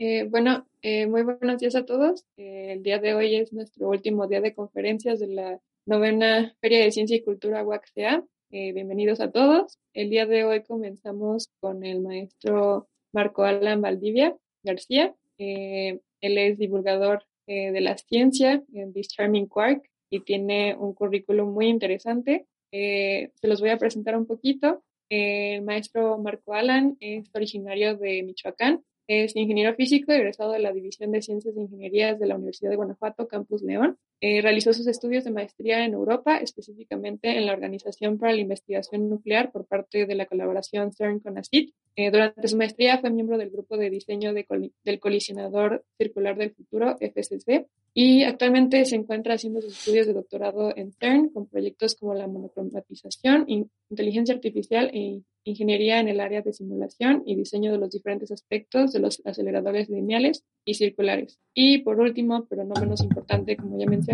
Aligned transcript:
Eh, 0.00 0.28
bueno, 0.30 0.64
eh, 0.82 1.08
muy 1.08 1.22
buenos 1.22 1.58
días 1.58 1.74
a 1.74 1.84
todos. 1.84 2.24
Eh, 2.36 2.74
el 2.74 2.84
día 2.84 3.00
de 3.00 3.14
hoy 3.14 3.34
es 3.34 3.52
nuestro 3.52 3.88
último 3.88 4.28
día 4.28 4.40
de 4.40 4.54
conferencias 4.54 5.18
de 5.18 5.26
la 5.26 5.60
novena 5.86 6.54
Feria 6.60 6.84
de 6.84 6.92
Ciencia 6.92 7.16
y 7.16 7.22
Cultura 7.22 7.64
UACCEA. 7.64 8.24
Eh, 8.52 8.72
bienvenidos 8.72 9.18
a 9.18 9.32
todos. 9.32 9.76
El 9.94 10.10
día 10.10 10.24
de 10.24 10.44
hoy 10.44 10.62
comenzamos 10.62 11.48
con 11.58 11.84
el 11.84 12.00
maestro 12.00 12.86
Marco 13.12 13.42
Alan 13.42 13.80
Valdivia 13.80 14.36
García. 14.62 15.16
Él 15.36 16.00
es 16.20 16.58
divulgador 16.58 17.24
de 17.48 17.80
la 17.80 17.96
ciencia 17.98 18.62
en 18.72 18.92
This 18.92 19.08
Charming 19.08 19.46
Quark 19.46 19.82
y 20.10 20.20
tiene 20.20 20.76
un 20.76 20.92
currículum 20.94 21.52
muy 21.52 21.66
interesante. 21.66 22.46
se 22.70 23.30
los 23.42 23.60
voy 23.60 23.70
a 23.70 23.78
presentar 23.78 24.16
un 24.16 24.26
poquito. 24.26 24.84
el 25.08 25.62
maestro 25.62 26.18
Marco 26.18 26.54
Alan 26.54 26.96
es 27.00 27.28
originario 27.34 27.96
de 27.96 28.22
Michoacán 28.22 28.84
es 29.08 29.34
ingeniero 29.34 29.74
físico 29.74 30.12
egresado 30.12 30.52
de 30.52 30.60
la 30.60 30.72
División 30.72 31.10
de 31.12 31.22
Ciencias 31.22 31.56
e 31.56 31.60
Ingenierías 31.60 32.18
de 32.18 32.26
la 32.26 32.36
Universidad 32.36 32.70
de 32.70 32.76
Guanajuato, 32.76 33.26
Campus 33.26 33.62
León. 33.62 33.98
Eh, 34.20 34.42
realizó 34.42 34.72
sus 34.72 34.88
estudios 34.88 35.22
de 35.22 35.30
maestría 35.30 35.84
en 35.84 35.94
Europa, 35.94 36.38
específicamente 36.38 37.36
en 37.36 37.46
la 37.46 37.52
Organización 37.52 38.18
para 38.18 38.32
la 38.32 38.40
Investigación 38.40 39.08
Nuclear 39.08 39.52
por 39.52 39.66
parte 39.66 40.06
de 40.06 40.14
la 40.16 40.26
colaboración 40.26 40.92
CERN 40.92 41.20
con 41.20 41.38
ACID. 41.38 41.70
Eh, 41.94 42.10
durante 42.10 42.48
su 42.48 42.56
maestría 42.56 42.98
fue 42.98 43.10
miembro 43.10 43.38
del 43.38 43.50
grupo 43.50 43.76
de 43.76 43.90
diseño 43.90 44.32
de 44.32 44.44
del 44.84 45.00
colisionador 45.00 45.84
circular 45.98 46.36
del 46.36 46.50
futuro, 46.50 46.96
FCC, 47.00 47.66
y 47.94 48.24
actualmente 48.24 48.84
se 48.84 48.96
encuentra 48.96 49.34
haciendo 49.34 49.60
sus 49.60 49.78
estudios 49.78 50.06
de 50.06 50.12
doctorado 50.12 50.76
en 50.76 50.92
CERN 50.92 51.30
con 51.30 51.46
proyectos 51.46 51.94
como 51.94 52.14
la 52.14 52.26
monocromatización, 52.26 53.46
inteligencia 53.90 54.34
artificial 54.34 54.90
e 54.92 55.22
ingeniería 55.44 55.98
en 56.00 56.08
el 56.08 56.20
área 56.20 56.42
de 56.42 56.52
simulación 56.52 57.22
y 57.26 57.34
diseño 57.34 57.72
de 57.72 57.78
los 57.78 57.90
diferentes 57.90 58.30
aspectos 58.30 58.92
de 58.92 59.00
los 59.00 59.22
aceleradores 59.24 59.88
lineales 59.88 60.44
y 60.64 60.74
circulares. 60.74 61.38
Y 61.54 61.78
por 61.78 62.00
último, 62.00 62.46
pero 62.48 62.64
no 62.64 62.74
menos 62.80 63.02
importante, 63.02 63.56
como 63.56 63.78
ya 63.78 63.86
mencioné, 63.86 64.07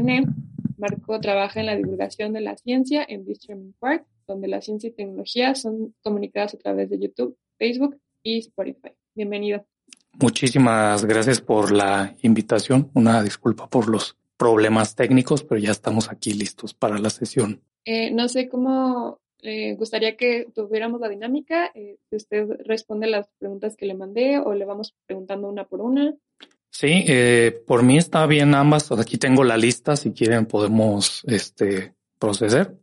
Marco 0.76 1.20
trabaja 1.20 1.60
en 1.60 1.66
la 1.66 1.76
divulgación 1.76 2.32
de 2.32 2.40
la 2.40 2.56
ciencia 2.56 3.04
en 3.08 3.24
Distributed 3.24 3.78
Park, 3.78 4.04
donde 4.26 4.48
la 4.48 4.60
ciencia 4.60 4.88
y 4.88 4.92
tecnología 4.92 5.54
son 5.54 5.94
comunicadas 6.02 6.54
a 6.54 6.58
través 6.58 6.90
de 6.90 6.98
YouTube, 6.98 7.36
Facebook 7.58 8.00
y 8.22 8.38
Spotify. 8.38 8.90
Bienvenido. 9.14 9.64
Muchísimas 10.20 11.04
gracias 11.04 11.40
por 11.40 11.70
la 11.70 12.16
invitación. 12.22 12.90
Una 12.94 13.22
disculpa 13.22 13.68
por 13.68 13.88
los 13.88 14.16
problemas 14.36 14.96
técnicos, 14.96 15.44
pero 15.44 15.60
ya 15.60 15.70
estamos 15.70 16.10
aquí 16.10 16.32
listos 16.32 16.74
para 16.74 16.98
la 16.98 17.10
sesión. 17.10 17.60
Eh, 17.84 18.10
no 18.10 18.28
sé 18.28 18.48
cómo 18.48 19.20
eh, 19.42 19.74
gustaría 19.76 20.16
que 20.16 20.48
tuviéramos 20.52 21.00
la 21.00 21.08
dinámica. 21.08 21.70
Eh, 21.72 21.98
si 22.10 22.16
usted 22.16 22.48
responde 22.64 23.06
las 23.06 23.28
preguntas 23.38 23.76
que 23.76 23.86
le 23.86 23.94
mandé 23.94 24.38
o 24.38 24.54
le 24.54 24.64
vamos 24.64 24.92
preguntando 25.06 25.48
una 25.48 25.64
por 25.64 25.80
una. 25.80 26.14
Sí, 26.75 27.05
eh, 27.06 27.62
por 27.69 27.84
mí 27.84 27.98
está 27.98 28.27
bien 28.27 28.53
ambas. 28.53 28.91
Aquí 28.91 29.17
tengo 29.17 29.44
la 29.44 29.56
lista. 29.56 29.94
Si 29.94 30.11
quieren 30.11 30.47
podemos 30.47 31.22
este, 31.28 31.94
proceder. 32.19 32.77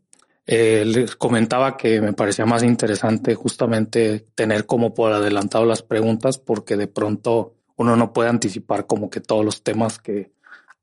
Eh, 0.47 0.85
les 0.85 1.17
comentaba 1.17 1.75
que 1.75 1.99
me 1.99 2.13
parecía 2.13 2.45
más 2.45 2.63
interesante 2.63 3.35
justamente 3.35 4.25
tener 4.33 4.65
como 4.65 4.93
por 4.93 5.11
adelantado 5.11 5.65
las 5.65 5.83
preguntas 5.83 6.37
porque 6.39 6.77
de 6.77 6.87
pronto 6.87 7.57
uno 7.75 7.95
no 7.97 8.13
puede 8.13 8.29
anticipar 8.29 8.87
como 8.87 9.09
que 9.09 9.19
todos 9.19 9.43
los 9.43 9.61
temas 9.61 9.99
que 9.99 10.31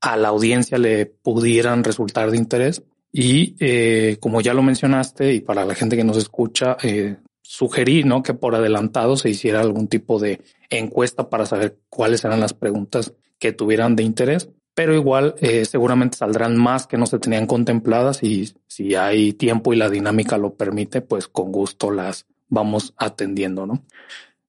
a 0.01 0.17
la 0.19 0.29
audiencia 0.29 0.77
le 0.77 1.07
pudieran 1.07 1.85
resultar 1.85 2.31
de 2.31 2.37
interés. 2.37 2.83
Y 3.11 3.57
eh, 3.59 4.19
como 4.21 4.43
ya 4.43 4.53
lo 4.53 4.63
mencionaste, 4.63 5.33
y 5.33 5.41
para 5.41 5.65
la 5.65 5.75
gente 5.75 5.97
que 5.97 6.05
nos 6.05 6.19
escucha, 6.19 6.77
eh, 6.83 7.17
sugerí 7.49 8.05
¿no? 8.05 8.23
que 8.23 8.35
por 8.35 8.55
adelantado 8.55 9.17
se 9.17 9.31
hiciera 9.31 9.61
algún 9.61 9.89
tipo 9.89 10.19
de 10.19 10.43
encuesta 10.69 11.31
para 11.31 11.47
saber 11.47 11.79
cuáles 11.89 12.23
eran 12.27 12.41
las 12.41 12.53
preguntas 12.53 13.15
que 13.39 13.53
tuvieran 13.53 13.97
de 13.97 14.03
interés, 14.03 14.51
pero 14.75 14.95
igual 14.95 15.35
eh, 15.41 15.65
seguramente 15.65 16.19
saldrán 16.19 16.59
más 16.59 16.87
que 16.87 16.99
no 16.99 17.07
se 17.07 17.19
tenían 17.19 17.47
contempladas 17.47 18.23
y 18.23 18.53
si 18.67 18.95
hay 18.97 19.33
tiempo 19.33 19.73
y 19.73 19.77
la 19.77 19.89
dinámica 19.89 20.37
lo 20.37 20.57
permite, 20.57 21.01
pues 21.01 21.27
con 21.27 21.51
gusto 21.51 21.91
las 21.91 22.27
vamos 22.49 22.93
atendiendo. 22.99 23.65
¿no? 23.65 23.83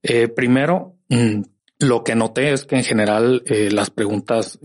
Eh, 0.04 0.28
primero, 0.28 0.98
mm, 1.08 1.44
lo 1.80 2.04
que 2.04 2.16
noté 2.16 2.52
es 2.52 2.66
que 2.66 2.76
en 2.76 2.84
general 2.84 3.44
eh, 3.46 3.70
las 3.72 3.92
preguntas 3.92 4.60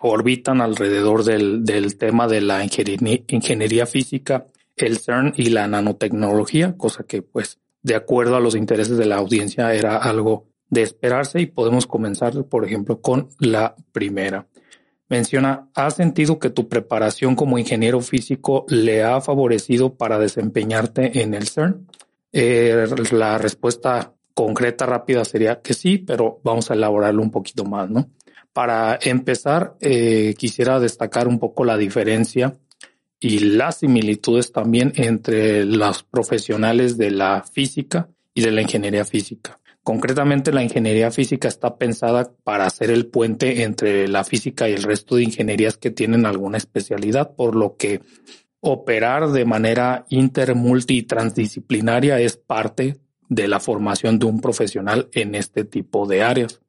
orbitan 0.00 0.62
alrededor 0.62 1.24
del, 1.24 1.62
del 1.62 1.98
tema 1.98 2.26
de 2.26 2.40
la 2.40 2.64
ingeniería, 2.64 3.20
ingeniería 3.28 3.84
física, 3.84 4.46
el 4.76 4.98
CERN 4.98 5.34
y 5.36 5.50
la 5.50 5.68
nanotecnología, 5.68 6.74
cosa 6.78 7.04
que 7.04 7.20
pues 7.20 7.58
de 7.86 7.94
acuerdo 7.94 8.34
a 8.34 8.40
los 8.40 8.56
intereses 8.56 8.98
de 8.98 9.06
la 9.06 9.14
audiencia 9.14 9.72
era 9.72 9.96
algo 9.96 10.48
de 10.68 10.82
esperarse 10.82 11.40
y 11.40 11.46
podemos 11.46 11.86
comenzar, 11.86 12.44
por 12.46 12.64
ejemplo, 12.64 13.00
con 13.00 13.28
la 13.38 13.76
primera. 13.92 14.48
Menciona, 15.08 15.68
¿has 15.72 15.94
sentido 15.94 16.40
que 16.40 16.50
tu 16.50 16.68
preparación 16.68 17.36
como 17.36 17.58
ingeniero 17.58 18.00
físico 18.00 18.66
le 18.68 19.04
ha 19.04 19.20
favorecido 19.20 19.94
para 19.94 20.18
desempeñarte 20.18 21.22
en 21.22 21.34
el 21.34 21.46
CERN? 21.46 21.86
Eh, 22.32 22.86
la 23.12 23.38
respuesta 23.38 24.12
concreta, 24.34 24.84
rápida 24.84 25.24
sería 25.24 25.60
que 25.60 25.72
sí, 25.72 25.98
pero 25.98 26.40
vamos 26.42 26.72
a 26.72 26.74
elaborarlo 26.74 27.22
un 27.22 27.30
poquito 27.30 27.64
más, 27.64 27.88
¿no? 27.88 28.10
Para 28.52 28.98
empezar, 29.00 29.76
eh, 29.80 30.34
quisiera 30.36 30.80
destacar 30.80 31.28
un 31.28 31.38
poco 31.38 31.64
la 31.64 31.76
diferencia 31.76 32.58
y 33.20 33.38
las 33.38 33.78
similitudes 33.78 34.52
también 34.52 34.92
entre 34.96 35.64
los 35.64 36.02
profesionales 36.02 36.98
de 36.98 37.10
la 37.10 37.42
física 37.42 38.08
y 38.34 38.42
de 38.42 38.50
la 38.50 38.62
ingeniería 38.62 39.04
física. 39.04 39.58
Concretamente, 39.82 40.52
la 40.52 40.64
ingeniería 40.64 41.12
física 41.12 41.46
está 41.46 41.78
pensada 41.78 42.32
para 42.42 42.66
hacer 42.66 42.90
el 42.90 43.06
puente 43.06 43.62
entre 43.62 44.08
la 44.08 44.24
física 44.24 44.68
y 44.68 44.72
el 44.72 44.82
resto 44.82 45.14
de 45.14 45.22
ingenierías 45.22 45.76
que 45.76 45.92
tienen 45.92 46.26
alguna 46.26 46.58
especialidad, 46.58 47.36
por 47.36 47.54
lo 47.54 47.76
que 47.76 48.00
operar 48.60 49.30
de 49.30 49.44
manera 49.44 50.04
inter, 50.08 50.56
multi 50.56 51.06
y 51.06 52.10
es 52.20 52.36
parte 52.36 52.96
de 53.28 53.48
la 53.48 53.60
formación 53.60 54.18
de 54.18 54.26
un 54.26 54.40
profesional 54.40 55.08
en 55.12 55.36
este 55.36 55.64
tipo 55.64 56.06
de 56.06 56.22
áreas. 56.22 56.60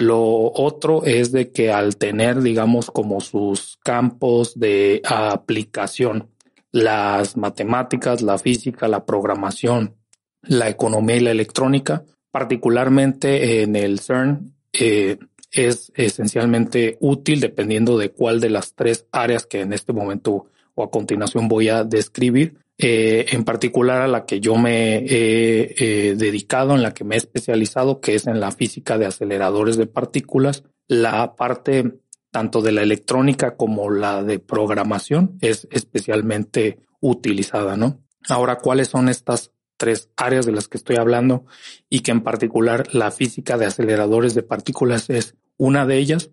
Lo 0.00 0.50
otro 0.54 1.04
es 1.04 1.30
de 1.30 1.52
que 1.52 1.70
al 1.70 1.98
tener, 1.98 2.40
digamos, 2.40 2.90
como 2.90 3.20
sus 3.20 3.78
campos 3.84 4.58
de 4.58 5.02
aplicación, 5.04 6.30
las 6.72 7.36
matemáticas, 7.36 8.22
la 8.22 8.38
física, 8.38 8.88
la 8.88 9.04
programación, 9.04 9.96
la 10.40 10.70
economía 10.70 11.16
y 11.16 11.20
la 11.20 11.32
electrónica, 11.32 12.02
particularmente 12.30 13.62
en 13.62 13.76
el 13.76 14.00
CERN, 14.00 14.54
eh, 14.72 15.18
es 15.52 15.92
esencialmente 15.94 16.96
útil 17.00 17.40
dependiendo 17.40 17.98
de 17.98 18.10
cuál 18.10 18.40
de 18.40 18.48
las 18.48 18.72
tres 18.74 19.06
áreas 19.12 19.44
que 19.44 19.60
en 19.60 19.74
este 19.74 19.92
momento 19.92 20.46
o 20.74 20.82
a 20.82 20.90
continuación 20.90 21.46
voy 21.46 21.68
a 21.68 21.84
describir, 21.84 22.56
eh, 22.82 23.26
en 23.30 23.44
particular 23.44 24.02
a 24.02 24.08
la 24.08 24.24
que 24.24 24.40
yo 24.40 24.56
me 24.56 24.98
he 24.98 25.74
eh, 25.78 26.14
dedicado, 26.16 26.74
en 26.74 26.82
la 26.82 26.94
que 26.94 27.04
me 27.04 27.14
he 27.14 27.18
especializado, 27.18 28.00
que 28.00 28.14
es 28.14 28.26
en 28.26 28.40
la 28.40 28.52
física 28.52 28.98
de 28.98 29.06
aceleradores 29.06 29.76
de 29.76 29.86
partículas. 29.86 30.64
La 30.86 31.36
parte 31.36 32.00
tanto 32.30 32.62
de 32.62 32.72
la 32.72 32.82
electrónica 32.82 33.56
como 33.56 33.90
la 33.90 34.22
de 34.22 34.38
programación 34.38 35.36
es 35.40 35.68
especialmente 35.70 36.80
utilizada, 37.00 37.76
¿no? 37.76 38.02
Ahora, 38.28 38.58
¿cuáles 38.58 38.88
son 38.88 39.08
estas 39.08 39.52
tres 39.76 40.10
áreas 40.16 40.46
de 40.46 40.52
las 40.52 40.68
que 40.68 40.76
estoy 40.76 40.96
hablando 40.96 41.46
y 41.88 42.00
que 42.00 42.10
en 42.10 42.22
particular 42.22 42.94
la 42.94 43.10
física 43.10 43.56
de 43.56 43.66
aceleradores 43.66 44.34
de 44.34 44.42
partículas 44.42 45.10
es 45.10 45.36
una 45.56 45.86
de 45.86 45.98
ellas? 45.98 46.30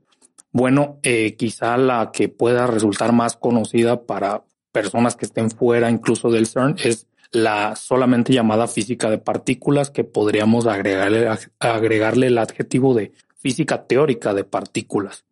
Bueno, 0.52 1.00
eh, 1.04 1.36
quizá 1.36 1.78
la 1.78 2.12
que 2.12 2.30
pueda 2.30 2.68
resultar 2.68 3.14
más 3.14 3.38
conocida 3.38 4.06
para 4.06 4.44
personas 4.72 5.16
que 5.16 5.26
estén 5.26 5.52
fuera 5.52 5.90
incluso 5.90 6.30
del 6.30 6.48
CERN 6.48 6.76
es 6.84 7.08
la 7.32 7.76
solamente 7.76 8.34
llamada 8.34 8.68
física 8.68 9.10
de 9.10 9.18
partículas 9.18 9.92
que 9.92 10.04
podríamos 10.04 10.66
agregarle, 10.66 11.28
agregarle 11.60 12.28
el 12.28 12.38
adjetivo 12.38 12.94
de 12.94 13.12
física 13.36 13.86
teórica 13.86 14.34
de 14.34 14.44
partículas. 14.44 15.26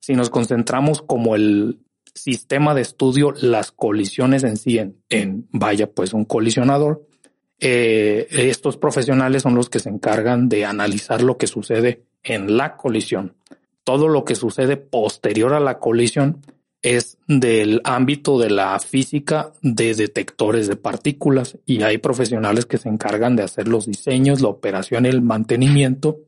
Si 0.00 0.14
nos 0.14 0.30
concentramos 0.30 1.02
como 1.02 1.34
el 1.34 1.78
sistema 2.14 2.74
de 2.74 2.82
estudio, 2.82 3.32
las 3.40 3.72
colisiones 3.72 4.44
en 4.44 4.56
sí, 4.56 4.78
en, 4.78 5.48
vaya, 5.50 5.90
pues 5.90 6.12
un 6.12 6.24
colisionador, 6.24 7.06
eh, 7.58 8.26
estos 8.30 8.76
profesionales 8.76 9.42
son 9.42 9.54
los 9.54 9.70
que 9.70 9.78
se 9.78 9.88
encargan 9.88 10.48
de 10.48 10.64
analizar 10.64 11.22
lo 11.22 11.38
que 11.38 11.46
sucede 11.46 12.04
en 12.22 12.56
la 12.56 12.76
colisión. 12.76 13.34
Todo 13.84 14.08
lo 14.08 14.24
que 14.24 14.34
sucede 14.34 14.76
posterior 14.76 15.52
a 15.52 15.60
la 15.60 15.78
colisión 15.78 16.42
es 16.86 17.18
del 17.26 17.80
ámbito 17.82 18.38
de 18.38 18.48
la 18.48 18.78
física 18.78 19.52
de 19.60 19.92
detectores 19.96 20.68
de 20.68 20.76
partículas 20.76 21.58
y 21.66 21.82
hay 21.82 21.98
profesionales 21.98 22.64
que 22.64 22.78
se 22.78 22.88
encargan 22.88 23.34
de 23.34 23.42
hacer 23.42 23.66
los 23.66 23.86
diseños, 23.86 24.40
la 24.40 24.50
operación 24.50 25.04
el 25.04 25.20
mantenimiento 25.20 26.20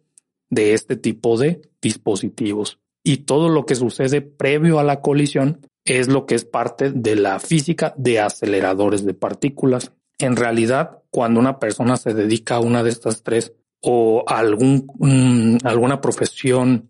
de 0.50 0.74
este 0.74 0.96
tipo 0.96 1.38
de 1.38 1.62
dispositivos. 1.80 2.80
Y 3.04 3.18
todo 3.18 3.48
lo 3.48 3.66
que 3.66 3.76
sucede 3.76 4.20
previo 4.20 4.80
a 4.80 4.82
la 4.82 5.00
colisión 5.00 5.60
es 5.84 6.08
lo 6.08 6.26
que 6.26 6.34
es 6.34 6.44
parte 6.44 6.90
de 6.90 7.14
la 7.14 7.38
física 7.38 7.94
de 7.96 8.18
aceleradores 8.18 9.04
de 9.04 9.14
partículas. 9.14 9.92
En 10.18 10.34
realidad, 10.34 11.02
cuando 11.10 11.38
una 11.38 11.60
persona 11.60 11.96
se 11.96 12.14
dedica 12.14 12.56
a 12.56 12.60
una 12.60 12.82
de 12.82 12.90
estas 12.90 13.22
tres 13.22 13.52
o 13.80 14.24
algún, 14.26 14.88
mm, 14.98 15.58
alguna 15.64 16.00
profesión 16.00 16.88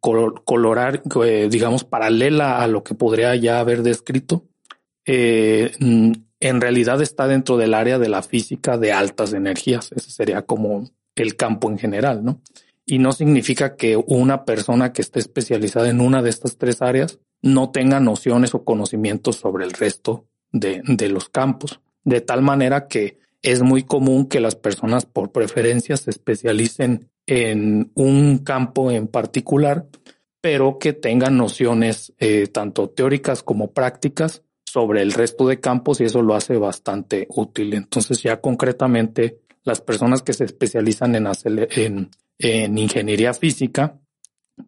colorar, 0.00 1.02
eh, 1.24 1.48
digamos, 1.50 1.84
paralela 1.84 2.62
a 2.62 2.66
lo 2.66 2.82
que 2.82 2.94
podría 2.94 3.34
ya 3.36 3.60
haber 3.60 3.82
descrito, 3.82 4.48
eh, 5.06 5.72
mm, 5.78 6.12
en 6.40 6.60
realidad 6.60 7.00
está 7.02 7.26
dentro 7.26 7.56
del 7.56 7.74
área 7.74 7.98
de 7.98 8.08
la 8.08 8.22
física 8.22 8.78
de 8.78 8.92
altas 8.92 9.32
energías. 9.32 9.90
Ese 9.92 10.10
sería 10.10 10.42
como 10.42 10.90
el 11.14 11.36
campo 11.36 11.70
en 11.70 11.78
general, 11.78 12.24
¿no? 12.24 12.42
Y 12.84 12.98
no 12.98 13.12
significa 13.12 13.76
que 13.76 13.96
una 13.96 14.44
persona 14.44 14.92
que 14.92 15.02
esté 15.02 15.18
especializada 15.18 15.88
en 15.90 16.00
una 16.00 16.22
de 16.22 16.30
estas 16.30 16.56
tres 16.56 16.80
áreas 16.80 17.18
no 17.42 17.70
tenga 17.70 18.00
nociones 18.00 18.54
o 18.54 18.64
conocimientos 18.64 19.36
sobre 19.36 19.64
el 19.64 19.72
resto 19.72 20.26
de, 20.52 20.82
de 20.84 21.08
los 21.08 21.28
campos. 21.28 21.80
De 22.04 22.20
tal 22.20 22.42
manera 22.42 22.86
que 22.86 23.18
es 23.42 23.62
muy 23.62 23.82
común 23.82 24.26
que 24.26 24.40
las 24.40 24.56
personas 24.56 25.06
por 25.06 25.32
preferencia 25.32 25.96
se 25.96 26.10
especialicen 26.10 27.10
en 27.26 27.92
un 27.94 28.38
campo 28.38 28.90
en 28.90 29.06
particular, 29.06 29.86
pero 30.40 30.78
que 30.78 30.92
tengan 30.92 31.36
nociones 31.36 32.12
eh, 32.18 32.46
tanto 32.48 32.88
teóricas 32.90 33.42
como 33.42 33.72
prácticas 33.72 34.42
sobre 34.64 35.02
el 35.02 35.12
resto 35.12 35.46
de 35.46 35.60
campos 35.60 36.00
y 36.00 36.04
eso 36.04 36.22
lo 36.22 36.34
hace 36.34 36.56
bastante 36.56 37.26
útil. 37.30 37.74
Entonces 37.74 38.22
ya 38.22 38.40
concretamente 38.40 39.40
las 39.62 39.80
personas 39.80 40.22
que 40.22 40.32
se 40.32 40.44
especializan 40.44 41.14
en, 41.14 41.28
en, 41.44 42.10
en 42.38 42.78
ingeniería 42.78 43.34
física, 43.34 44.00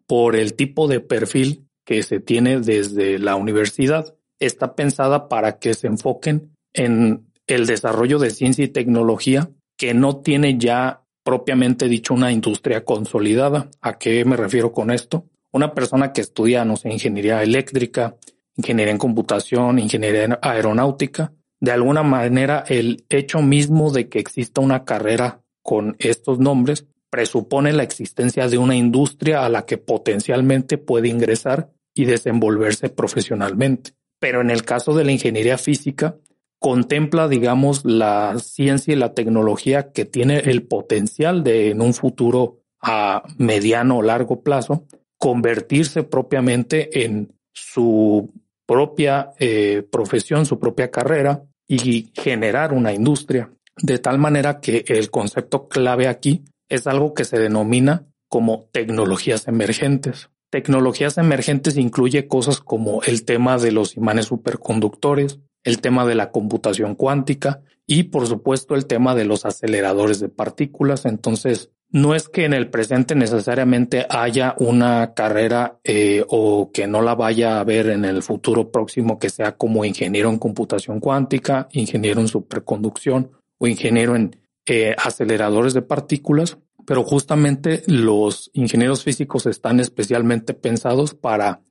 por 0.07 0.35
el 0.35 0.53
tipo 0.53 0.87
de 0.87 0.99
perfil 0.99 1.67
que 1.85 2.03
se 2.03 2.19
tiene 2.19 2.59
desde 2.59 3.19
la 3.19 3.35
universidad, 3.35 4.15
está 4.39 4.75
pensada 4.75 5.27
para 5.27 5.59
que 5.59 5.73
se 5.73 5.87
enfoquen 5.87 6.55
en 6.73 7.30
el 7.47 7.65
desarrollo 7.65 8.19
de 8.19 8.29
ciencia 8.29 8.65
y 8.65 8.69
tecnología 8.69 9.49
que 9.77 9.93
no 9.93 10.17
tiene 10.17 10.57
ya 10.57 11.03
propiamente 11.23 11.87
dicho 11.87 12.13
una 12.13 12.31
industria 12.31 12.83
consolidada. 12.85 13.69
¿A 13.81 13.97
qué 13.97 14.25
me 14.25 14.37
refiero 14.37 14.71
con 14.71 14.91
esto? 14.91 15.25
Una 15.51 15.73
persona 15.73 16.13
que 16.13 16.21
estudia, 16.21 16.65
no 16.65 16.77
sé, 16.77 16.89
ingeniería 16.89 17.43
eléctrica, 17.43 18.15
ingeniería 18.55 18.91
en 18.91 18.97
computación, 18.97 19.79
ingeniería 19.79 20.39
aeronáutica, 20.41 21.33
de 21.59 21.71
alguna 21.71 22.03
manera 22.03 22.63
el 22.67 23.05
hecho 23.09 23.41
mismo 23.41 23.91
de 23.91 24.09
que 24.09 24.19
exista 24.19 24.61
una 24.61 24.83
carrera 24.83 25.41
con 25.63 25.95
estos 25.99 26.39
nombres 26.39 26.87
presupone 27.11 27.73
la 27.73 27.83
existencia 27.83 28.47
de 28.47 28.57
una 28.57 28.75
industria 28.75 29.45
a 29.45 29.49
la 29.49 29.65
que 29.65 29.77
potencialmente 29.77 30.77
puede 30.77 31.09
ingresar 31.09 31.69
y 31.93 32.05
desenvolverse 32.05 32.89
profesionalmente. 32.89 33.91
Pero 34.19 34.41
en 34.41 34.49
el 34.49 34.63
caso 34.63 34.93
de 34.93 35.03
la 35.03 35.11
ingeniería 35.11 35.57
física, 35.57 36.15
contempla, 36.61 37.27
digamos, 37.27 37.83
la 37.85 38.37
ciencia 38.37 38.93
y 38.93 38.95
la 38.95 39.15
tecnología 39.15 39.91
que 39.91 40.05
tiene 40.05 40.37
el 40.37 40.61
potencial 40.61 41.43
de 41.43 41.71
en 41.71 41.81
un 41.81 41.95
futuro 41.95 42.59
a 42.79 43.23
mediano 43.37 43.97
o 43.97 44.01
largo 44.03 44.43
plazo 44.43 44.85
convertirse 45.17 46.03
propiamente 46.03 47.03
en 47.03 47.33
su 47.51 48.31
propia 48.67 49.31
eh, 49.39 49.83
profesión, 49.91 50.45
su 50.45 50.59
propia 50.59 50.91
carrera 50.91 51.43
y 51.67 52.11
generar 52.13 52.73
una 52.73 52.93
industria. 52.93 53.51
De 53.77 53.97
tal 53.97 54.19
manera 54.19 54.59
que 54.59 54.85
el 54.87 55.09
concepto 55.09 55.67
clave 55.67 56.07
aquí 56.07 56.45
es 56.69 56.85
algo 56.85 57.15
que 57.15 57.25
se 57.25 57.39
denomina 57.39 58.05
como 58.29 58.69
tecnologías 58.71 59.47
emergentes. 59.47 60.29
Tecnologías 60.51 61.17
emergentes 61.17 61.75
incluye 61.77 62.27
cosas 62.27 62.59
como 62.59 63.01
el 63.01 63.25
tema 63.25 63.57
de 63.57 63.71
los 63.71 63.97
imanes 63.97 64.27
superconductores, 64.27 65.39
el 65.63 65.81
tema 65.81 66.05
de 66.05 66.15
la 66.15 66.31
computación 66.31 66.95
cuántica 66.95 67.61
y 67.87 68.03
por 68.03 68.27
supuesto 68.27 68.75
el 68.75 68.85
tema 68.85 69.15
de 69.15 69.25
los 69.25 69.45
aceleradores 69.45 70.19
de 70.19 70.29
partículas. 70.29 71.05
Entonces, 71.05 71.71
no 71.89 72.15
es 72.15 72.29
que 72.29 72.45
en 72.45 72.53
el 72.53 72.69
presente 72.69 73.15
necesariamente 73.15 74.05
haya 74.09 74.55
una 74.57 75.13
carrera 75.13 75.79
eh, 75.83 76.23
o 76.29 76.71
que 76.71 76.87
no 76.87 77.01
la 77.01 77.15
vaya 77.15 77.59
a 77.59 77.63
ver 77.65 77.89
en 77.89 78.05
el 78.05 78.23
futuro 78.23 78.71
próximo 78.71 79.19
que 79.19 79.29
sea 79.29 79.57
como 79.57 79.83
ingeniero 79.83 80.29
en 80.29 80.39
computación 80.39 81.01
cuántica, 81.01 81.67
ingeniero 81.73 82.21
en 82.21 82.29
superconducción 82.29 83.31
o 83.57 83.67
ingeniero 83.67 84.15
en 84.15 84.37
eh, 84.67 84.95
aceleradores 84.97 85.73
de 85.73 85.81
partículas, 85.81 86.57
pero 86.85 87.03
justamente 87.03 87.83
los 87.87 88.51
ingenieros 88.53 89.03
físicos 89.03 89.45
están 89.45 89.81
especialmente 89.81 90.53
pensados 90.53 91.13
para 91.13 91.61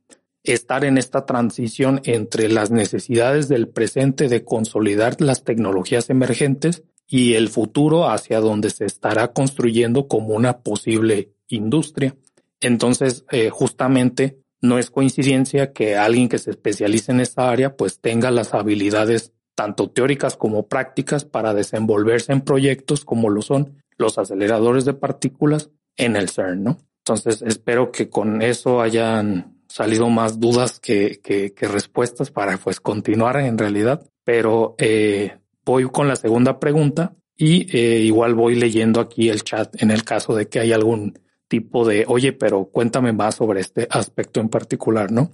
estar 0.44 0.84
en 0.84 0.98
esta 0.98 1.26
transición 1.26 2.00
entre 2.04 2.48
las 2.48 2.70
necesidades 2.70 3.48
del 3.48 3.68
presente 3.68 4.28
de 4.28 4.44
consolidar 4.44 5.20
las 5.20 5.44
tecnologías 5.44 6.10
emergentes 6.10 6.82
y 7.06 7.34
el 7.34 7.48
futuro 7.48 8.08
hacia 8.08 8.40
donde 8.40 8.70
se 8.70 8.84
estará 8.86 9.32
construyendo 9.32 10.08
como 10.08 10.34
una 10.34 10.58
posible 10.58 11.32
industria. 11.48 12.16
Entonces, 12.60 13.24
eh, 13.30 13.50
justamente 13.50 14.38
no 14.60 14.78
es 14.78 14.90
coincidencia 14.90 15.72
que 15.72 15.96
alguien 15.96 16.28
que 16.28 16.38
se 16.38 16.50
especialice 16.50 17.12
en 17.12 17.20
esta 17.20 17.50
área 17.50 17.76
pues 17.76 18.00
tenga 18.00 18.30
las 18.30 18.54
habilidades 18.54 19.32
tanto 19.54 19.90
teóricas 19.90 20.36
como 20.36 20.68
prácticas 20.68 21.24
para 21.24 21.54
desenvolverse 21.54 22.32
en 22.32 22.42
proyectos 22.42 23.04
como 23.04 23.28
lo 23.28 23.42
son 23.42 23.82
los 23.96 24.18
aceleradores 24.18 24.84
de 24.84 24.94
partículas 24.94 25.70
en 25.96 26.16
el 26.16 26.30
CERN, 26.30 26.62
¿no? 26.62 26.78
Entonces, 26.98 27.42
espero 27.42 27.90
que 27.90 28.08
con 28.08 28.40
eso 28.40 28.80
hayan 28.80 29.59
salido 29.70 30.10
más 30.10 30.40
dudas 30.40 30.80
que, 30.80 31.20
que, 31.22 31.68
respuestas 31.68 32.30
para 32.30 32.58
pues 32.58 32.80
continuar 32.80 33.36
en 33.38 33.56
realidad. 33.56 34.04
Pero 34.24 34.74
eh, 34.78 35.38
voy 35.64 35.84
con 35.84 36.08
la 36.08 36.16
segunda 36.16 36.58
pregunta 36.58 37.14
y 37.36 37.74
eh, 37.76 38.00
igual 38.00 38.34
voy 38.34 38.56
leyendo 38.56 39.00
aquí 39.00 39.28
el 39.28 39.42
chat 39.44 39.80
en 39.80 39.90
el 39.90 40.04
caso 40.04 40.34
de 40.34 40.48
que 40.48 40.58
hay 40.60 40.72
algún 40.72 41.18
tipo 41.48 41.86
de, 41.86 42.04
oye, 42.06 42.32
pero 42.32 42.66
cuéntame 42.66 43.12
más 43.12 43.36
sobre 43.36 43.60
este 43.60 43.86
aspecto 43.90 44.40
en 44.40 44.48
particular, 44.48 45.10
¿no? 45.10 45.30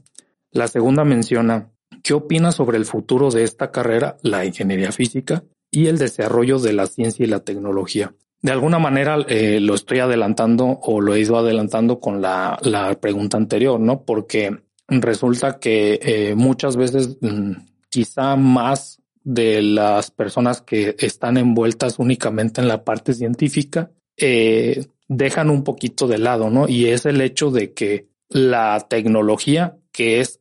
La 0.51 0.69
segunda 0.69 1.05
menciona, 1.05 1.73
¿qué 2.03 2.15
opinas 2.15 2.55
sobre 2.55 2.79
el 2.79 2.85
futuro 2.85 3.31
de 3.31 3.43
esta 3.43 3.71
carrera, 3.71 4.17
la 4.23 4.45
ingeniería 4.45 4.93
física 4.93 5.45
y 5.71 5.87
el 5.87 5.99
desarrollo 5.99 6.59
de 6.59 6.73
la 6.73 6.87
ciencia 6.87 7.25
y 7.25 7.29
la 7.29 7.41
tecnología? 7.41 8.15
De 8.43 8.53
alguna 8.53 8.79
manera 8.79 9.19
eh, 9.29 9.61
lo 9.61 9.75
estoy 9.75 9.99
adelantando 9.99 10.79
o 10.83 11.01
lo 11.01 11.15
he 11.15 11.21
ido 11.21 11.39
adelantando 11.39 11.99
con 11.99 12.21
la, 12.21 12.59
la 12.63 12.95
pregunta 13.01 13.37
anterior, 13.37 13.81
¿no? 13.81 14.05
Porque 14.05 14.57
resulta 14.89 15.59
que 15.59 15.99
eh, 16.03 16.35
muchas 16.37 16.77
veces 16.77 17.19
mm, 17.21 17.53
quizá 17.89 18.37
más 18.37 19.03
de 19.25 19.63
las 19.63 20.11
personas 20.11 20.61
que 20.61 20.95
están 20.99 21.37
envueltas 21.37 21.99
únicamente 21.99 22.61
en 22.61 22.69
la 22.69 22.85
parte 22.85 23.15
científica 23.15 23.91
eh, 24.17 24.87
dejan 25.09 25.51
un 25.51 25.65
poquito 25.65 26.07
de 26.07 26.19
lado, 26.19 26.51
¿no? 26.51 26.69
Y 26.69 26.87
es 26.87 27.07
el 27.07 27.21
hecho 27.21 27.51
de 27.51 27.73
que 27.73 28.09
la 28.29 28.87
tecnología 28.89 29.77
que 29.93 30.21
es 30.21 30.41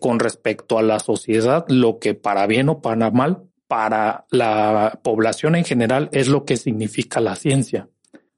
con 0.00 0.18
respecto 0.18 0.78
a 0.78 0.82
la 0.82 0.98
sociedad, 0.98 1.64
lo 1.68 2.00
que 2.00 2.14
para 2.14 2.48
bien 2.48 2.68
o 2.68 2.82
para 2.82 3.12
mal 3.12 3.49
para 3.70 4.26
la 4.32 4.98
población 5.00 5.54
en 5.54 5.64
general 5.64 6.08
es 6.10 6.26
lo 6.26 6.44
que 6.44 6.56
significa 6.56 7.20
la 7.20 7.36
ciencia. 7.36 7.88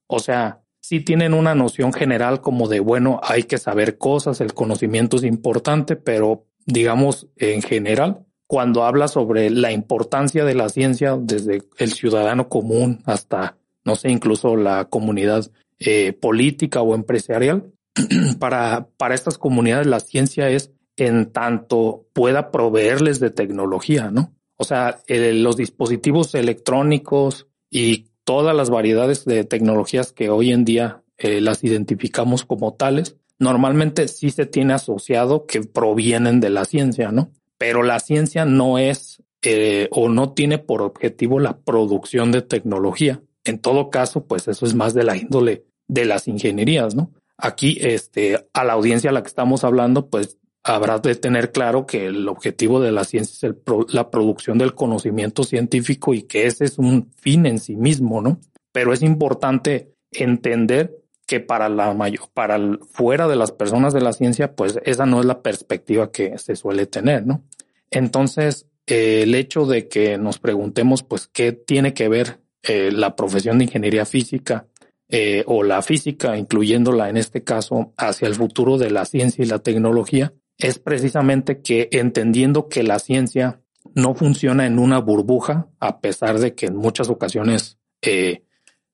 O 0.07 0.19
sea, 0.19 0.61
si 0.79 1.01
tienen 1.01 1.33
una 1.33 1.55
noción 1.55 1.95
general 1.95 2.43
como 2.43 2.69
de, 2.69 2.81
bueno, 2.81 3.19
hay 3.23 3.45
que 3.45 3.57
saber 3.57 3.97
cosas, 3.97 4.43
el 4.43 4.53
conocimiento 4.53 5.17
es 5.17 5.25
importante, 5.25 5.97
pero 5.97 6.45
digamos 6.67 7.29
en 7.37 7.63
general, 7.63 8.27
cuando 8.47 8.85
habla 8.85 9.09
sobre 9.09 9.49
la 9.49 9.73
importancia 9.73 10.45
de 10.45 10.55
la 10.55 10.69
ciencia 10.69 11.17
desde 11.19 11.63
el 11.79 11.95
ciudadano 11.95 12.51
común 12.51 13.03
hasta, 13.07 13.57
no 13.87 13.97
sé, 13.97 14.11
incluso 14.11 14.55
la 14.55 14.85
comunidad 14.85 15.51
eh, 15.79 16.13
política 16.13 16.83
o 16.83 16.95
empresarial, 16.95 17.73
para, 18.39 18.87
para 18.99 19.15
estas 19.15 19.39
comunidades 19.39 19.87
la 19.87 20.01
ciencia 20.01 20.51
es 20.51 20.73
en 20.99 21.33
tanto 21.33 22.07
pueda 22.13 22.51
proveerles 22.51 23.19
de 23.19 23.31
tecnología, 23.31 24.11
¿no? 24.11 24.35
O 24.63 24.65
sea, 24.65 25.01
los 25.09 25.57
dispositivos 25.57 26.37
electrónicos 26.37 27.49
y 27.69 28.13
todas 28.23 28.55
las 28.55 28.71
variedades 28.71 29.25
de 29.25 29.43
tecnologías 29.43 30.13
que 30.13 30.31
hoy 30.31 30.53
en 30.53 30.65
día 30.65 31.03
eh, 31.19 31.41
las 31.41 31.65
identificamos 31.65 32.45
como 32.45 32.75
tales, 32.75 33.17
normalmente 33.41 34.07
sí 34.07 34.31
se 34.31 34.47
tiene 34.47 34.75
asociado 34.75 35.47
que 35.47 35.63
provienen 35.63 36.39
de 36.39 36.51
la 36.51 36.65
ciencia, 36.65 37.11
¿no? 37.11 37.33
Pero 37.59 37.83
la 37.83 37.99
ciencia 37.99 38.45
no 38.45 38.79
es 38.79 39.21
eh, 39.43 39.89
o 39.91 40.09
no 40.09 40.33
tiene 40.33 40.59
por 40.59 40.81
objetivo 40.81 41.41
la 41.41 41.59
producción 41.59 42.31
de 42.31 42.43
tecnología. 42.43 43.21
En 43.43 43.59
todo 43.59 43.91
caso, 43.91 44.29
pues 44.29 44.47
eso 44.47 44.65
es 44.65 44.77
más 44.77 44.95
de 44.95 45.03
la 45.03 45.17
índole 45.17 45.65
de 45.89 46.05
las 46.05 46.29
ingenierías, 46.29 46.95
¿no? 46.95 47.11
Aquí, 47.37 47.79
este, 47.81 48.47
a 48.53 48.63
la 48.63 48.75
audiencia 48.75 49.11
a 49.11 49.13
la 49.13 49.23
que 49.23 49.29
estamos 49.29 49.65
hablando, 49.65 50.09
pues 50.09 50.39
habrá 50.65 50.99
de 50.99 51.15
tener 51.15 51.53
claro 51.53 51.87
que 51.87 52.07
el 52.07 52.29
objetivo 52.29 52.81
de 52.81 52.93
la 52.93 53.05
ciencia 53.05 53.49
es 53.49 53.55
la 53.93 54.11
producción 54.11 54.59
del 54.59 54.75
conocimiento 54.75 55.45
científico 55.45 56.15
y 56.15 56.23
que 56.23 56.47
ese 56.47 56.65
es 56.65 56.79
un 56.79 57.11
fin 57.17 57.47
en 57.47 57.59
sí 57.59 57.77
mismo, 57.77 58.21
¿no? 58.21 58.39
Pero 58.73 58.93
es 58.93 59.03
importante 59.03 59.95
entender 60.11 61.03
que 61.27 61.41
para 61.41 61.69
la 61.69 61.95
mayor, 61.95 62.29
para 62.33 62.59
fuera 62.91 63.27
de 63.27 63.37
las 63.37 63.53
personas 63.53 63.93
de 63.93 64.01
la 64.01 64.13
ciencia, 64.13 64.55
pues 64.55 64.79
esa 64.85 65.07
no 65.07 65.21
es 65.21 65.27
la 65.27 65.43
perspectiva 65.43 66.13
que 66.13 66.39
se 66.39 66.57
suele 66.57 66.87
tener, 66.87 67.27
¿no? 67.27 67.45
Entonces, 67.91 68.67
eh, 68.87 69.23
el 69.23 69.35
hecho 69.35 69.67
de 69.67 69.89
que 69.89 70.19
nos 70.19 70.39
preguntemos, 70.39 71.03
pues, 71.03 71.29
qué 71.29 71.53
tiene 71.53 71.95
que 71.95 72.09
ver 72.09 72.41
eh, 72.63 72.91
la 72.93 73.17
profesión 73.17 73.59
de 73.59 73.65
ingeniería 73.65 74.05
física 74.05 74.67
eh, 75.09 75.45
o 75.47 75.63
la 75.63 75.83
física, 75.83 76.37
incluyéndola 76.37 77.09
en 77.09 77.17
este 77.17 77.43
caso, 77.45 77.93
hacia 77.97 78.29
el 78.29 78.35
futuro 78.35 78.79
de 78.79 78.91
la 78.91 79.05
ciencia 79.05 79.45
y 79.45 79.49
la 79.49 79.59
tecnología, 79.59 80.33
es 80.63 80.79
precisamente 80.79 81.61
que 81.61 81.89
entendiendo 81.93 82.69
que 82.69 82.83
la 82.83 82.99
ciencia 82.99 83.61
no 83.95 84.15
funciona 84.15 84.67
en 84.67 84.79
una 84.79 84.99
burbuja, 84.99 85.69
a 85.81 86.01
pesar 86.01 86.39
de 86.39 86.55
que 86.55 86.67
en 86.67 86.77
muchas 86.77 87.09
ocasiones 87.11 87.79
eh, 88.01 88.45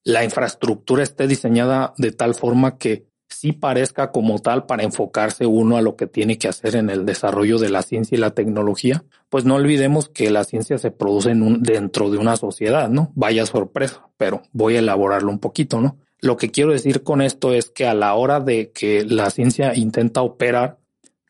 la 0.03 0.25
infraestructura 0.25 1.03
esté 1.03 1.27
diseñada 1.27 1.93
de 1.99 2.13
tal 2.13 2.35
forma 2.35 2.79
que 2.79 3.07
sí 3.29 3.53
parezca 3.53 4.11
como 4.11 4.39
tal 4.39 4.65
para 4.65 4.83
enfocarse 4.83 5.45
uno 5.45 5.77
a 5.77 5.83
lo 5.83 5.97
que 5.97 6.07
tiene 6.07 6.39
que 6.39 6.49
hacer 6.49 6.77
en 6.77 6.89
el 6.89 7.05
desarrollo 7.05 7.59
de 7.59 7.69
la 7.69 7.83
ciencia 7.83 8.17
y 8.17 8.21
la 8.21 8.31
tecnología, 8.31 9.05
pues 9.29 9.45
no 9.45 9.57
olvidemos 9.57 10.09
que 10.09 10.31
la 10.31 10.45
ciencia 10.45 10.79
se 10.79 10.91
produce 10.91 11.35
dentro 11.35 12.11
de 12.11 12.17
una 12.17 12.37
sociedad, 12.37 12.89
¿no? 12.89 13.13
Vaya 13.15 13.45
sorpresa, 13.45 14.09
pero 14.17 14.43
voy 14.53 14.77
a 14.77 14.79
elaborarlo 14.79 15.31
un 15.31 15.39
poquito, 15.39 15.81
¿no? 15.81 15.99
Lo 16.21 16.37
que 16.39 16.51
quiero 16.51 16.73
decir 16.73 17.03
con 17.03 17.21
esto 17.21 17.53
es 17.53 17.71
que 17.71 17.87
a 17.87 17.95
la 17.95 18.15
hora 18.15 18.41
de 18.41 18.73
que 18.73 19.05
la 19.05 19.31
ciencia 19.31 19.77
intenta 19.77 20.23
operar 20.23 20.79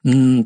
mm, 0.09 0.43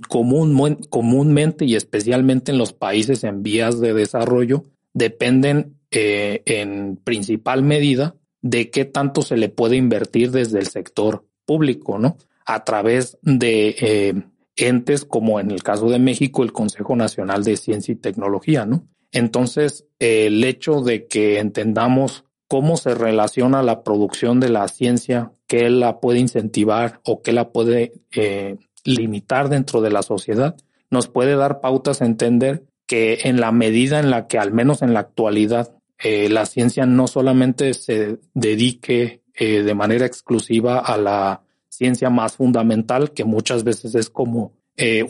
comúnmente 0.89 1.65
y 1.65 1.77
especialmente 1.77 2.53
en 2.53 2.59
los 2.59 2.73
países 2.73 3.25
en 3.25 3.43
vías 3.43 3.81
de 3.81 3.95
desarrollo, 3.95 4.65
dependen 4.93 5.79
eh, 5.91 6.43
en 6.47 6.97
principal 6.97 7.63
medida 7.63 8.17
de 8.41 8.71
qué 8.71 8.85
tanto 8.85 9.23
se 9.23 9.37
le 9.37 9.49
puede 9.49 9.77
invertir 9.77 10.31
desde 10.31 10.59
el 10.59 10.67
sector 10.67 11.27
público, 11.47 11.99
¿no? 11.99 12.17
A 12.45 12.65
través 12.65 13.19
de 13.23 13.77
eh, 13.81 14.15
entes 14.57 15.05
como 15.05 15.39
en 15.41 15.51
el 15.51 15.63
caso 15.63 15.89
de 15.89 15.99
México, 15.99 16.43
el 16.43 16.53
Consejo 16.53 16.97
Nacional 16.97 17.45
de 17.45 17.57
Ciencia 17.57 17.93
y 17.93 17.97
Tecnología, 17.97 18.67
¿no? 18.67 18.89
Entonces, 19.13 19.87
el 19.99 20.43
hecho 20.43 20.81
de 20.81 21.07
que 21.07 21.39
entendamos 21.39 22.25
cómo 22.49 22.77
se 22.77 22.95
relaciona 22.95 23.63
la 23.63 23.83
producción 23.83 24.41
de 24.41 24.49
la 24.49 24.69
ciencia, 24.69 25.33
qué 25.47 25.71
la 25.71 26.01
puede 26.01 26.19
incentivar 26.19 27.01
o 27.05 27.23
qué 27.23 27.33
la 27.33 27.51
puede 27.51 27.93
eh, 28.15 28.57
limitar 28.85 29.49
dentro 29.49 29.81
de 29.81 29.91
la 29.91 30.03
sociedad, 30.03 30.57
nos 30.91 31.09
puede 31.09 31.37
dar 31.37 31.61
pautas 31.61 32.03
a 32.03 32.07
entender 32.07 32.65
que 32.87 33.21
en 33.25 33.41
la 33.41 33.53
medida 33.53 34.01
en 34.01 34.11
la 34.11 34.27
que, 34.27 34.39
al 34.39 34.53
menos 34.53 34.83
en 34.83 34.93
la 34.93 35.01
actualidad, 35.01 35.75
eh, 35.99 36.29
la 36.29 36.47
ciencia 36.47 36.85
no 36.85 37.07
solamente 37.07 37.75
se 37.75 38.19
dedique 38.35 39.23
eh, 39.35 39.63
de 39.63 39.75
manera 39.75 40.05
exclusiva 40.05 40.79
a 40.79 40.97
la 40.97 41.43
ciencia 41.69 42.11
más 42.11 42.37
fundamental, 42.37 43.13
que 43.13 43.25
muchas 43.25 43.65
veces 43.65 43.95
es 43.95 44.11
como 44.11 44.53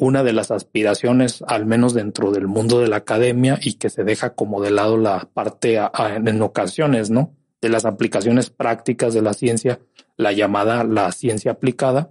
una 0.01 0.23
de 0.23 0.35
las 0.35 0.51
aspiraciones, 0.51 1.43
al 1.47 1.65
menos 1.65 1.95
dentro 1.95 2.31
del 2.31 2.47
mundo 2.47 2.81
de 2.81 2.89
la 2.89 2.97
academia, 2.97 3.59
y 3.63 3.75
que 3.75 3.89
se 3.89 4.05
deja 4.05 4.35
como 4.35 4.61
de 4.61 4.71
lado 4.71 4.99
la 4.99 5.31
parte 5.33 5.79
en 5.79 6.43
ocasiones, 6.43 7.11
¿no? 7.11 7.35
De 7.61 7.71
las 7.71 7.87
aplicaciones 7.87 8.51
prácticas 8.51 9.15
de 9.15 9.23
la 9.23 9.33
ciencia, 9.33 9.81
la 10.17 10.33
llamada 10.33 10.85
la 10.85 11.11
ciencia 11.13 11.53
aplicada, 11.53 12.09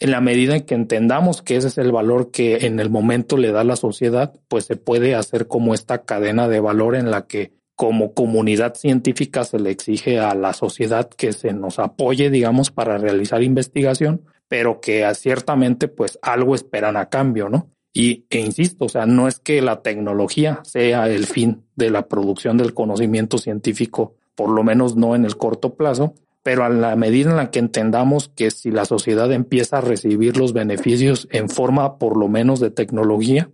en 0.00 0.10
la 0.10 0.20
medida 0.20 0.56
en 0.56 0.62
que 0.62 0.74
entendamos 0.74 1.42
que 1.42 1.56
ese 1.56 1.68
es 1.68 1.78
el 1.78 1.92
valor 1.92 2.30
que 2.30 2.66
en 2.66 2.80
el 2.80 2.90
momento 2.90 3.36
le 3.36 3.52
da 3.52 3.64
la 3.64 3.76
sociedad, 3.76 4.32
pues 4.48 4.64
se 4.64 4.76
puede 4.76 5.14
hacer 5.14 5.46
como 5.46 5.74
esta 5.74 6.02
cadena 6.02 6.48
de 6.48 6.60
valor 6.60 6.96
en 6.96 7.10
la 7.10 7.26
que 7.26 7.52
como 7.76 8.14
comunidad 8.14 8.74
científica 8.74 9.44
se 9.44 9.58
le 9.58 9.70
exige 9.70 10.20
a 10.20 10.34
la 10.34 10.52
sociedad 10.52 11.08
que 11.08 11.32
se 11.32 11.52
nos 11.52 11.78
apoye, 11.78 12.30
digamos, 12.30 12.70
para 12.70 12.98
realizar 12.98 13.42
investigación, 13.42 14.22
pero 14.48 14.80
que 14.80 15.10
ciertamente 15.14 15.88
pues 15.88 16.18
algo 16.22 16.54
esperan 16.54 16.96
a 16.96 17.08
cambio, 17.08 17.48
¿no? 17.48 17.70
Y, 17.92 18.26
e 18.30 18.40
insisto, 18.40 18.86
o 18.86 18.88
sea, 18.88 19.06
no 19.06 19.28
es 19.28 19.38
que 19.38 19.62
la 19.62 19.82
tecnología 19.82 20.60
sea 20.64 21.08
el 21.08 21.26
fin 21.26 21.64
de 21.76 21.90
la 21.90 22.08
producción 22.08 22.56
del 22.56 22.74
conocimiento 22.74 23.38
científico, 23.38 24.16
por 24.34 24.50
lo 24.50 24.64
menos 24.64 24.96
no 24.96 25.14
en 25.14 25.24
el 25.24 25.36
corto 25.36 25.74
plazo, 25.74 26.14
pero 26.44 26.62
a 26.62 26.68
la 26.68 26.94
medida 26.94 27.30
en 27.30 27.36
la 27.38 27.50
que 27.50 27.58
entendamos 27.58 28.28
que 28.28 28.50
si 28.50 28.70
la 28.70 28.84
sociedad 28.84 29.32
empieza 29.32 29.78
a 29.78 29.80
recibir 29.80 30.36
los 30.36 30.52
beneficios 30.52 31.26
en 31.32 31.48
forma 31.48 31.98
por 31.98 32.18
lo 32.18 32.28
menos 32.28 32.60
de 32.60 32.70
tecnología, 32.70 33.50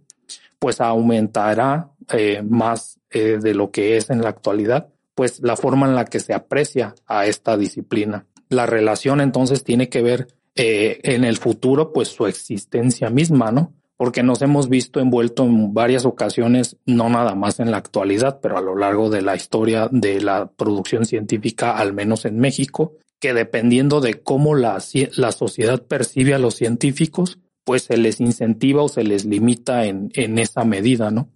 pues 0.59 0.81
aumentará 0.81 1.93
eh, 2.13 2.43
más 2.43 2.99
eh, 3.11 3.39
de 3.41 3.55
lo 3.55 3.71
que 3.71 3.97
es 3.97 4.11
en 4.11 4.23
la 4.23 4.31
actualidad, 4.31 4.89
pues 5.15 5.41
la 5.41 5.57
forma 5.57 5.87
en 5.87 5.95
la 5.95 6.05
que 6.05 6.19
se 6.19 6.35
aprecia 6.35 6.97
a 7.07 7.27
esta 7.27 7.57
disciplina. 7.57 8.27
La 8.49 8.67
relación 8.67 9.21
entonces 9.21 9.63
tiene 9.63 9.89
que 9.89 10.03
ver 10.03 10.27
eh, 10.57 10.99
en 11.05 11.23
el 11.23 11.37
futuro, 11.37 11.93
pues 11.93 12.09
su 12.09 12.27
existencia 12.27 13.09
misma, 13.09 13.53
¿no? 13.53 13.73
Porque 14.01 14.23
nos 14.23 14.41
hemos 14.41 14.71
visto 14.71 14.99
envuelto 14.99 15.45
en 15.45 15.75
varias 15.75 16.07
ocasiones, 16.07 16.79
no 16.87 17.11
nada 17.11 17.35
más 17.35 17.61
en 17.61 17.71
la 17.71 17.77
actualidad, 17.77 18.41
pero 18.41 18.57
a 18.57 18.63
lo 18.63 18.75
largo 18.75 19.11
de 19.11 19.21
la 19.21 19.37
historia 19.37 19.91
de 19.93 20.23
la 20.23 20.51
producción 20.51 21.05
científica, 21.05 21.77
al 21.77 21.93
menos 21.93 22.25
en 22.25 22.39
México, 22.39 22.95
que 23.19 23.35
dependiendo 23.35 24.01
de 24.01 24.23
cómo 24.23 24.55
la, 24.55 24.83
la 25.17 25.33
sociedad 25.33 25.83
percibe 25.83 26.33
a 26.33 26.39
los 26.39 26.55
científicos, 26.55 27.41
pues 27.63 27.83
se 27.83 27.99
les 27.99 28.23
incentiva 28.23 28.83
o 28.83 28.89
se 28.89 29.05
les 29.05 29.27
limita 29.27 29.85
en, 29.85 30.11
en 30.15 30.39
esa 30.39 30.65
medida, 30.65 31.11
¿no? 31.11 31.29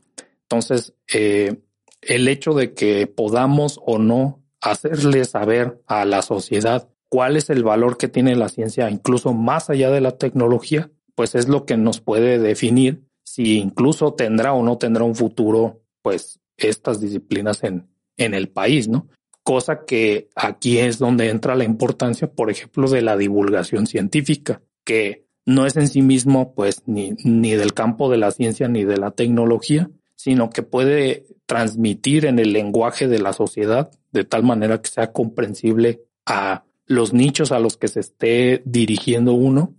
Entonces, 0.45 0.95
eh, 1.13 1.61
el 2.01 2.29
hecho 2.29 2.55
de 2.55 2.73
que 2.73 3.07
podamos 3.07 3.79
o 3.85 3.99
no 3.99 4.43
hacerle 4.63 5.27
saber 5.27 5.83
a 5.87 6.07
la 6.07 6.23
sociedad 6.23 6.89
cuál 7.11 7.37
es 7.37 7.51
el 7.51 7.63
valor 7.63 7.99
que 7.99 8.09
tiene 8.09 8.35
la 8.37 8.49
ciencia, 8.49 8.89
incluso 8.89 9.35
más 9.35 9.69
allá 9.69 9.91
de 9.91 10.01
la 10.01 10.13
tecnología, 10.13 10.91
pues 11.15 11.35
es 11.35 11.49
lo 11.49 11.65
que 11.65 11.77
nos 11.77 12.01
puede 12.01 12.39
definir 12.39 13.05
si 13.23 13.59
incluso 13.59 14.15
tendrá 14.15 14.53
o 14.53 14.63
no 14.63 14.79
tendrá 14.79 15.05
un 15.05 15.15
futuro, 15.15 15.83
pues 16.03 16.41
estas 16.57 17.01
disciplinas 17.01 17.65
en, 17.65 17.89
en 18.17 18.35
el 18.35 18.49
país, 18.49 18.89
¿no? 18.89 19.09
Cosa 19.43 19.85
que 19.85 20.29
aquí 20.35 20.79
es 20.79 20.99
donde 20.99 21.31
entra 21.31 21.57
la 21.57 21.65
importancia, 21.65 22.31
por 22.31 22.51
ejemplo, 22.51 22.89
de 22.89 23.03
la 23.03 23.17
divulgación 23.17 23.87
científica, 23.87 24.63
que 24.85 25.27
no 25.47 25.67
es 25.67 25.77
en 25.77 25.89
sí 25.89 26.01
mismo, 26.03 26.55
pues, 26.55 26.83
ni, 26.87 27.13
ni 27.25 27.53
del 27.53 27.75
campo 27.75 28.11
de 28.11 28.19
la 28.19 28.31
ciencia 28.31 28.69
ni 28.69 28.85
de 28.85 28.97
la 28.97 29.11
tecnología, 29.11 29.91
sino 30.17 30.49
que 30.49 30.63
puede 30.63 31.27
transmitir 31.47 32.25
en 32.25 32.39
el 32.39 32.53
lenguaje 32.53 33.09
de 33.09 33.19
la 33.19 33.33
sociedad 33.33 33.91
de 34.13 34.25
tal 34.25 34.43
manera 34.45 34.81
que 34.81 34.89
sea 34.89 35.13
comprensible 35.13 36.03
a 36.25 36.65
los 36.87 37.13
nichos 37.13 37.53
a 37.53 37.59
los 37.59 37.77
que 37.77 37.89
se 37.89 38.01
esté 38.01 38.63
dirigiendo 38.65 39.33
uno, 39.35 39.75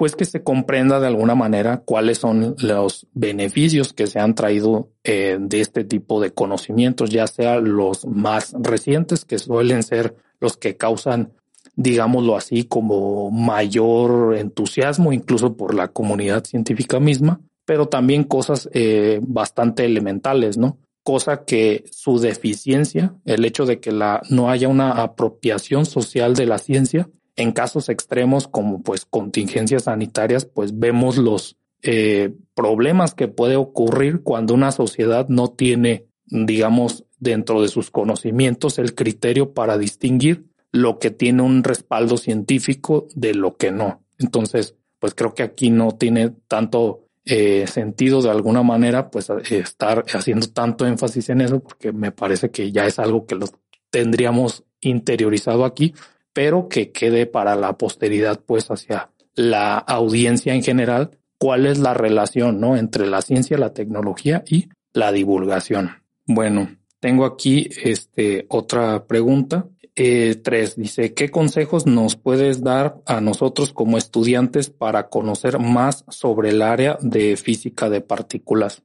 pues 0.00 0.16
que 0.16 0.24
se 0.24 0.42
comprenda 0.42 0.98
de 0.98 1.08
alguna 1.08 1.34
manera 1.34 1.82
cuáles 1.84 2.16
son 2.16 2.56
los 2.58 3.06
beneficios 3.12 3.92
que 3.92 4.06
se 4.06 4.18
han 4.18 4.34
traído 4.34 4.88
eh, 5.04 5.36
de 5.38 5.60
este 5.60 5.84
tipo 5.84 6.22
de 6.22 6.32
conocimientos, 6.32 7.10
ya 7.10 7.26
sea 7.26 7.56
los 7.60 8.06
más 8.06 8.54
recientes, 8.58 9.26
que 9.26 9.38
suelen 9.38 9.82
ser 9.82 10.16
los 10.40 10.56
que 10.56 10.78
causan, 10.78 11.34
digámoslo 11.76 12.34
así, 12.34 12.64
como 12.64 13.30
mayor 13.30 14.38
entusiasmo, 14.38 15.12
incluso 15.12 15.54
por 15.54 15.74
la 15.74 15.88
comunidad 15.88 16.44
científica 16.44 16.98
misma, 16.98 17.42
pero 17.66 17.88
también 17.88 18.24
cosas 18.24 18.70
eh, 18.72 19.20
bastante 19.22 19.84
elementales, 19.84 20.56
¿no? 20.56 20.78
cosa 21.02 21.44
que 21.44 21.84
su 21.90 22.20
deficiencia, 22.20 23.14
el 23.26 23.44
hecho 23.44 23.66
de 23.66 23.80
que 23.80 23.92
la, 23.92 24.22
no 24.30 24.48
haya 24.48 24.68
una 24.68 24.92
apropiación 24.92 25.84
social 25.84 26.34
de 26.34 26.46
la 26.46 26.56
ciencia, 26.56 27.10
en 27.40 27.52
casos 27.52 27.88
extremos 27.88 28.48
como 28.48 28.82
pues 28.82 29.04
contingencias 29.04 29.84
sanitarias, 29.84 30.44
pues 30.44 30.78
vemos 30.78 31.16
los 31.16 31.56
eh, 31.82 32.34
problemas 32.54 33.14
que 33.14 33.28
puede 33.28 33.56
ocurrir 33.56 34.22
cuando 34.22 34.54
una 34.54 34.72
sociedad 34.72 35.28
no 35.28 35.48
tiene, 35.48 36.06
digamos, 36.26 37.04
dentro 37.18 37.62
de 37.62 37.68
sus 37.68 37.90
conocimientos 37.90 38.78
el 38.78 38.94
criterio 38.94 39.54
para 39.54 39.78
distinguir 39.78 40.46
lo 40.72 40.98
que 40.98 41.10
tiene 41.10 41.42
un 41.42 41.64
respaldo 41.64 42.16
científico 42.16 43.08
de 43.14 43.34
lo 43.34 43.56
que 43.56 43.70
no. 43.70 44.02
Entonces, 44.18 44.76
pues 44.98 45.14
creo 45.14 45.34
que 45.34 45.42
aquí 45.42 45.70
no 45.70 45.92
tiene 45.92 46.30
tanto 46.46 47.06
eh, 47.24 47.66
sentido 47.66 48.22
de 48.22 48.30
alguna 48.30 48.62
manera, 48.62 49.10
pues 49.10 49.30
estar 49.50 50.04
haciendo 50.12 50.48
tanto 50.48 50.86
énfasis 50.86 51.30
en 51.30 51.40
eso, 51.40 51.60
porque 51.60 51.92
me 51.92 52.12
parece 52.12 52.50
que 52.50 52.70
ya 52.70 52.86
es 52.86 52.98
algo 52.98 53.26
que 53.26 53.34
lo 53.34 53.46
tendríamos 53.90 54.64
interiorizado 54.80 55.64
aquí, 55.64 55.94
pero 56.32 56.68
que 56.68 56.92
quede 56.92 57.26
para 57.26 57.56
la 57.56 57.76
posteridad, 57.76 58.40
pues 58.44 58.70
hacia 58.70 59.10
la 59.34 59.78
audiencia 59.78 60.54
en 60.54 60.62
general, 60.62 61.18
cuál 61.38 61.66
es 61.66 61.78
la 61.78 61.94
relación, 61.94 62.60
¿no? 62.60 62.76
Entre 62.76 63.06
la 63.06 63.22
ciencia, 63.22 63.58
la 63.58 63.72
tecnología 63.72 64.44
y 64.46 64.68
la 64.92 65.12
divulgación. 65.12 66.02
Bueno, 66.26 66.76
tengo 67.00 67.24
aquí 67.24 67.68
este 67.82 68.46
otra 68.48 69.06
pregunta. 69.06 69.66
Eh, 69.96 70.36
tres, 70.36 70.76
dice, 70.76 71.14
¿qué 71.14 71.30
consejos 71.30 71.86
nos 71.86 72.16
puedes 72.16 72.62
dar 72.62 73.00
a 73.06 73.20
nosotros 73.20 73.72
como 73.72 73.98
estudiantes 73.98 74.70
para 74.70 75.08
conocer 75.08 75.58
más 75.58 76.04
sobre 76.08 76.50
el 76.50 76.62
área 76.62 76.96
de 77.00 77.36
física 77.36 77.90
de 77.90 78.00
partículas? 78.00 78.82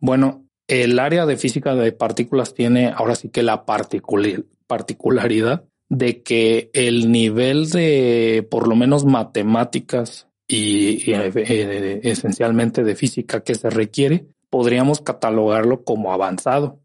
Bueno, 0.00 0.46
el 0.66 0.98
área 0.98 1.26
de 1.26 1.36
física 1.36 1.74
de 1.74 1.92
partículas 1.92 2.54
tiene 2.54 2.88
ahora 2.88 3.14
sí 3.14 3.28
que 3.28 3.42
la 3.42 3.64
particularidad 3.64 5.64
de 5.88 6.22
que 6.22 6.70
el 6.72 7.10
nivel 7.12 7.70
de 7.70 8.46
por 8.50 8.68
lo 8.68 8.76
menos 8.76 9.04
matemáticas 9.04 10.28
y, 10.48 11.10
eh, 11.12 12.00
esencialmente 12.02 12.84
de 12.84 12.94
física 12.94 13.42
que 13.42 13.54
se 13.54 13.70
requiere, 13.70 14.26
podríamos 14.50 15.00
catalogarlo 15.00 15.84
como 15.84 16.12
avanzado. 16.12 16.80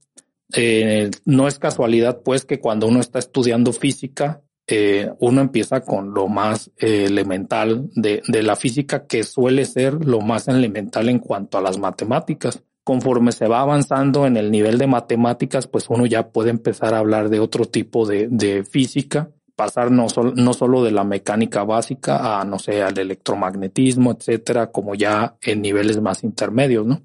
Eh, 0.53 1.09
no 1.25 1.47
es 1.47 1.59
casualidad, 1.59 2.21
pues, 2.23 2.45
que 2.45 2.59
cuando 2.59 2.87
uno 2.87 2.99
está 2.99 3.19
estudiando 3.19 3.71
física, 3.71 4.41
eh, 4.67 5.11
uno 5.19 5.41
empieza 5.41 5.81
con 5.81 6.13
lo 6.13 6.27
más 6.27 6.71
elemental 6.77 7.89
de, 7.93 8.21
la 8.27 8.55
física, 8.55 9.05
que 9.05 9.23
suele 9.23 9.65
ser 9.65 10.05
lo 10.05 10.21
más 10.21 10.47
elemental 10.47 11.09
en 11.09 11.19
cuanto 11.19 11.57
a 11.57 11.61
las 11.61 11.77
matemáticas. 11.77 12.63
Conforme 12.83 13.31
se 13.31 13.47
va 13.47 13.61
avanzando 13.61 14.25
en 14.25 14.37
el 14.37 14.49
nivel 14.49 14.77
de 14.77 14.87
matemáticas, 14.87 15.67
pues 15.67 15.89
uno 15.89 16.05
ya 16.05 16.29
puede 16.29 16.49
empezar 16.49 16.93
a 16.93 16.99
hablar 16.99 17.29
de 17.29 17.39
otro 17.39 17.65
tipo 17.65 18.07
de, 18.07 18.63
física 18.63 19.29
pasar 19.55 19.91
no, 19.91 20.07
no 20.35 20.53
solo 20.53 20.83
de 20.83 20.89
la 20.89 21.03
mecánica 21.03 21.63
básica 21.63 22.39
a, 22.39 22.45
no 22.45 22.57
sé, 22.57 22.81
al 22.81 22.97
electromagnetismo, 22.97 24.11
etcétera, 24.11 24.71
como 24.71 24.95
ya 24.95 25.35
en 25.43 25.61
niveles 25.61 26.01
más 26.01 26.23
intermedios, 26.23 26.87
¿no? 26.87 27.03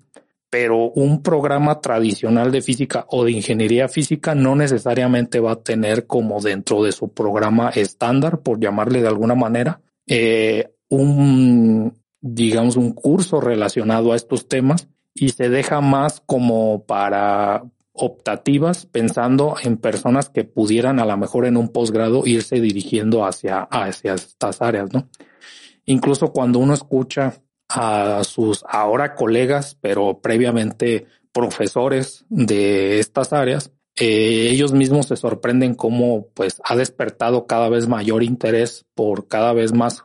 Pero 0.48 0.90
un 0.92 1.22
programa 1.22 1.82
tradicional 1.82 2.50
de 2.50 2.62
física 2.62 3.04
o 3.10 3.24
de 3.24 3.32
ingeniería 3.32 3.88
física 3.88 4.34
no 4.34 4.56
necesariamente 4.56 5.38
va 5.38 5.52
a 5.52 5.62
tener 5.62 6.06
como 6.06 6.40
dentro 6.40 6.82
de 6.82 6.92
su 6.92 7.12
programa 7.12 7.68
estándar, 7.70 8.40
por 8.40 8.58
llamarle 8.58 9.02
de 9.02 9.08
alguna 9.08 9.34
manera, 9.34 9.82
eh, 10.06 10.70
un, 10.88 11.92
digamos, 12.22 12.76
un 12.76 12.92
curso 12.92 13.38
relacionado 13.38 14.12
a 14.12 14.16
estos 14.16 14.48
temas 14.48 14.88
y 15.16 15.30
se 15.30 15.48
deja 15.48 15.80
más 15.80 16.22
como 16.24 16.84
para 16.84 17.64
optativas 17.92 18.86
pensando 18.86 19.56
en 19.62 19.78
personas 19.78 20.28
que 20.28 20.44
pudieran 20.44 21.00
a 21.00 21.06
lo 21.06 21.16
mejor 21.16 21.46
en 21.46 21.56
un 21.56 21.70
posgrado 21.70 22.22
irse 22.26 22.60
dirigiendo 22.60 23.24
hacia, 23.24 23.62
hacia 23.62 24.14
estas 24.14 24.60
áreas, 24.60 24.92
¿no? 24.92 25.08
Incluso 25.86 26.32
cuando 26.32 26.58
uno 26.58 26.74
escucha 26.74 27.34
a 27.68 28.22
sus 28.24 28.64
ahora 28.68 29.14
colegas, 29.14 29.78
pero 29.80 30.20
previamente 30.20 31.06
profesores 31.32 32.24
de 32.28 32.98
estas 32.98 33.32
áreas, 33.32 33.72
eh, 33.96 34.48
ellos 34.50 34.72
mismos 34.72 35.06
se 35.06 35.16
sorprenden 35.16 35.74
cómo 35.74 36.28
pues 36.34 36.60
ha 36.64 36.76
despertado 36.76 37.46
cada 37.46 37.70
vez 37.70 37.88
mayor 37.88 38.22
interés 38.22 38.84
por 38.94 39.26
cada 39.26 39.54
vez 39.54 39.72
más 39.72 40.04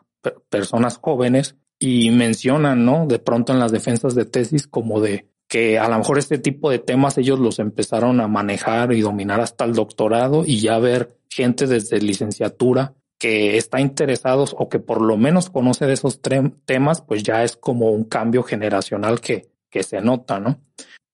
personas 0.49 0.97
jóvenes 0.97 1.57
y 1.83 2.11
mencionan, 2.11 2.85
¿no? 2.85 3.07
De 3.07 3.17
pronto 3.17 3.51
en 3.51 3.59
las 3.59 3.71
defensas 3.71 4.13
de 4.13 4.25
tesis 4.25 4.67
como 4.67 5.01
de 5.01 5.25
que 5.47 5.79
a 5.79 5.89
lo 5.89 5.97
mejor 5.97 6.19
este 6.19 6.37
tipo 6.37 6.69
de 6.69 6.77
temas 6.77 7.17
ellos 7.17 7.39
los 7.39 7.57
empezaron 7.57 8.21
a 8.21 8.27
manejar 8.27 8.93
y 8.93 9.01
dominar 9.01 9.41
hasta 9.41 9.65
el 9.65 9.73
doctorado 9.73 10.43
y 10.45 10.59
ya 10.59 10.77
ver 10.77 11.17
gente 11.27 11.65
desde 11.65 11.99
licenciatura 11.99 12.93
que 13.17 13.57
está 13.57 13.81
interesados 13.81 14.55
o 14.57 14.69
que 14.69 14.77
por 14.77 15.01
lo 15.01 15.17
menos 15.17 15.49
conoce 15.49 15.87
de 15.87 15.93
esos 15.93 16.21
temas, 16.21 17.01
pues 17.01 17.23
ya 17.23 17.43
es 17.43 17.57
como 17.57 17.89
un 17.89 18.03
cambio 18.03 18.43
generacional 18.43 19.19
que, 19.19 19.49
que 19.71 19.81
se 19.81 20.01
nota, 20.01 20.39
¿no? 20.39 20.61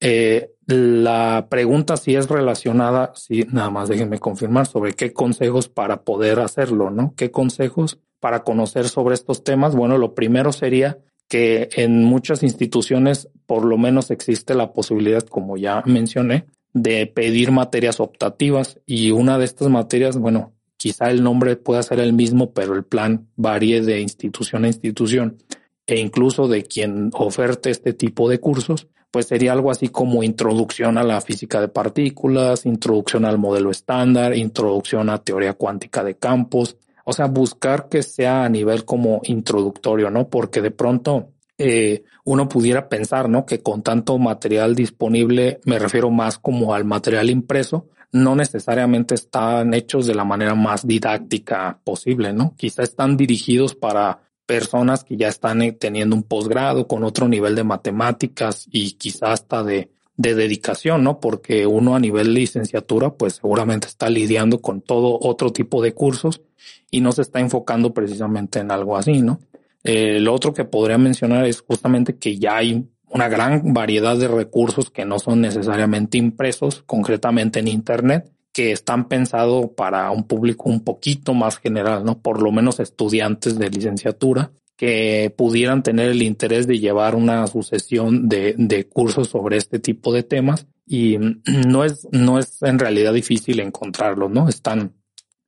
Eh, 0.01 0.51
la 0.65 1.47
pregunta 1.50 1.95
si 1.95 2.15
es 2.15 2.27
relacionada, 2.27 3.13
sí, 3.15 3.47
nada 3.51 3.69
más 3.69 3.88
déjenme 3.88 4.19
confirmar 4.19 4.67
sobre 4.67 4.93
qué 4.93 5.13
consejos 5.13 5.69
para 5.69 6.03
poder 6.03 6.39
hacerlo, 6.41 6.89
¿no? 6.89 7.13
¿Qué 7.15 7.31
consejos 7.31 8.00
para 8.19 8.43
conocer 8.43 8.88
sobre 8.89 9.15
estos 9.15 9.43
temas? 9.43 9.75
Bueno, 9.75 9.97
lo 9.97 10.13
primero 10.13 10.51
sería 10.51 11.00
que 11.27 11.69
en 11.75 12.03
muchas 12.03 12.43
instituciones 12.43 13.29
por 13.46 13.65
lo 13.65 13.77
menos 13.77 14.11
existe 14.11 14.55
la 14.55 14.74
posibilidad, 14.74 15.24
como 15.24 15.57
ya 15.57 15.83
mencioné, 15.85 16.46
de 16.74 17.07
pedir 17.07 17.51
materias 17.51 18.00
optativas 18.00 18.79
y 18.85 19.11
una 19.11 19.37
de 19.37 19.46
estas 19.46 19.70
materias, 19.70 20.18
bueno, 20.18 20.53
quizá 20.77 21.09
el 21.09 21.24
nombre 21.24 21.55
pueda 21.55 21.83
ser 21.83 22.00
el 22.00 22.13
mismo, 22.13 22.53
pero 22.53 22.75
el 22.75 22.83
plan 22.83 23.27
varíe 23.35 23.81
de 23.81 24.00
institución 24.01 24.63
a 24.63 24.68
institución 24.68 25.37
e 25.85 26.00
incluso 26.00 26.48
de 26.48 26.63
quien 26.63 27.09
oferte 27.13 27.70
este 27.70 27.94
tipo 27.94 28.29
de 28.29 28.39
cursos, 28.39 28.87
pues 29.09 29.27
sería 29.27 29.53
algo 29.53 29.72
así 29.72 29.87
como 29.87 30.22
introducción 30.22 30.98
a 30.98 31.03
la 31.03 31.22
física 31.22 31.61
de 31.61 31.70
partículas, 31.70 32.65
introducción 32.65 33.25
al 33.25 33.37
modelo 33.37 33.72
estándar, 33.72 34.35
introducción 34.35 35.09
a 35.09 35.24
teoría 35.24 35.53
cuántica 35.53 36.03
de 36.03 36.18
campos, 36.18 36.77
o 37.09 37.13
sea, 37.13 37.27
buscar 37.27 37.87
que 37.87 38.03
sea 38.03 38.43
a 38.43 38.50
nivel 38.50 38.83
como 38.83 39.22
introductorio, 39.24 40.09
¿no? 40.09 40.27
Porque 40.27 40.61
de 40.61 40.72
pronto 40.72 41.29
eh, 41.57 42.03
uno 42.25 42.50
pudiera 42.50 42.89
pensar, 42.89 43.29
¿no? 43.29 43.46
Que 43.46 43.61
con 43.61 43.81
tanto 43.81 44.17
material 44.17 44.75
disponible, 44.75 45.61
me 45.63 45.79
refiero 45.79 46.11
más 46.11 46.37
como 46.37 46.74
al 46.74 46.83
material 46.83 47.29
impreso, 47.29 47.87
no 48.11 48.35
necesariamente 48.35 49.15
están 49.15 49.74
hechos 49.74 50.05
de 50.05 50.15
la 50.15 50.25
manera 50.25 50.53
más 50.53 50.85
didáctica 50.85 51.79
posible, 51.85 52.33
¿no? 52.33 52.55
Quizá 52.57 52.83
están 52.83 53.15
dirigidos 53.15 53.74
para 53.74 54.20
personas 54.46 55.05
que 55.05 55.15
ya 55.15 55.29
están 55.29 55.61
eh, 55.61 55.72
teniendo 55.72 56.13
un 56.13 56.24
posgrado 56.24 56.89
con 56.89 57.05
otro 57.05 57.29
nivel 57.29 57.55
de 57.55 57.63
matemáticas 57.63 58.67
y 58.70 58.91
quizá 58.98 59.31
hasta 59.31 59.63
de 59.63 59.91
de 60.17 60.33
dedicación, 60.33 61.03
¿no? 61.03 61.20
Porque 61.20 61.67
uno 61.67 61.96
a 61.96 62.00
nivel 62.00 62.33
licenciatura, 62.33 63.13
pues 63.13 63.35
seguramente 63.35 63.87
está 63.87 64.09
lidiando 64.09 64.61
con 64.61 64.81
todo 64.81 65.20
otro 65.22 65.53
tipo 65.53 65.81
de 65.81 65.93
cursos 65.93 66.41
y 66.89 67.01
no 67.01 67.11
se 67.11 67.21
está 67.21 67.39
enfocando 67.39 67.93
precisamente 67.93 68.59
en 68.59 68.71
algo 68.71 68.97
así, 68.97 69.21
¿no? 69.21 69.39
Eh, 69.83 70.19
lo 70.19 70.33
otro 70.33 70.53
que 70.53 70.65
podría 70.65 70.97
mencionar 70.97 71.45
es 71.45 71.61
justamente 71.61 72.17
que 72.17 72.37
ya 72.37 72.57
hay 72.57 72.87
una 73.09 73.29
gran 73.29 73.73
variedad 73.73 74.17
de 74.17 74.27
recursos 74.27 74.89
que 74.89 75.05
no 75.05 75.19
son 75.19 75.41
necesariamente 75.41 76.17
impresos, 76.17 76.83
concretamente 76.85 77.59
en 77.59 77.67
Internet, 77.67 78.31
que 78.51 78.71
están 78.71 79.07
pensados 79.07 79.67
para 79.75 80.09
un 80.11 80.23
público 80.23 80.69
un 80.69 80.83
poquito 80.83 81.33
más 81.33 81.57
general, 81.57 82.03
¿no? 82.03 82.19
Por 82.19 82.41
lo 82.41 82.51
menos 82.51 82.79
estudiantes 82.79 83.57
de 83.57 83.69
licenciatura 83.69 84.51
que 84.75 85.33
pudieran 85.35 85.83
tener 85.83 86.09
el 86.09 86.21
interés 86.21 86.67
de 86.67 86.79
llevar 86.79 87.15
una 87.15 87.47
sucesión 87.47 88.29
de, 88.29 88.87
cursos 88.91 89.27
sobre 89.29 89.57
este 89.57 89.79
tipo 89.79 90.13
de 90.13 90.23
temas 90.23 90.67
y 90.85 91.17
no 91.67 91.83
es, 91.83 92.07
no 92.11 92.39
es 92.39 92.61
en 92.61 92.79
realidad 92.79 93.13
difícil 93.13 93.59
encontrarlos, 93.59 94.31
¿no? 94.31 94.47
Están 94.50 94.93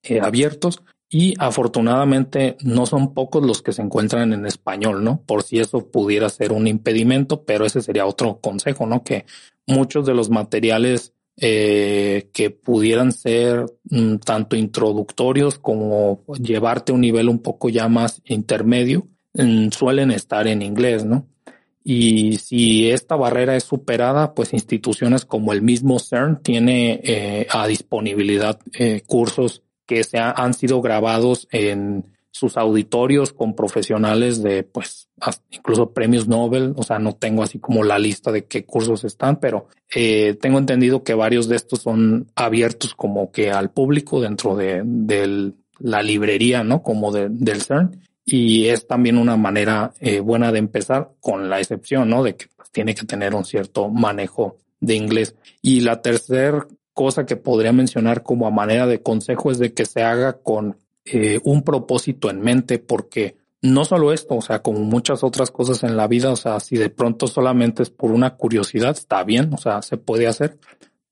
eh, 0.03 0.19
abiertos 0.21 0.83
y 1.09 1.33
afortunadamente 1.39 2.55
no 2.61 2.85
son 2.85 3.15
pocos 3.15 3.43
los 3.43 3.63
que 3.63 3.73
se 3.73 3.81
encuentran 3.81 4.31
en 4.31 4.45
español, 4.45 5.03
¿no? 5.03 5.21
Por 5.25 5.41
si 5.41 5.59
eso 5.59 5.89
pudiera 5.89 6.29
ser 6.29 6.51
un 6.51 6.67
impedimento, 6.67 7.43
pero 7.43 7.65
ese 7.65 7.81
sería 7.81 8.05
otro 8.05 8.39
consejo, 8.39 8.85
¿no? 8.85 9.03
Que 9.03 9.25
muchos 9.65 10.05
de 10.05 10.13
los 10.13 10.29
materiales 10.29 11.13
eh, 11.41 12.29
que 12.31 12.51
pudieran 12.51 13.11
ser 13.11 13.65
mm, 13.89 14.17
tanto 14.17 14.55
introductorios 14.55 15.57
como 15.57 16.23
llevarte 16.37 16.91
a 16.91 16.95
un 16.95 17.01
nivel 17.01 17.27
un 17.27 17.39
poco 17.39 17.69
ya 17.69 17.87
más 17.87 18.21
intermedio, 18.25 19.07
suelen 19.71 20.11
estar 20.11 20.47
en 20.47 20.61
inglés, 20.61 21.05
¿no? 21.05 21.27
Y 21.83 22.37
si 22.37 22.89
esta 22.89 23.15
barrera 23.15 23.55
es 23.55 23.63
superada, 23.63 24.35
pues 24.35 24.53
instituciones 24.53 25.25
como 25.25 25.53
el 25.53 25.61
mismo 25.61 25.97
CERN 25.97 26.41
tiene 26.43 26.99
eh, 27.03 27.47
a 27.49 27.65
disponibilidad 27.67 28.59
eh, 28.77 29.01
cursos 29.07 29.63
que 29.89 30.03
se 30.03 30.19
han 30.19 30.53
sido 30.53 30.83
grabados 30.83 31.47
en 31.51 32.05
sus 32.29 32.57
auditorios 32.57 33.33
con 33.33 33.55
profesionales 33.55 34.43
de, 34.43 34.61
pues, 34.61 35.09
incluso 35.49 35.93
premios 35.93 36.27
Nobel. 36.27 36.73
O 36.75 36.83
sea, 36.83 36.99
no 36.99 37.15
tengo 37.15 37.41
así 37.41 37.57
como 37.57 37.83
la 37.83 37.97
lista 37.97 38.31
de 38.31 38.45
qué 38.45 38.65
cursos 38.65 39.03
están, 39.03 39.39
pero 39.39 39.67
eh, 39.95 40.37
tengo 40.39 40.59
entendido 40.59 41.03
que 41.03 41.15
varios 41.15 41.49
de 41.49 41.55
estos 41.55 41.81
son 41.81 42.27
abiertos 42.35 42.93
como 42.93 43.31
que 43.31 43.49
al 43.49 43.71
público 43.71 44.21
dentro 44.21 44.55
de, 44.55 44.83
de 44.85 45.53
la 45.79 46.03
librería, 46.03 46.63
¿no? 46.63 46.83
Como 46.83 47.11
de, 47.11 47.29
del 47.31 47.63
CERN 47.63 47.99
y 48.23 48.67
es 48.67 48.85
también 48.85 49.17
una 49.17 49.37
manera 49.37 49.91
eh, 49.99 50.19
buena 50.19 50.51
de 50.51 50.59
empezar 50.59 51.13
con 51.19 51.49
la 51.49 51.59
excepción, 51.59 52.11
¿no? 52.11 52.21
De 52.21 52.35
que 52.35 52.45
pues, 52.55 52.69
tiene 52.69 52.93
que 52.93 53.07
tener 53.07 53.33
un 53.33 53.43
cierto 53.43 53.89
manejo 53.89 54.57
de 54.79 54.93
inglés. 54.93 55.35
Y 55.63 55.79
la 55.79 56.03
tercera 56.03 56.67
cosa 56.99 57.25
que 57.25 57.37
podría 57.37 57.71
mencionar 57.71 58.23
como 58.23 58.45
a 58.45 58.51
manera 58.51 58.85
de 58.85 59.01
consejo 59.01 59.51
es 59.51 59.57
de 59.57 59.73
que 59.73 59.85
se 59.85 60.03
haga 60.03 60.33
con 60.33 60.75
eh, 61.05 61.39
un 61.45 61.63
propósito 61.63 62.29
en 62.29 62.41
mente, 62.41 62.77
porque 62.77 63.37
no 63.61 63.85
solo 63.85 64.11
esto, 64.11 64.35
o 64.35 64.41
sea, 64.41 64.61
como 64.61 64.79
muchas 64.79 65.23
otras 65.23 65.49
cosas 65.49 65.83
en 65.83 65.95
la 65.95 66.09
vida, 66.09 66.29
o 66.29 66.35
sea, 66.35 66.59
si 66.59 66.75
de 66.75 66.89
pronto 66.89 67.27
solamente 67.27 67.83
es 67.83 67.89
por 67.89 68.11
una 68.11 68.35
curiosidad, 68.35 68.97
está 68.97 69.23
bien, 69.23 69.53
o 69.53 69.57
sea, 69.57 69.81
se 69.81 69.95
puede 69.95 70.27
hacer, 70.27 70.57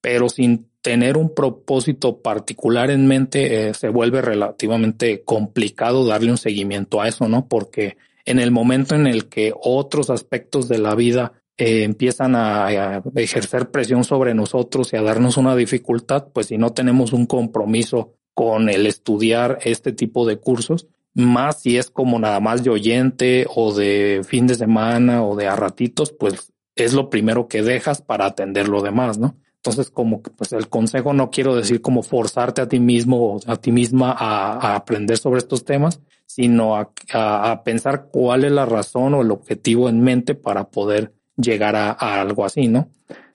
pero 0.01 0.27
sin 0.27 0.67
tener 0.81 1.15
un 1.15 1.33
propósito 1.33 2.17
particular 2.17 2.91
en 2.91 3.07
mente, 3.07 3.69
eh, 3.69 3.73
se 3.73 3.87
vuelve 3.87 4.21
relativamente 4.21 5.23
complicado 5.23 6.05
darle 6.05 6.31
un 6.31 6.37
seguimiento 6.37 6.99
a 6.99 7.07
eso, 7.07 7.29
¿no? 7.29 7.47
Porque 7.47 7.95
en 8.25 8.39
el 8.39 8.51
momento 8.51 8.93
en 8.93 9.07
el 9.07 9.29
que 9.29 9.53
otros 9.57 10.09
aspectos 10.09 10.67
de 10.67 10.79
la 10.79 10.95
vida 10.95 11.31
eh, 11.57 11.83
empiezan 11.83 12.35
a, 12.35 13.01
ejercer 13.15 13.71
presión 13.71 14.03
sobre 14.03 14.33
nosotros 14.33 14.93
y 14.93 14.97
a 14.97 15.01
darnos 15.01 15.37
una 15.37 15.55
dificultad, 15.55 16.27
pues 16.33 16.47
si 16.47 16.57
no 16.57 16.73
tenemos 16.73 17.13
un 17.13 17.25
compromiso 17.25 18.13
con 18.33 18.69
el 18.69 18.85
estudiar 18.85 19.59
este 19.63 19.91
tipo 19.91 20.27
de 20.27 20.37
cursos, 20.37 20.87
más 21.15 21.61
si 21.61 21.77
es 21.77 21.89
como 21.89 22.19
nada 22.19 22.39
más 22.39 22.63
de 22.63 22.69
oyente 22.69 23.47
o 23.55 23.73
de 23.73 24.21
fin 24.23 24.45
de 24.45 24.53
semana 24.53 25.25
o 25.25 25.35
de 25.35 25.47
a 25.47 25.55
ratitos, 25.55 26.11
pues 26.11 26.53
es 26.75 26.93
lo 26.93 27.09
primero 27.09 27.47
que 27.47 27.63
dejas 27.63 28.03
para 28.03 28.27
atender 28.27 28.67
lo 28.67 28.83
demás, 28.83 29.17
¿no? 29.17 29.35
Entonces, 29.55 29.89
como 29.89 30.21
que 30.21 30.29
pues 30.29 30.53
el 30.53 30.69
consejo 30.69 31.13
no 31.13 31.29
quiero 31.31 31.55
decir 31.55 31.81
como 31.81 32.03
forzarte 32.03 32.61
a 32.61 32.69
ti 32.69 32.79
mismo 32.79 33.33
o 33.33 33.39
a 33.47 33.57
ti 33.57 33.71
misma 33.71 34.15
a, 34.17 34.75
aprender 34.75 35.17
sobre 35.17 35.39
estos 35.39 35.65
temas, 35.65 35.99
sino 36.25 36.75
a, 36.77 37.63
pensar 37.63 38.09
cuál 38.11 38.45
es 38.45 38.51
la 38.51 38.65
razón 38.65 39.13
o 39.15 39.21
el 39.21 39.31
objetivo 39.31 39.89
en 39.89 40.01
mente 40.01 40.35
para 40.35 40.69
poder 40.69 41.13
llegar 41.37 41.75
a, 41.75 41.91
algo 41.91 42.45
así, 42.45 42.67
¿no? 42.67 42.89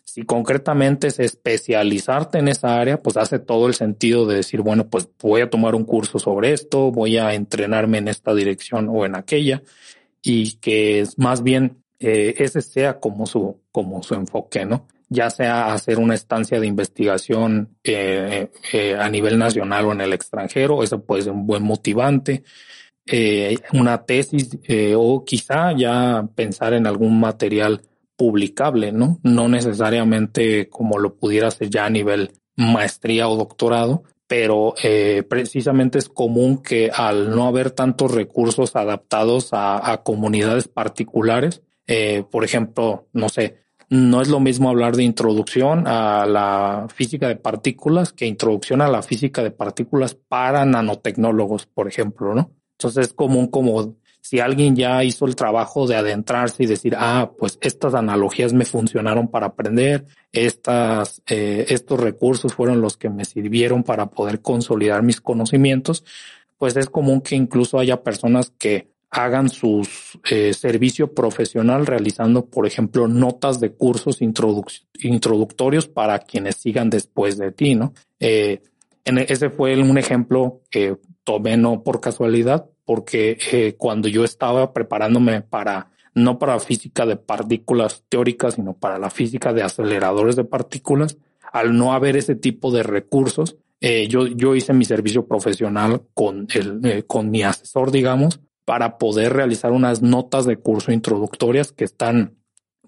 Si 0.04 0.24
concretamente 0.24 1.06
es 1.06 1.20
especializarte 1.20 2.38
en 2.38 2.48
esa 2.48 2.78
área, 2.78 2.98
pues 3.00 3.16
hace 3.16 3.38
todo 3.38 3.68
el 3.68 3.74
sentido 3.74 4.26
de 4.26 4.36
decir, 4.36 4.60
bueno, 4.60 4.88
pues 4.88 5.08
voy 5.20 5.40
a 5.40 5.48
tomar 5.48 5.74
un 5.74 5.84
curso 5.84 6.18
sobre 6.18 6.52
esto, 6.52 6.90
voy 6.90 7.16
a 7.16 7.32
entrenarme 7.34 7.98
en 7.98 8.08
esta 8.08 8.34
dirección 8.34 8.88
o 8.90 9.06
en 9.06 9.16
aquella, 9.16 9.62
y 10.20 10.54
que 10.56 11.04
más 11.16 11.42
bien 11.42 11.82
eh, 12.04 12.34
ese 12.38 12.62
sea 12.62 12.98
como 12.98 13.26
su, 13.26 13.60
como 13.70 14.02
su 14.02 14.14
enfoque, 14.14 14.64
¿no? 14.64 14.88
ya 15.08 15.28
sea 15.30 15.72
hacer 15.72 15.98
una 15.98 16.14
estancia 16.14 16.58
de 16.58 16.66
investigación 16.66 17.76
eh, 17.84 18.48
eh, 18.72 18.96
a 18.98 19.10
nivel 19.10 19.38
nacional 19.38 19.84
o 19.84 19.92
en 19.92 20.00
el 20.00 20.14
extranjero, 20.14 20.82
eso 20.82 21.04
puede 21.04 21.22
ser 21.22 21.32
un 21.32 21.46
buen 21.46 21.62
motivante, 21.62 22.42
una 23.72 24.04
tesis 24.04 24.58
o 24.96 25.24
quizá 25.24 25.76
ya 25.76 26.26
pensar 26.34 26.72
en 26.72 26.86
algún 26.86 27.20
material 27.20 27.82
publicable, 28.22 28.92
¿no? 28.92 29.18
No 29.24 29.48
necesariamente 29.48 30.68
como 30.68 31.00
lo 31.00 31.16
pudiera 31.16 31.48
hacer 31.48 31.70
ya 31.70 31.86
a 31.86 31.90
nivel 31.90 32.30
maestría 32.54 33.28
o 33.28 33.34
doctorado, 33.34 34.04
pero 34.28 34.74
precisamente 35.28 35.98
es 35.98 36.08
común 36.08 36.62
que 36.62 36.88
al 36.94 37.34
no 37.34 37.48
haber 37.48 37.72
tantos 37.72 38.12
recursos 38.12 38.76
adaptados 38.76 39.52
a, 39.52 39.90
a 39.90 40.04
comunidades 40.04 40.68
particulares, 40.68 41.62
por 42.30 42.44
ejemplo, 42.44 43.08
no 43.12 43.28
sé, 43.28 43.56
no 43.90 44.22
es 44.22 44.28
lo 44.28 44.38
mismo 44.38 44.70
hablar 44.70 44.94
de 44.94 45.02
introducción 45.02 45.88
a 45.88 46.24
la 46.24 46.86
física 46.94 47.26
de 47.26 47.34
partículas 47.34 48.12
que 48.12 48.26
introducción 48.26 48.80
a 48.82 48.88
la 48.88 49.02
física 49.02 49.42
de 49.42 49.50
partículas 49.50 50.14
para 50.14 50.64
nanotecnólogos, 50.64 51.66
por 51.66 51.88
ejemplo, 51.88 52.34
¿no? 52.36 52.52
Entonces 52.78 53.08
es 53.08 53.14
común 53.14 53.48
como 53.48 53.96
si 54.22 54.38
alguien 54.38 54.76
ya 54.76 55.02
hizo 55.02 55.26
el 55.26 55.34
trabajo 55.34 55.88
de 55.88 55.96
adentrarse 55.96 56.62
y 56.62 56.66
decir, 56.66 56.94
ah, 56.96 57.32
pues 57.36 57.58
estas 57.60 57.92
analogías 57.94 58.52
me 58.52 58.64
funcionaron 58.64 59.26
para 59.26 59.48
aprender, 59.48 60.06
estas, 60.30 61.22
eh, 61.26 61.66
estos 61.68 61.98
recursos 61.98 62.54
fueron 62.54 62.80
los 62.80 62.96
que 62.96 63.10
me 63.10 63.24
sirvieron 63.24 63.82
para 63.82 64.06
poder 64.06 64.40
consolidar 64.40 65.02
mis 65.02 65.20
conocimientos, 65.20 66.04
pues 66.56 66.76
es 66.76 66.88
común 66.88 67.20
que 67.20 67.34
incluso 67.34 67.80
haya 67.80 68.04
personas 68.04 68.52
que 68.56 68.92
hagan 69.10 69.48
su 69.48 69.86
eh, 70.30 70.54
servicio 70.54 71.12
profesional 71.12 71.84
realizando, 71.84 72.46
por 72.46 72.64
ejemplo, 72.66 73.08
notas 73.08 73.58
de 73.58 73.72
cursos 73.72 74.20
introductorios 74.22 75.88
para 75.88 76.20
quienes 76.20 76.56
sigan 76.56 76.88
después 76.90 77.36
de 77.38 77.50
ti, 77.50 77.74
¿no? 77.74 77.92
Eh, 78.20 78.62
e, 79.04 79.26
ese 79.28 79.50
fue 79.50 79.76
un 79.76 79.98
ejemplo 79.98 80.62
que 80.70 80.96
tomé 81.24 81.56
no 81.56 81.82
por 81.82 82.00
casualidad, 82.00 82.66
porque 82.84 83.38
eh, 83.52 83.74
cuando 83.76 84.08
yo 84.08 84.24
estaba 84.24 84.72
preparándome 84.72 85.42
para, 85.42 85.90
no 86.14 86.38
para 86.38 86.58
física 86.60 87.06
de 87.06 87.16
partículas 87.16 88.04
teóricas, 88.08 88.54
sino 88.54 88.74
para 88.74 88.98
la 88.98 89.10
física 89.10 89.52
de 89.52 89.62
aceleradores 89.62 90.36
de 90.36 90.44
partículas, 90.44 91.16
al 91.52 91.76
no 91.76 91.92
haber 91.92 92.16
ese 92.16 92.34
tipo 92.34 92.70
de 92.70 92.82
recursos, 92.82 93.56
eh, 93.80 94.06
yo, 94.08 94.26
yo 94.26 94.54
hice 94.54 94.72
mi 94.72 94.84
servicio 94.84 95.26
profesional 95.26 96.02
con 96.14 96.46
el, 96.54 96.80
eh, 96.84 97.02
con 97.04 97.30
mi 97.30 97.42
asesor, 97.42 97.90
digamos, 97.90 98.40
para 98.64 98.96
poder 98.96 99.32
realizar 99.32 99.72
unas 99.72 100.02
notas 100.02 100.46
de 100.46 100.56
curso 100.56 100.92
introductorias 100.92 101.72
que 101.72 101.84
están, 101.84 102.36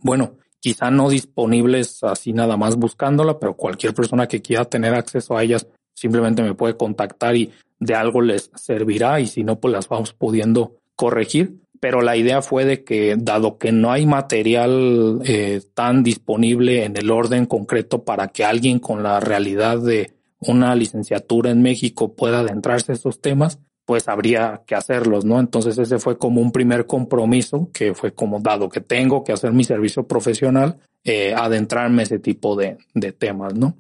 bueno, 0.01 0.39
quizá 0.61 0.91
no 0.91 1.11
disponibles 1.11 2.03
así 2.05 2.33
nada 2.33 2.57
más 2.57 2.77
buscándola, 2.77 3.39
pero 3.39 3.57
cualquier 3.57 3.93
persona 3.93 4.29
que 4.29 4.41
quiera 4.41 4.65
tener 4.65 4.95
acceso 4.95 5.37
a 5.37 5.43
ellas 5.43 5.67
simplemente 5.95 6.43
me 6.43 6.55
puede 6.55 6.77
contactar 6.77 7.37
y 7.37 7.53
de 7.85 7.95
algo 7.95 8.21
les 8.21 8.51
servirá 8.55 9.21
y 9.21 9.27
si 9.27 9.45
no, 9.45 9.61
pues 9.61 9.73
las 9.73 9.89
vamos 9.89 10.13
pudiendo 10.13 10.77
corregir. 10.97 11.61
Pero 11.81 12.01
la 12.01 12.17
idea 12.17 12.41
fue 12.41 12.65
de 12.65 12.83
que 12.83 13.15
dado 13.19 13.59
que 13.59 13.71
no 13.71 13.93
hay 13.93 14.07
material 14.07 15.21
eh, 15.25 15.61
tan 15.75 16.03
disponible 16.03 16.85
en 16.85 16.97
el 16.97 17.11
orden 17.11 17.47
concreto 17.47 18.05
para 18.05 18.29
que 18.29 18.45
alguien 18.45 18.79
con 18.79 19.03
la 19.03 19.21
realidad 19.21 19.79
de 19.79 20.15
una 20.41 20.75
licenciatura 20.75 21.51
en 21.51 21.63
México 21.63 22.15
pueda 22.15 22.41
adentrarse 22.41 22.93
a 22.93 22.95
esos 22.95 23.21
temas, 23.21 23.59
pues 23.85 24.09
habría 24.09 24.63
que 24.67 24.75
hacerlos, 24.75 25.27
¿no? 25.27 25.39
Entonces 25.39 25.77
ese 25.77 25.99
fue 25.99 26.17
como 26.17 26.41
un 26.41 26.53
primer 26.53 26.87
compromiso 26.87 27.69
que 27.73 27.95
fue 27.95 28.15
como 28.15 28.41
dado 28.41 28.69
que 28.71 28.81
tengo 28.81 29.25
que 29.25 29.33
hacer 29.33 29.53
mi 29.53 29.65
servicio 29.65 30.07
profesional, 30.07 30.79
eh, 31.05 31.35
adentrarme 31.37 32.05
ese 32.05 32.19
tipo 32.19 32.57
de, 32.57 32.79
de 32.95 33.13
temas, 33.13 33.55
¿no? 33.55 33.77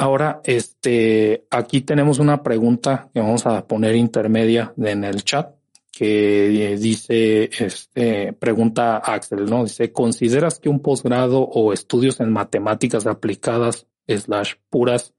Ahora, 0.00 0.40
este, 0.44 1.44
aquí 1.50 1.82
tenemos 1.82 2.20
una 2.20 2.42
pregunta 2.42 3.10
que 3.12 3.20
vamos 3.20 3.44
a 3.44 3.66
poner 3.66 3.94
intermedia 3.96 4.72
en 4.78 5.04
el 5.04 5.22
chat 5.24 5.54
que 5.92 6.78
dice, 6.80 7.50
este, 7.58 8.32
pregunta 8.32 8.96
Axel, 8.96 9.44
¿no? 9.44 9.64
Dice, 9.64 9.92
¿consideras 9.92 10.58
que 10.58 10.70
un 10.70 10.80
posgrado 10.80 11.42
o 11.42 11.74
estudios 11.74 12.18
en 12.20 12.32
matemáticas 12.32 13.06
aplicadas 13.06 13.88
slash 14.08 14.54
puras 14.70 15.12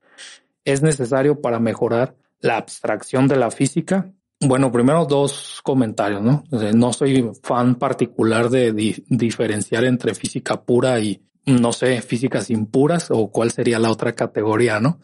es 0.66 0.82
necesario 0.82 1.42
para 1.42 1.60
mejorar 1.60 2.16
la 2.40 2.58
abstracción 2.58 3.28
de 3.28 3.36
la 3.36 3.52
física? 3.52 4.12
Bueno, 4.40 4.72
primero 4.72 5.06
dos 5.06 5.62
comentarios, 5.64 6.24
¿no? 6.24 6.44
no 6.74 6.92
soy 6.92 7.30
fan 7.44 7.76
particular 7.76 8.50
de 8.50 8.74
diferenciar 9.08 9.84
entre 9.84 10.16
física 10.16 10.60
pura 10.64 11.00
y, 11.00 11.22
no 11.46 11.74
sé, 11.74 12.02
físicas 12.02 12.50
impuras 12.50 13.08
o 13.10 13.32
cuál 13.32 13.52
sería 13.52 13.80
la 13.80 13.92
otra 13.92 14.14
categoría, 14.14 14.80
¿no? 14.80 15.00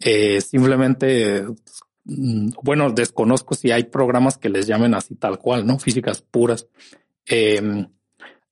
Eh, 0.00 0.40
simplemente, 0.40 1.44
mm, 2.04 2.50
bueno, 2.62 2.90
desconozco 2.90 3.54
si 3.54 3.70
hay 3.70 3.84
programas 3.84 4.38
que 4.38 4.48
les 4.48 4.66
llamen 4.66 4.94
así 4.94 5.14
tal 5.16 5.38
cual, 5.38 5.66
¿no? 5.66 5.78
Físicas 5.78 6.22
puras. 6.22 6.66
Em, 7.26 7.86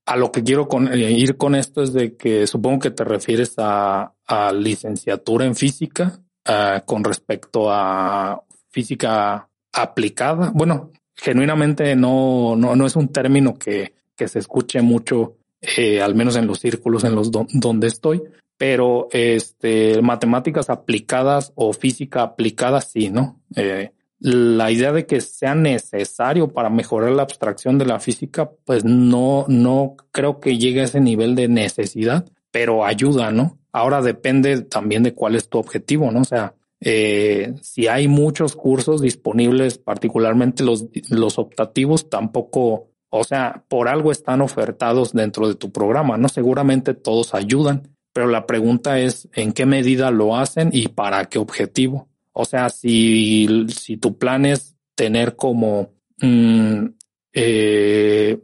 a 0.06 0.16
lo 0.16 0.30
que 0.30 0.44
quiero 0.44 0.68
eh, 0.92 1.10
ir 1.10 1.36
con 1.36 1.54
esto 1.54 1.82
es 1.82 1.92
de 1.92 2.16
que 2.16 2.46
supongo 2.46 2.78
que 2.78 2.90
te 2.90 3.04
refieres 3.04 3.54
a, 3.58 4.12
licenciatura 4.54 5.44
en 5.44 5.54
física 5.54 6.20
ah, 6.44 6.82
con 6.84 7.04
respecto 7.04 7.70
a 7.70 8.42
física 8.70 9.48
aplicada. 9.72 10.50
Bueno, 10.54 10.90
genuinamente 11.14 11.94
no, 11.96 12.56
no, 12.56 12.74
no 12.74 12.86
es 12.86 12.96
un 12.96 13.08
término 13.08 13.54
que, 13.54 13.94
que 14.16 14.28
se 14.28 14.38
escuche 14.40 14.80
mucho, 14.82 15.36
eh, 15.60 16.00
al 16.00 16.14
menos 16.14 16.36
en 16.36 16.46
los 16.46 16.60
círculos 16.60 17.04
en 17.04 17.14
los 17.14 17.30
donde 17.30 17.86
estoy, 17.86 18.22
pero 18.56 19.08
este, 19.10 20.00
matemáticas 20.02 20.70
aplicadas 20.70 21.52
o 21.54 21.72
física 21.72 22.22
aplicada, 22.22 22.80
sí, 22.80 23.10
¿no? 23.10 23.40
Eh, 23.54 23.92
la 24.18 24.70
idea 24.70 24.92
de 24.92 25.04
que 25.06 25.20
sea 25.20 25.54
necesario 25.54 26.48
para 26.48 26.70
mejorar 26.70 27.12
la 27.12 27.22
abstracción 27.22 27.76
de 27.76 27.84
la 27.84 28.00
física, 28.00 28.50
pues 28.64 28.84
no, 28.84 29.44
no 29.48 29.96
creo 30.10 30.40
que 30.40 30.56
llegue 30.56 30.80
a 30.80 30.84
ese 30.84 31.00
nivel 31.00 31.34
de 31.34 31.48
necesidad, 31.48 32.24
pero 32.50 32.86
ayuda, 32.86 33.30
¿no? 33.30 33.58
Ahora 33.72 34.00
depende 34.00 34.62
también 34.62 35.02
de 35.02 35.12
cuál 35.12 35.36
es 35.36 35.50
tu 35.50 35.58
objetivo, 35.58 36.10
¿no? 36.10 36.22
O 36.22 36.24
sea, 36.24 36.54
eh, 36.80 37.54
si 37.62 37.88
hay 37.88 38.08
muchos 38.08 38.56
cursos 38.56 39.00
disponibles, 39.00 39.78
particularmente 39.78 40.64
los, 40.64 40.86
los 41.10 41.38
optativos, 41.38 42.08
tampoco, 42.08 42.88
o 43.18 43.24
sea, 43.24 43.64
por 43.68 43.88
algo 43.88 44.12
están 44.12 44.40
ofertados 44.40 45.12
dentro 45.12 45.48
de 45.48 45.54
tu 45.54 45.72
programa, 45.72 46.16
¿no? 46.16 46.28
Seguramente 46.28 46.94
todos 46.94 47.34
ayudan, 47.34 47.88
pero 48.12 48.28
la 48.28 48.46
pregunta 48.46 48.98
es 48.98 49.28
en 49.34 49.52
qué 49.52 49.66
medida 49.66 50.10
lo 50.10 50.36
hacen 50.36 50.70
y 50.72 50.88
para 50.88 51.26
qué 51.26 51.38
objetivo. 51.38 52.08
O 52.32 52.44
sea, 52.44 52.68
si, 52.68 53.66
si 53.68 53.96
tu 53.96 54.18
plan 54.18 54.44
es 54.44 54.76
tener 54.94 55.36
como, 55.36 55.94
mm, 56.20 56.86
eh, 57.32 58.40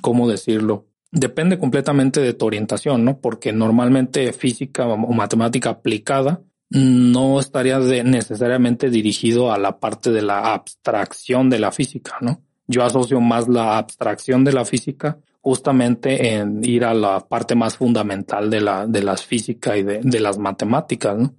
¿cómo 0.00 0.28
decirlo? 0.28 0.86
Depende 1.12 1.58
completamente 1.58 2.20
de 2.20 2.34
tu 2.34 2.46
orientación, 2.46 3.04
¿no? 3.04 3.20
Porque 3.20 3.52
normalmente 3.52 4.32
física 4.32 4.86
o 4.86 5.12
matemática 5.12 5.70
aplicada 5.70 6.42
no 6.70 7.40
estaría 7.40 7.78
necesariamente 7.78 8.90
dirigido 8.90 9.52
a 9.52 9.58
la 9.58 9.80
parte 9.80 10.12
de 10.12 10.22
la 10.22 10.54
abstracción 10.54 11.50
de 11.50 11.58
la 11.58 11.72
física, 11.72 12.16
¿no? 12.20 12.42
Yo 12.70 12.84
asocio 12.84 13.20
más 13.20 13.48
la 13.48 13.78
abstracción 13.78 14.44
de 14.44 14.52
la 14.52 14.64
física 14.64 15.18
justamente 15.40 16.34
en 16.34 16.62
ir 16.62 16.84
a 16.84 16.94
la 16.94 17.18
parte 17.18 17.56
más 17.56 17.76
fundamental 17.76 18.48
de 18.48 18.60
la, 18.60 18.86
de 18.86 19.02
las 19.02 19.24
físicas 19.24 19.76
y 19.76 19.82
de, 19.82 20.00
de 20.04 20.20
las 20.20 20.38
matemáticas, 20.38 21.18
¿no? 21.18 21.34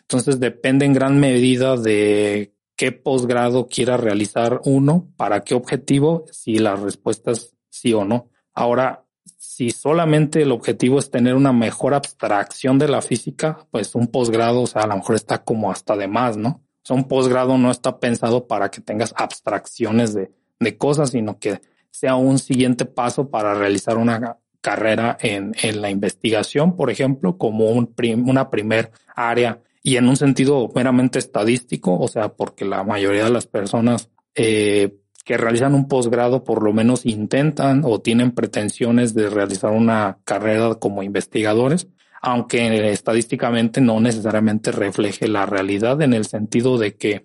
Entonces 0.00 0.40
depende 0.40 0.86
en 0.86 0.92
gran 0.92 1.20
medida 1.20 1.76
de 1.76 2.52
qué 2.74 2.90
posgrado 2.90 3.68
quiera 3.68 3.96
realizar 3.96 4.60
uno, 4.64 5.06
para 5.16 5.44
qué 5.44 5.54
objetivo, 5.54 6.24
si 6.32 6.58
la 6.58 6.74
respuesta 6.74 7.30
es 7.30 7.54
sí 7.70 7.92
o 7.92 8.04
no. 8.04 8.30
Ahora, 8.52 9.04
si 9.38 9.70
solamente 9.70 10.42
el 10.42 10.50
objetivo 10.50 10.98
es 10.98 11.10
tener 11.10 11.36
una 11.36 11.52
mejor 11.52 11.94
abstracción 11.94 12.76
de 12.80 12.88
la 12.88 13.02
física, 13.02 13.68
pues 13.70 13.94
un 13.94 14.08
posgrado, 14.08 14.62
o 14.62 14.66
sea, 14.66 14.82
a 14.82 14.86
lo 14.88 14.96
mejor 14.96 15.14
está 15.14 15.44
como 15.44 15.70
hasta 15.70 15.96
de 15.96 16.08
más, 16.08 16.36
¿no? 16.36 16.64
un 16.90 17.06
posgrado 17.06 17.56
no 17.58 17.70
está 17.70 18.00
pensado 18.00 18.46
para 18.46 18.70
que 18.70 18.80
tengas 18.80 19.14
abstracciones 19.16 20.14
de, 20.14 20.32
de 20.62 20.76
cosas, 20.76 21.10
sino 21.10 21.38
que 21.38 21.60
sea 21.90 22.16
un 22.16 22.38
siguiente 22.38 22.84
paso 22.84 23.28
para 23.28 23.54
realizar 23.54 23.96
una 23.98 24.38
carrera 24.60 25.18
en, 25.20 25.52
en 25.62 25.82
la 25.82 25.90
investigación, 25.90 26.76
por 26.76 26.90
ejemplo, 26.90 27.36
como 27.36 27.70
un 27.70 27.94
una 28.24 28.48
primer 28.48 28.92
área 29.14 29.60
y 29.82 29.96
en 29.96 30.08
un 30.08 30.16
sentido 30.16 30.70
meramente 30.74 31.18
estadístico, 31.18 31.98
o 31.98 32.08
sea, 32.08 32.28
porque 32.30 32.64
la 32.64 32.84
mayoría 32.84 33.24
de 33.24 33.30
las 33.30 33.46
personas 33.46 34.10
eh, 34.34 34.94
que 35.24 35.36
realizan 35.36 35.74
un 35.74 35.88
posgrado 35.88 36.44
por 36.44 36.62
lo 36.62 36.72
menos 36.72 37.04
intentan 37.04 37.82
o 37.84 38.00
tienen 38.00 38.32
pretensiones 38.32 39.14
de 39.14 39.28
realizar 39.28 39.72
una 39.72 40.18
carrera 40.24 40.76
como 40.76 41.02
investigadores, 41.02 41.88
aunque 42.20 42.90
estadísticamente 42.90 43.80
no 43.80 44.00
necesariamente 44.00 44.70
refleje 44.70 45.26
la 45.26 45.46
realidad 45.46 46.00
en 46.02 46.12
el 46.12 46.24
sentido 46.24 46.78
de 46.78 46.94
que 46.94 47.24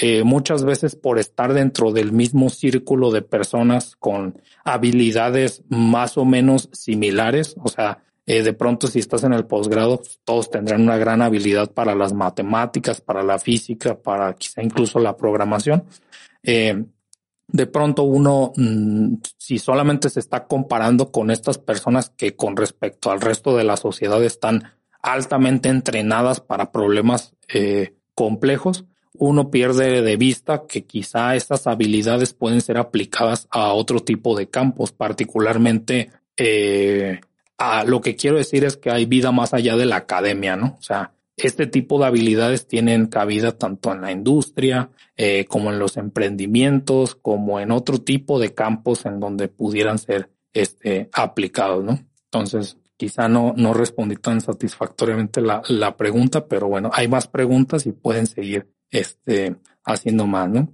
eh, 0.00 0.24
muchas 0.24 0.64
veces 0.64 0.96
por 0.96 1.18
estar 1.18 1.52
dentro 1.52 1.92
del 1.92 2.12
mismo 2.12 2.48
círculo 2.48 3.10
de 3.10 3.22
personas 3.22 3.96
con 3.96 4.40
habilidades 4.64 5.62
más 5.68 6.16
o 6.16 6.24
menos 6.24 6.68
similares, 6.72 7.56
o 7.62 7.68
sea, 7.68 8.02
eh, 8.24 8.42
de 8.42 8.52
pronto 8.52 8.86
si 8.86 9.00
estás 9.00 9.24
en 9.24 9.32
el 9.32 9.46
posgrado, 9.46 10.00
todos 10.24 10.50
tendrán 10.50 10.82
una 10.82 10.96
gran 10.96 11.22
habilidad 11.22 11.72
para 11.72 11.94
las 11.94 12.12
matemáticas, 12.12 13.00
para 13.00 13.22
la 13.22 13.38
física, 13.38 14.00
para 14.00 14.34
quizá 14.34 14.62
incluso 14.62 14.98
la 15.00 15.16
programación. 15.16 15.84
Eh, 16.42 16.84
de 17.48 17.66
pronto 17.66 18.04
uno, 18.04 18.52
mm, 18.56 19.16
si 19.36 19.58
solamente 19.58 20.08
se 20.08 20.20
está 20.20 20.46
comparando 20.46 21.10
con 21.12 21.30
estas 21.30 21.58
personas 21.58 22.10
que 22.10 22.34
con 22.34 22.56
respecto 22.56 23.10
al 23.10 23.20
resto 23.20 23.56
de 23.56 23.64
la 23.64 23.76
sociedad 23.76 24.22
están 24.24 24.72
altamente 25.02 25.68
entrenadas 25.68 26.40
para 26.40 26.72
problemas 26.72 27.34
eh, 27.52 27.96
complejos, 28.14 28.84
uno 29.14 29.50
pierde 29.50 30.02
de 30.02 30.16
vista 30.16 30.64
que 30.66 30.84
quizá 30.84 31.36
estas 31.36 31.66
habilidades 31.66 32.32
pueden 32.32 32.60
ser 32.60 32.78
aplicadas 32.78 33.46
a 33.50 33.72
otro 33.72 34.00
tipo 34.00 34.36
de 34.36 34.48
campos, 34.48 34.92
particularmente 34.92 36.10
eh, 36.36 37.20
a 37.58 37.84
lo 37.84 38.00
que 38.00 38.16
quiero 38.16 38.38
decir 38.38 38.64
es 38.64 38.76
que 38.76 38.90
hay 38.90 39.06
vida 39.06 39.32
más 39.32 39.54
allá 39.54 39.76
de 39.76 39.86
la 39.86 39.96
academia, 39.96 40.56
¿no? 40.56 40.76
O 40.78 40.82
sea, 40.82 41.12
este 41.36 41.66
tipo 41.66 41.98
de 41.98 42.06
habilidades 42.06 42.66
tienen 42.66 43.06
cabida 43.06 43.52
tanto 43.52 43.92
en 43.92 44.02
la 44.02 44.12
industria 44.12 44.90
eh, 45.16 45.44
como 45.46 45.70
en 45.70 45.78
los 45.78 45.96
emprendimientos, 45.96 47.14
como 47.14 47.60
en 47.60 47.70
otro 47.70 47.98
tipo 47.98 48.38
de 48.38 48.54
campos 48.54 49.06
en 49.06 49.20
donde 49.20 49.48
pudieran 49.48 49.98
ser 49.98 50.30
este, 50.52 51.08
aplicados, 51.12 51.84
¿no? 51.84 51.98
Entonces, 52.24 52.78
quizá 52.96 53.28
no, 53.28 53.54
no 53.56 53.74
respondí 53.74 54.16
tan 54.16 54.40
satisfactoriamente 54.40 55.40
la, 55.40 55.62
la 55.68 55.96
pregunta, 55.96 56.46
pero 56.46 56.68
bueno, 56.68 56.90
hay 56.92 57.08
más 57.08 57.26
preguntas 57.28 57.86
y 57.86 57.92
pueden 57.92 58.26
seguir 58.26 58.71
este, 58.92 59.56
haciendo 59.84 60.28
más, 60.28 60.48
¿no? 60.48 60.72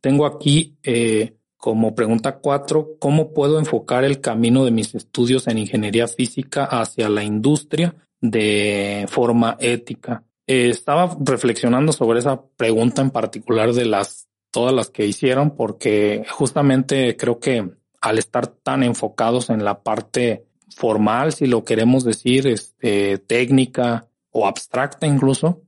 Tengo 0.00 0.24
aquí 0.24 0.78
eh, 0.82 1.36
como 1.58 1.94
pregunta 1.94 2.38
cuatro, 2.38 2.96
¿cómo 2.98 3.34
puedo 3.34 3.58
enfocar 3.58 4.04
el 4.04 4.22
camino 4.22 4.64
de 4.64 4.70
mis 4.70 4.94
estudios 4.94 5.46
en 5.48 5.58
ingeniería 5.58 6.08
física 6.08 6.64
hacia 6.64 7.10
la 7.10 7.22
industria 7.22 7.94
de 8.20 9.06
forma 9.08 9.56
ética. 9.60 10.24
Eh, 10.46 10.68
estaba 10.68 11.16
reflexionando 11.20 11.92
sobre 11.92 12.20
esa 12.20 12.42
pregunta 12.56 13.02
en 13.02 13.10
particular 13.10 13.72
de 13.72 13.86
las 13.86 14.28
todas 14.50 14.72
las 14.72 14.88
que 14.90 15.06
hicieron, 15.06 15.50
porque 15.50 16.24
justamente 16.30 17.16
creo 17.16 17.38
que 17.40 17.68
al 18.00 18.18
estar 18.18 18.46
tan 18.46 18.82
enfocados 18.82 19.50
en 19.50 19.64
la 19.64 19.82
parte 19.82 20.46
formal, 20.74 21.32
si 21.32 21.46
lo 21.46 21.64
queremos 21.64 22.04
decir, 22.04 22.46
este, 22.46 23.18
técnica 23.18 24.08
o 24.30 24.46
abstracta 24.46 25.06
incluso, 25.06 25.62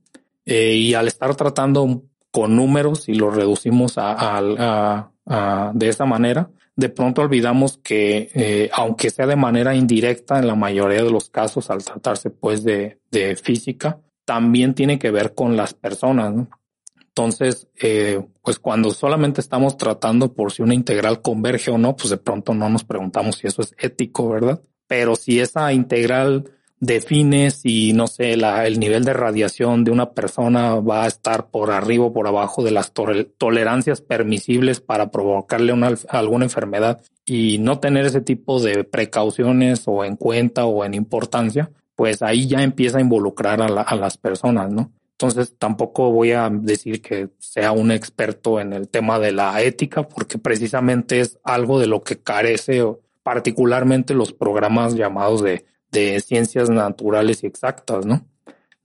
eh, 0.51 0.73
y 0.73 0.95
al 0.95 1.07
estar 1.07 1.35
tratando 1.35 2.05
con 2.31 2.55
números 2.55 3.07
y 3.07 3.13
lo 3.13 3.29
reducimos 3.29 3.93
a, 3.97 5.11
de 5.75 5.89
esa 5.89 6.05
manera, 6.05 6.49
de 6.75 6.89
pronto 6.89 7.21
olvidamos 7.21 7.77
que, 7.77 8.31
eh, 8.33 8.71
aunque 8.73 9.11
sea 9.11 9.27
de 9.27 9.35
manera 9.35 9.75
indirecta 9.75 10.39
en 10.39 10.47
la 10.47 10.55
mayoría 10.55 11.03
de 11.03 11.11
los 11.11 11.29
casos, 11.29 11.69
al 11.69 11.83
tratarse 11.83 12.31
pues 12.31 12.63
de, 12.63 12.97
física, 13.43 13.99
también 14.25 14.73
tiene 14.73 14.97
que 14.97 15.11
ver 15.11 15.35
con 15.35 15.55
las 15.55 15.75
personas. 15.75 16.33
Entonces, 16.99 17.67
eh, 17.79 18.19
pues 18.41 18.57
cuando 18.57 18.89
solamente 18.89 19.41
estamos 19.41 19.77
tratando 19.77 20.33
por 20.33 20.51
si 20.51 20.63
una 20.63 20.73
integral 20.73 21.21
converge 21.21 21.69
o 21.69 21.77
no, 21.77 21.95
pues 21.95 22.09
de 22.09 22.17
pronto 22.17 22.55
no 22.55 22.69
nos 22.69 22.85
preguntamos 22.85 23.35
si 23.35 23.45
eso 23.45 23.61
es 23.61 23.75
ético, 23.77 24.29
¿verdad? 24.29 24.63
Pero 24.87 25.15
si 25.15 25.39
esa 25.39 25.71
integral 25.73 26.49
define 26.79 27.51
si, 27.51 27.93
no 27.93 28.07
sé, 28.07 28.37
la, 28.37 28.65
el 28.65 28.79
nivel 28.79 29.03
de 29.03 29.13
radiación 29.13 29.83
de 29.83 29.91
una 29.91 30.11
persona 30.11 30.75
va 30.75 31.03
a 31.03 31.07
estar 31.07 31.47
por 31.47 31.71
arriba 31.71 32.05
o 32.05 32.13
por 32.13 32.27
abajo 32.27 32.63
de 32.63 32.71
las 32.71 32.93
tolerancias 33.37 34.01
permisibles 34.01 34.79
para 34.79 35.11
provocarle 35.11 35.73
una, 35.73 35.93
alguna 36.07 36.45
enfermedad 36.45 37.01
y 37.25 37.57
no 37.59 37.79
tener 37.79 38.05
ese 38.05 38.21
tipo 38.21 38.59
de 38.61 38.83
precauciones 38.83 39.83
o 39.85 40.03
en 40.05 40.15
cuenta 40.15 40.65
o 40.65 40.85
en 40.85 40.93
importancia, 40.93 41.71
pues 41.95 42.21
ahí 42.21 42.47
ya 42.47 42.63
empieza 42.63 42.97
a 42.97 43.01
involucrar 43.01 43.61
a, 43.61 43.65
a 43.65 43.95
las 43.95 44.17
personas, 44.17 44.71
¿no? 44.71 44.91
Entonces 45.11 45.53
tampoco 45.57 46.11
voy 46.11 46.31
a 46.31 46.49
decir 46.49 47.01
que 47.01 47.27
sea 47.39 47.73
un 47.73 47.91
experto 47.91 48.61
en 48.61 48.71
el 48.71 48.87
tema 48.87 49.19
de 49.19 49.33
la 49.33 49.61
ética, 49.61 50.07
porque 50.07 50.37
precisamente 50.37 51.19
es 51.19 51.37
algo 51.43 51.77
de 51.77 51.87
lo 51.87 52.03
que 52.03 52.19
carece 52.19 52.85
particularmente 53.21 54.13
los 54.13 54.31
programas 54.31 54.95
llamados 54.95 55.43
de 55.43 55.65
de 55.91 56.19
ciencias 56.21 56.69
naturales 56.69 57.43
y 57.43 57.47
exactas, 57.47 58.05
¿no? 58.05 58.25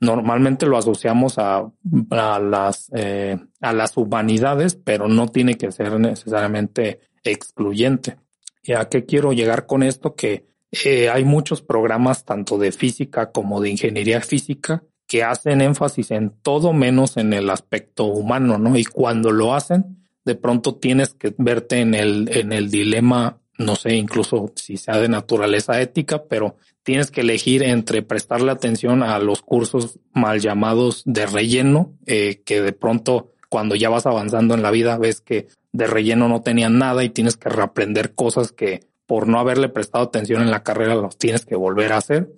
Normalmente 0.01 0.67
lo 0.67 0.77
asociamos 0.77 1.39
a, 1.39 1.71
a 2.11 2.39
las, 2.39 2.91
eh, 2.95 3.39
a 3.61 3.73
las 3.73 3.97
humanidades, 3.97 4.75
pero 4.75 5.09
no 5.09 5.29
tiene 5.29 5.57
que 5.57 5.73
ser 5.73 5.99
necesariamente 5.99 7.01
excluyente. 7.23 8.17
¿Y 8.63 8.73
a 8.73 8.89
qué 8.89 9.05
quiero 9.05 9.33
llegar 9.33 9.67
con 9.67 9.83
esto? 9.83 10.15
Que 10.15 10.47
eh, 10.85 11.09
hay 11.09 11.25
muchos 11.25 11.63
programas 11.63 12.25
tanto 12.25 12.59
de 12.59 12.73
física 12.73 13.31
como 13.31 13.61
de 13.61 13.71
ingeniería 13.71 14.21
física 14.21 14.83
que 15.07 15.23
hacen 15.23 15.61
énfasis 15.61 16.11
en 16.11 16.31
todo 16.43 16.73
menos 16.73 17.17
en 17.17 17.33
el 17.33 17.51
aspecto 17.51 18.05
humano, 18.05 18.59
¿no? 18.59 18.77
Y 18.77 18.85
cuando 18.85 19.31
lo 19.31 19.55
hacen, 19.55 20.05
de 20.25 20.35
pronto 20.35 20.77
tienes 20.77 21.15
que 21.15 21.35
verte 21.37 21.81
en 21.81 21.95
el, 21.95 22.29
en 22.33 22.53
el 22.53 22.71
dilema, 22.71 23.39
no 23.59 23.77
sé, 23.77 23.95
incluso 23.95 24.53
si 24.57 24.77
sea 24.77 24.99
de 24.99 25.09
naturaleza 25.09 25.81
ética, 25.81 26.25
pero 26.25 26.57
tienes 26.85 27.11
que 27.11 27.23
elegir 27.23 27.63
entre 27.63 28.03
prestarle 28.03 28.53
atención 28.53 29.03
a 29.03 29.19
los 29.19 29.43
cursos 29.43 29.99
mal 30.13 30.41
llamados 30.41 31.03
de 31.07 31.27
relleno, 31.27 31.93
eh, 32.07 32.43
que 32.45 32.63
de 32.63 32.73
pronto 32.73 33.33
cuando 33.49 33.75
ya 33.75 33.89
vas 33.89 34.07
avanzando 34.07 34.55
en 34.55 34.63
la 34.63 34.71
vida 34.71 34.99
ves 34.99 35.21
que 35.21 35.49
de 35.73 35.87
relleno 35.87 36.29
no 36.29 36.43
tenían 36.43 36.79
nada 36.79 37.03
y 37.03 37.09
tienes 37.09 37.37
que 37.37 37.49
reaprender 37.49 38.15
cosas 38.15 38.53
que 38.53 38.85
por 39.07 39.27
no 39.27 39.39
haberle 39.39 39.69
prestado 39.69 40.05
atención 40.05 40.43
en 40.43 40.51
la 40.51 40.63
carrera 40.63 40.95
los 40.95 41.19
tienes 41.19 41.45
que 41.45 41.57
volver 41.57 41.93
a 41.93 41.99
hacer. 41.99 42.29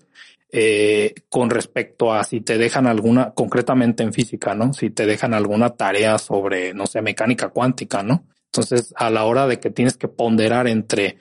Eh, 0.53 1.15
con 1.29 1.51
respecto 1.51 2.15
a 2.15 2.23
si 2.23 2.41
te 2.41 2.57
dejan 2.57 2.87
alguna, 2.87 3.33
concretamente 3.33 4.05
en 4.05 4.13
física, 4.13 4.55
¿no? 4.55 4.73
Si 4.73 4.91
te 4.91 5.05
dejan 5.05 5.35
alguna 5.35 5.71
tarea 5.71 6.19
sobre, 6.19 6.73
no 6.73 6.87
sé, 6.87 7.03
mecánica 7.03 7.49
cuántica, 7.49 8.03
¿no? 8.05 8.25
Entonces, 8.47 8.95
a 8.97 9.11
la 9.11 9.25
hora 9.25 9.47
de 9.47 9.59
que 9.59 9.71
tienes 9.71 9.97
que 9.97 10.09
ponderar 10.09 10.67
entre 10.69 11.19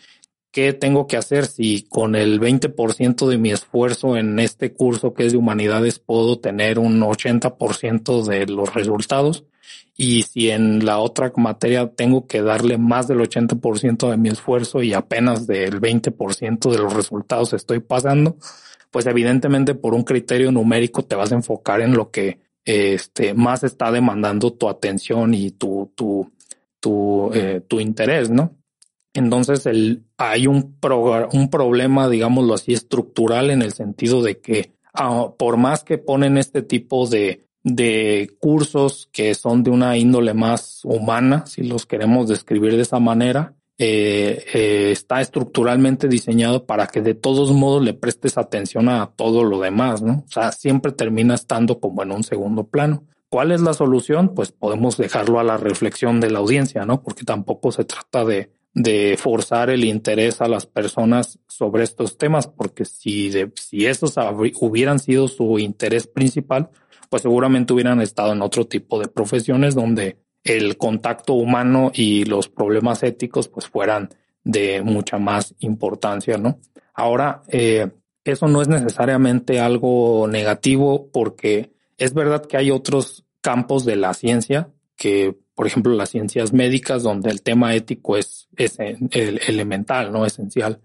¿Qué 0.56 0.72
tengo 0.72 1.06
que 1.06 1.18
hacer 1.18 1.48
si 1.48 1.82
con 1.82 2.16
el 2.16 2.40
20% 2.40 3.28
de 3.28 3.38
mi 3.38 3.52
esfuerzo 3.52 4.16
en 4.16 4.40
este 4.40 4.72
curso 4.72 5.14
que 5.14 5.26
es 5.26 5.34
de 5.34 5.38
humanidades 5.38 6.00
puedo 6.00 6.40
tener 6.40 6.80
un 6.80 7.02
80% 7.02 8.24
de 8.24 8.46
los 8.46 8.74
resultados? 8.74 9.44
Y 9.98 10.22
si 10.22 10.52
en 10.52 10.86
la 10.86 11.00
otra 11.00 11.34
materia 11.36 11.92
tengo 11.94 12.26
que 12.26 12.42
darle 12.42 12.78
más 12.78 13.10
del 13.10 13.20
80% 13.20 14.10
de 14.10 14.16
mi 14.16 14.30
esfuerzo 14.30 14.82
y 14.82 14.94
apenas 14.94 15.46
del 15.46 15.82
20% 15.82 16.72
de 16.72 16.78
los 16.78 16.94
resultados 16.94 17.52
estoy 17.52 17.82
pasando, 17.82 18.38
pues 18.92 19.08
evidentemente 19.08 19.76
por 19.76 19.94
un 19.94 20.04
criterio 20.04 20.54
numérico 20.54 21.04
te 21.04 21.18
vas 21.18 21.34
a 21.34 21.36
enfocar 21.36 21.82
en 21.82 21.98
lo 21.98 22.12
que 22.12 22.40
este, 22.64 23.34
más 23.34 23.66
está 23.66 23.92
demandando 23.92 24.54
tu 24.54 24.70
atención 24.70 25.34
y 25.34 25.52
tu, 25.52 25.92
tu, 25.96 26.32
tu, 26.80 27.30
eh, 27.34 27.62
tu 27.68 27.82
interés, 27.82 28.30
¿no? 28.30 28.56
Entonces 29.16 29.66
el, 29.66 30.04
hay 30.18 30.46
un, 30.46 30.78
un 31.32 31.50
problema, 31.50 32.10
digámoslo 32.10 32.54
así, 32.54 32.74
estructural 32.74 33.50
en 33.50 33.62
el 33.62 33.72
sentido 33.72 34.22
de 34.22 34.40
que 34.40 34.74
ah, 34.94 35.30
por 35.38 35.58
más 35.58 35.84
que 35.84 35.98
ponen 35.98 36.38
este 36.38 36.62
tipo 36.62 37.08
de, 37.08 37.48
de 37.64 38.30
cursos 38.40 39.10
que 39.14 39.34
son 39.34 39.64
de 39.64 39.72
una 39.72 39.98
índole 39.98 40.34
más 40.34 40.82
humana, 40.84 41.46
si 41.48 41.64
los 41.64 41.86
queremos 41.86 42.28
describir 42.28 42.76
de 42.76 42.82
esa 42.82 43.00
manera, 43.00 43.56
eh, 43.78 44.46
eh, 44.54 44.92
está 44.92 45.22
estructuralmente 45.22 46.10
diseñado 46.10 46.66
para 46.66 46.88
que 46.88 47.02
de 47.02 47.16
todos 47.16 47.52
modos 47.54 47.84
le 47.84 47.94
prestes 47.94 48.38
atención 48.38 48.90
a 48.90 49.12
todo 49.16 49.46
lo 49.46 49.60
demás, 49.60 50.02
¿no? 50.02 50.26
O 50.28 50.32
sea, 50.32 50.52
siempre 50.52 50.92
termina 50.92 51.36
estando 51.36 51.80
como 51.80 52.04
en 52.04 52.12
un 52.12 52.24
segundo 52.24 52.68
plano. 52.68 53.06
¿Cuál 53.30 53.52
es 53.52 53.62
la 53.62 53.74
solución? 53.74 54.34
Pues 54.36 54.52
podemos 54.52 54.98
dejarlo 54.98 55.40
a 55.40 55.44
la 55.44 55.58
reflexión 55.58 56.22
de 56.22 56.32
la 56.32 56.40
audiencia, 56.40 56.86
¿no? 56.86 57.02
Porque 57.02 57.24
tampoco 57.24 57.72
se 57.72 57.84
trata 57.84 58.24
de, 58.24 58.52
de 58.76 59.18
forzar 59.18 59.70
el 59.70 59.86
interés 59.86 60.42
a 60.42 60.50
las 60.50 60.66
personas 60.66 61.40
sobre 61.48 61.86
estos 61.86 62.18
temas, 62.18 62.48
porque 62.48 62.84
si, 62.84 63.30
de, 63.30 63.52
si 63.56 63.86
esos 63.86 64.16
hubieran 64.60 65.00
sido 65.00 65.30
su 65.30 65.58
interés 65.60 66.08
principal, 66.08 66.70
pues 67.10 67.22
seguramente 67.22 67.72
hubieran 67.72 68.02
estado 68.02 68.34
en 68.34 68.42
otro 68.42 68.68
tipo 68.68 69.00
de 69.00 69.08
profesiones 69.08 69.76
donde 69.76 70.18
el 70.44 70.78
contacto 70.78 71.34
humano 71.34 71.92
y 71.94 72.26
los 72.26 72.50
problemas 72.50 73.02
éticos 73.04 73.48
pues 73.48 73.68
fueran 73.68 74.10
de 74.44 74.82
mucha 74.84 75.18
más 75.18 75.56
importancia, 75.60 76.38
¿no? 76.38 76.60
Ahora, 76.94 77.44
eh, 77.48 77.90
eso 78.26 78.48
no 78.48 78.62
es 78.62 78.68
necesariamente 78.68 79.62
algo 79.62 80.28
negativo 80.28 81.10
porque 81.12 81.72
es 81.98 82.14
verdad 82.14 82.46
que 82.46 82.58
hay 82.58 82.72
otros 82.72 83.26
campos 83.40 83.86
de 83.86 83.96
la 83.96 84.14
ciencia 84.14 84.70
que, 84.98 85.38
por 85.56 85.68
ejemplo, 85.68 85.94
las 85.94 86.10
ciencias 86.10 86.54
médicas, 86.54 87.02
donde 87.02 87.32
el 87.32 87.42
tema 87.42 87.74
ético 87.74 88.18
es, 88.18 88.48
es 88.58 88.78
elemental, 88.78 90.12
no 90.12 90.26
esencial. 90.26 90.82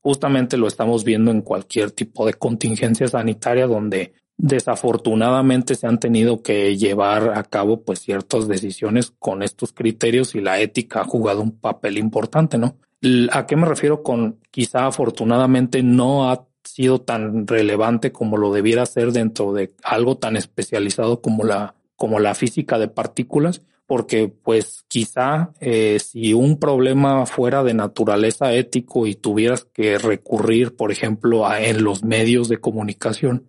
Justamente 0.00 0.56
lo 0.56 0.68
estamos 0.68 1.04
viendo 1.04 1.30
en 1.30 1.42
cualquier 1.42 1.90
tipo 1.90 2.24
de 2.24 2.34
contingencia 2.34 3.08
sanitaria 3.08 3.66
donde 3.66 4.12
desafortunadamente 4.36 5.74
se 5.74 5.86
han 5.86 5.98
tenido 5.98 6.42
que 6.42 6.76
llevar 6.76 7.36
a 7.36 7.44
cabo 7.44 7.82
pues 7.82 8.00
ciertas 8.00 8.48
decisiones 8.48 9.12
con 9.18 9.42
estos 9.42 9.72
criterios 9.72 10.34
y 10.34 10.40
la 10.40 10.60
ética 10.60 11.00
ha 11.00 11.04
jugado 11.04 11.40
un 11.40 11.52
papel 11.52 11.98
importante, 11.98 12.58
¿no? 12.58 12.76
¿A 13.32 13.46
qué 13.46 13.56
me 13.56 13.66
refiero 13.66 14.02
con 14.02 14.38
quizá 14.50 14.86
afortunadamente 14.86 15.82
no 15.82 16.30
ha 16.30 16.46
sido 16.64 17.00
tan 17.00 17.46
relevante 17.46 18.12
como 18.12 18.36
lo 18.38 18.52
debiera 18.52 18.86
ser 18.86 19.12
dentro 19.12 19.52
de 19.52 19.74
algo 19.82 20.16
tan 20.16 20.36
especializado 20.36 21.20
como 21.20 21.44
la, 21.44 21.74
como 21.96 22.18
la 22.18 22.34
física 22.34 22.78
de 22.78 22.88
partículas? 22.88 23.62
Porque 23.94 24.26
pues 24.26 24.84
quizá 24.88 25.52
eh, 25.60 26.00
si 26.00 26.34
un 26.34 26.58
problema 26.58 27.26
fuera 27.26 27.62
de 27.62 27.74
naturaleza 27.74 28.52
ético 28.52 29.06
y 29.06 29.14
tuvieras 29.14 29.68
que 29.72 29.98
recurrir, 29.98 30.74
por 30.74 30.90
ejemplo, 30.90 31.46
a, 31.46 31.60
en 31.60 31.84
los 31.84 32.02
medios 32.02 32.48
de 32.48 32.58
comunicación, 32.58 33.46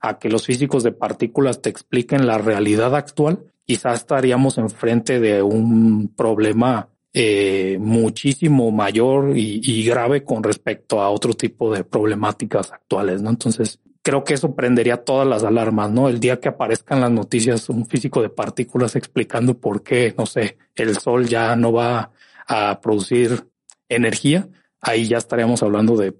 a 0.00 0.18
que 0.18 0.30
los 0.30 0.46
físicos 0.46 0.82
de 0.82 0.92
partículas 0.92 1.60
te 1.60 1.68
expliquen 1.68 2.26
la 2.26 2.38
realidad 2.38 2.96
actual, 2.96 3.52
quizás 3.66 4.00
estaríamos 4.00 4.56
enfrente 4.56 5.20
de 5.20 5.42
un 5.42 6.08
problema 6.16 6.88
eh, 7.12 7.76
muchísimo 7.78 8.70
mayor 8.70 9.36
y, 9.36 9.84
grave 9.84 10.24
con 10.24 10.42
respecto 10.42 11.02
a 11.02 11.10
otro 11.10 11.34
tipo 11.34 11.70
de 11.70 11.84
problemáticas 11.84 12.72
actuales, 12.72 13.20
¿no? 13.20 13.28
Entonces, 13.28 13.78
creo 14.02 14.24
que 14.24 14.34
eso 14.34 14.54
prendería 14.54 15.04
todas 15.04 15.26
las 15.26 15.44
alarmas, 15.44 15.90
¿no? 15.90 16.08
El 16.08 16.20
día 16.20 16.40
que 16.40 16.48
aparezcan 16.48 17.00
las 17.00 17.10
noticias 17.10 17.68
un 17.68 17.86
físico 17.86 18.20
de 18.20 18.28
partículas 18.28 18.96
explicando 18.96 19.58
por 19.58 19.82
qué, 19.82 20.14
no 20.18 20.26
sé, 20.26 20.58
el 20.74 20.98
sol 20.98 21.26
ya 21.26 21.56
no 21.56 21.72
va 21.72 22.10
a 22.46 22.80
producir 22.80 23.46
energía, 23.88 24.48
ahí 24.80 25.06
ya 25.06 25.18
estaríamos 25.18 25.62
hablando 25.62 25.96
de 25.96 26.14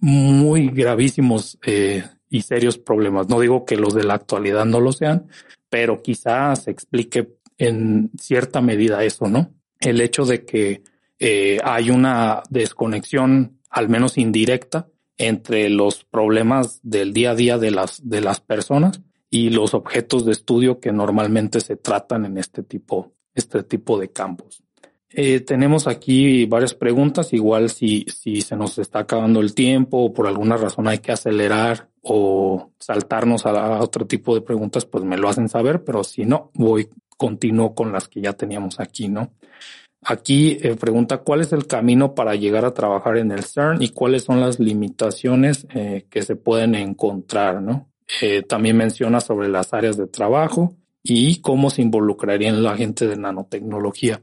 muy 0.00 0.68
gravísimos 0.68 1.58
eh, 1.64 2.04
y 2.28 2.42
serios 2.42 2.78
problemas. 2.78 3.28
No 3.28 3.40
digo 3.40 3.64
que 3.64 3.76
los 3.76 3.94
de 3.94 4.04
la 4.04 4.14
actualidad 4.14 4.66
no 4.66 4.80
lo 4.80 4.92
sean, 4.92 5.28
pero 5.70 6.02
quizás 6.02 6.64
se 6.64 6.70
explique 6.70 7.36
en 7.56 8.10
cierta 8.18 8.60
medida 8.60 9.04
eso, 9.04 9.28
¿no? 9.28 9.54
El 9.80 10.00
hecho 10.00 10.24
de 10.24 10.44
que 10.44 10.82
eh, 11.18 11.58
hay 11.64 11.90
una 11.90 12.42
desconexión, 12.50 13.58
al 13.70 13.88
menos 13.88 14.18
indirecta, 14.18 14.88
entre 15.22 15.70
los 15.70 16.04
problemas 16.04 16.80
del 16.82 17.12
día 17.12 17.30
a 17.30 17.34
día 17.34 17.58
de 17.58 17.70
las, 17.70 18.08
de 18.08 18.20
las 18.20 18.40
personas 18.40 19.00
y 19.30 19.50
los 19.50 19.72
objetos 19.72 20.26
de 20.26 20.32
estudio 20.32 20.80
que 20.80 20.92
normalmente 20.92 21.60
se 21.60 21.76
tratan 21.76 22.24
en 22.24 22.38
este 22.38 22.62
tipo, 22.62 23.14
este 23.34 23.62
tipo 23.62 23.98
de 23.98 24.10
campos. 24.10 24.62
Eh, 25.14 25.40
tenemos 25.40 25.86
aquí 25.86 26.46
varias 26.46 26.74
preguntas, 26.74 27.32
igual 27.32 27.70
si, 27.70 28.04
si 28.08 28.40
se 28.40 28.56
nos 28.56 28.78
está 28.78 29.00
acabando 29.00 29.40
el 29.40 29.54
tiempo 29.54 29.98
o 29.98 30.12
por 30.12 30.26
alguna 30.26 30.56
razón 30.56 30.88
hay 30.88 30.98
que 30.98 31.12
acelerar 31.12 31.88
o 32.00 32.72
saltarnos 32.78 33.46
a, 33.46 33.80
otro 33.80 34.06
tipo 34.06 34.34
de 34.34 34.40
preguntas, 34.40 34.86
pues 34.86 35.04
me 35.04 35.18
lo 35.18 35.28
hacen 35.28 35.48
saber, 35.48 35.84
pero 35.84 36.02
si 36.02 36.24
no, 36.24 36.50
voy, 36.54 36.88
continúo 37.16 37.74
con 37.74 37.92
las 37.92 38.08
que 38.08 38.20
ya 38.20 38.32
teníamos 38.32 38.80
aquí, 38.80 39.08
¿no? 39.08 39.32
Aquí 40.04 40.58
eh, 40.60 40.76
pregunta 40.76 41.18
cuál 41.18 41.42
es 41.42 41.52
el 41.52 41.66
camino 41.66 42.14
para 42.14 42.34
llegar 42.34 42.64
a 42.64 42.74
trabajar 42.74 43.16
en 43.18 43.30
el 43.30 43.44
CERN 43.44 43.82
y 43.82 43.90
cuáles 43.90 44.24
son 44.24 44.40
las 44.40 44.58
limitaciones 44.58 45.66
eh, 45.74 46.06
que 46.10 46.22
se 46.22 46.36
pueden 46.36 46.74
encontrar, 46.74 47.62
¿no? 47.62 47.88
también 48.46 48.76
menciona 48.76 49.20
sobre 49.20 49.48
las 49.48 49.72
áreas 49.72 49.96
de 49.96 50.06
trabajo 50.06 50.76
y 51.02 51.40
cómo 51.40 51.70
se 51.70 51.80
involucraría 51.80 52.50
en 52.50 52.62
la 52.62 52.76
gente 52.76 53.06
de 53.06 53.16
nanotecnología. 53.16 54.20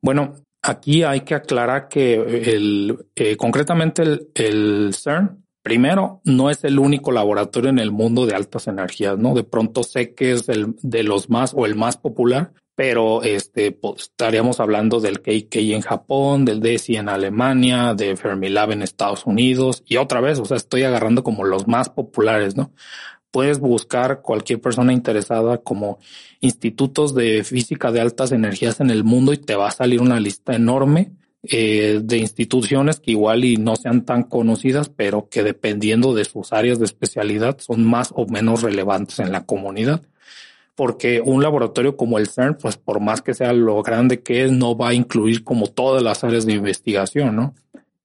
Bueno, 0.00 0.34
aquí 0.62 1.02
hay 1.02 1.20
que 1.22 1.34
aclarar 1.34 1.88
que 1.88 2.14
el, 2.14 3.06
eh, 3.14 3.36
concretamente 3.36 4.02
el, 4.34 4.94
CERN, 4.94 5.44
primero, 5.62 6.20
no 6.24 6.50
es 6.50 6.64
el 6.64 6.78
único 6.78 7.12
laboratorio 7.12 7.70
en 7.70 7.78
el 7.78 7.90
mundo 7.90 8.26
de 8.26 8.34
altas 8.34 8.68
energías, 8.68 9.18
¿no? 9.18 9.34
De 9.34 9.44
pronto 9.44 9.82
sé 9.82 10.14
que 10.14 10.32
es 10.32 10.48
el 10.48 10.76
de 10.82 11.02
los 11.02 11.28
más 11.30 11.52
o 11.54 11.66
el 11.66 11.74
más 11.74 11.96
popular, 11.96 12.52
pero 12.78 13.24
este 13.24 13.76
estaríamos 13.96 14.60
hablando 14.60 15.00
del 15.00 15.20
KK 15.20 15.56
en 15.56 15.80
Japón, 15.80 16.44
del 16.44 16.60
DESI 16.60 16.94
en 16.94 17.08
Alemania, 17.08 17.92
de 17.92 18.14
Fermilab 18.16 18.70
en 18.70 18.82
Estados 18.82 19.26
Unidos 19.26 19.82
y 19.84 19.96
otra 19.96 20.20
vez, 20.20 20.38
o 20.38 20.44
sea, 20.44 20.56
estoy 20.56 20.84
agarrando 20.84 21.24
como 21.24 21.42
los 21.42 21.66
más 21.66 21.88
populares, 21.88 22.56
¿no? 22.56 22.70
puedes 23.32 23.58
buscar 23.58 24.22
cualquier 24.22 24.60
persona 24.60 24.92
interesada 24.92 25.58
como 25.58 25.98
institutos 26.38 27.16
de 27.16 27.42
física 27.42 27.90
de 27.90 28.00
altas 28.00 28.30
energías 28.30 28.78
en 28.78 28.90
el 28.90 29.02
mundo 29.02 29.32
y 29.32 29.38
te 29.38 29.56
va 29.56 29.66
a 29.66 29.72
salir 29.72 30.00
una 30.00 30.20
lista 30.20 30.54
enorme 30.54 31.10
eh, 31.42 31.98
de 32.00 32.18
instituciones 32.18 33.00
que 33.00 33.10
igual 33.10 33.44
y 33.44 33.56
no 33.56 33.74
sean 33.74 34.04
tan 34.04 34.22
conocidas, 34.22 34.88
pero 34.88 35.28
que 35.28 35.42
dependiendo 35.42 36.14
de 36.14 36.24
sus 36.24 36.52
áreas 36.52 36.78
de 36.78 36.84
especialidad 36.84 37.58
son 37.58 37.82
más 37.82 38.12
o 38.14 38.24
menos 38.26 38.62
relevantes 38.62 39.18
en 39.18 39.32
la 39.32 39.44
comunidad. 39.44 40.00
Porque 40.78 41.20
un 41.20 41.42
laboratorio 41.42 41.96
como 41.96 42.18
el 42.18 42.28
CERN, 42.28 42.56
pues 42.56 42.76
por 42.76 43.00
más 43.00 43.20
que 43.20 43.34
sea 43.34 43.52
lo 43.52 43.82
grande 43.82 44.22
que 44.22 44.44
es, 44.44 44.52
no 44.52 44.76
va 44.76 44.90
a 44.90 44.94
incluir 44.94 45.42
como 45.42 45.66
todas 45.66 46.02
las 46.02 46.22
áreas 46.22 46.46
de 46.46 46.52
investigación, 46.54 47.34
¿no? 47.34 47.54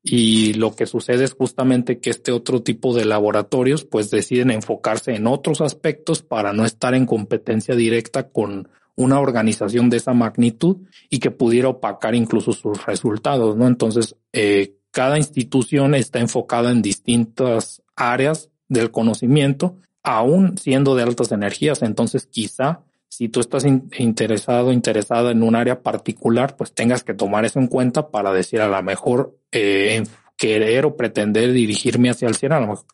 y 0.06 0.54
lo 0.56 0.76
que 0.76 0.86
sucede 0.86 1.24
es 1.24 1.34
justamente 1.34 2.00
que 2.00 2.10
este 2.10 2.34
otro 2.34 2.62
tipo 2.62 2.94
de 2.94 3.06
laboratorios 3.06 3.86
pues 3.86 4.12
deciden 4.12 4.52
enfocarse 4.52 5.16
en 5.16 5.28
otros 5.28 5.62
aspectos 5.62 6.22
para 6.22 6.52
no 6.52 6.66
estar 6.66 6.94
en 6.94 7.06
competencia 7.06 7.74
directa 7.74 8.28
con 8.28 8.68
una 8.96 9.20
organización 9.22 9.90
de 9.90 9.98
esa 9.98 10.14
magnitud 10.14 10.78
y 11.10 11.20
que 11.20 11.32
pudiera 11.32 11.70
opacar 11.70 12.16
incluso 12.16 12.52
sus 12.52 12.86
resultados, 12.86 13.56
¿no? 13.56 13.66
Entonces, 13.66 14.16
eh, 14.34 14.76
cada 14.92 15.18
institución 15.18 15.96
está 15.96 16.20
enfocada 16.20 16.70
en 16.70 16.82
distintas 16.82 17.82
áreas 17.96 18.50
del 18.68 18.92
conocimiento, 18.92 19.78
aún 20.04 20.58
siendo 20.58 20.96
de 20.96 21.04
altas 21.04 21.32
energías. 21.32 21.82
Entonces, 21.82 22.28
quizá 22.28 22.82
si 23.08 23.30
tú 23.30 23.40
estás 23.40 23.64
interesado, 23.66 24.74
interesada 24.74 25.32
en 25.32 25.44
un 25.44 25.56
área 25.56 25.82
particular, 25.82 26.56
pues 26.56 26.74
tengas 26.74 27.04
que 27.04 27.14
tomar 27.14 27.46
eso 27.46 27.60
en 27.60 27.68
cuenta 27.68 28.10
para 28.10 28.34
decir 28.34 28.60
a 28.60 28.68
lo 28.68 28.82
mejor 28.82 29.38
eh, 29.52 30.04
querer 30.36 30.86
o 30.86 30.98
pretender 30.98 31.52
dirigirme 31.52 32.10
hacia 32.10 32.28
el 32.28 32.36
CERN, 32.36 32.54
a 32.54 32.60
lo 32.60 32.68
mejor, 32.68 32.86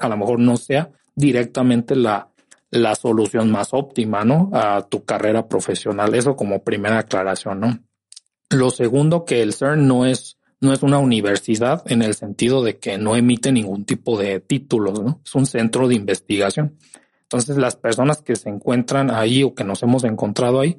a 0.00 0.08
lo 0.08 0.16
mejor 0.16 0.40
no 0.40 0.56
sea 0.56 0.90
directamente 1.14 1.94
la, 1.94 2.28
la 2.70 2.96
solución 2.96 3.52
más 3.52 3.68
óptima, 3.72 4.24
¿no? 4.24 4.50
A 4.52 4.82
tu 4.82 5.04
carrera 5.04 5.46
profesional. 5.46 6.14
Eso 6.14 6.34
como 6.34 6.64
primera 6.64 6.98
aclaración, 6.98 7.60
¿no? 7.60 7.78
Lo 8.50 8.70
segundo, 8.70 9.24
que 9.24 9.42
el 9.42 9.52
CERN 9.52 9.86
no 9.86 10.06
es, 10.06 10.37
no 10.60 10.72
es 10.72 10.82
una 10.82 10.98
universidad 10.98 11.82
en 11.86 12.02
el 12.02 12.14
sentido 12.14 12.62
de 12.62 12.78
que 12.78 12.98
no 12.98 13.16
emite 13.16 13.52
ningún 13.52 13.84
tipo 13.84 14.18
de 14.18 14.40
títulos, 14.40 15.00
¿no? 15.00 15.20
Es 15.24 15.34
un 15.34 15.46
centro 15.46 15.88
de 15.88 15.94
investigación. 15.94 16.76
Entonces, 17.22 17.56
las 17.58 17.76
personas 17.76 18.22
que 18.22 18.36
se 18.36 18.48
encuentran 18.48 19.10
ahí 19.10 19.42
o 19.42 19.54
que 19.54 19.64
nos 19.64 19.82
hemos 19.82 20.04
encontrado 20.04 20.60
ahí, 20.60 20.78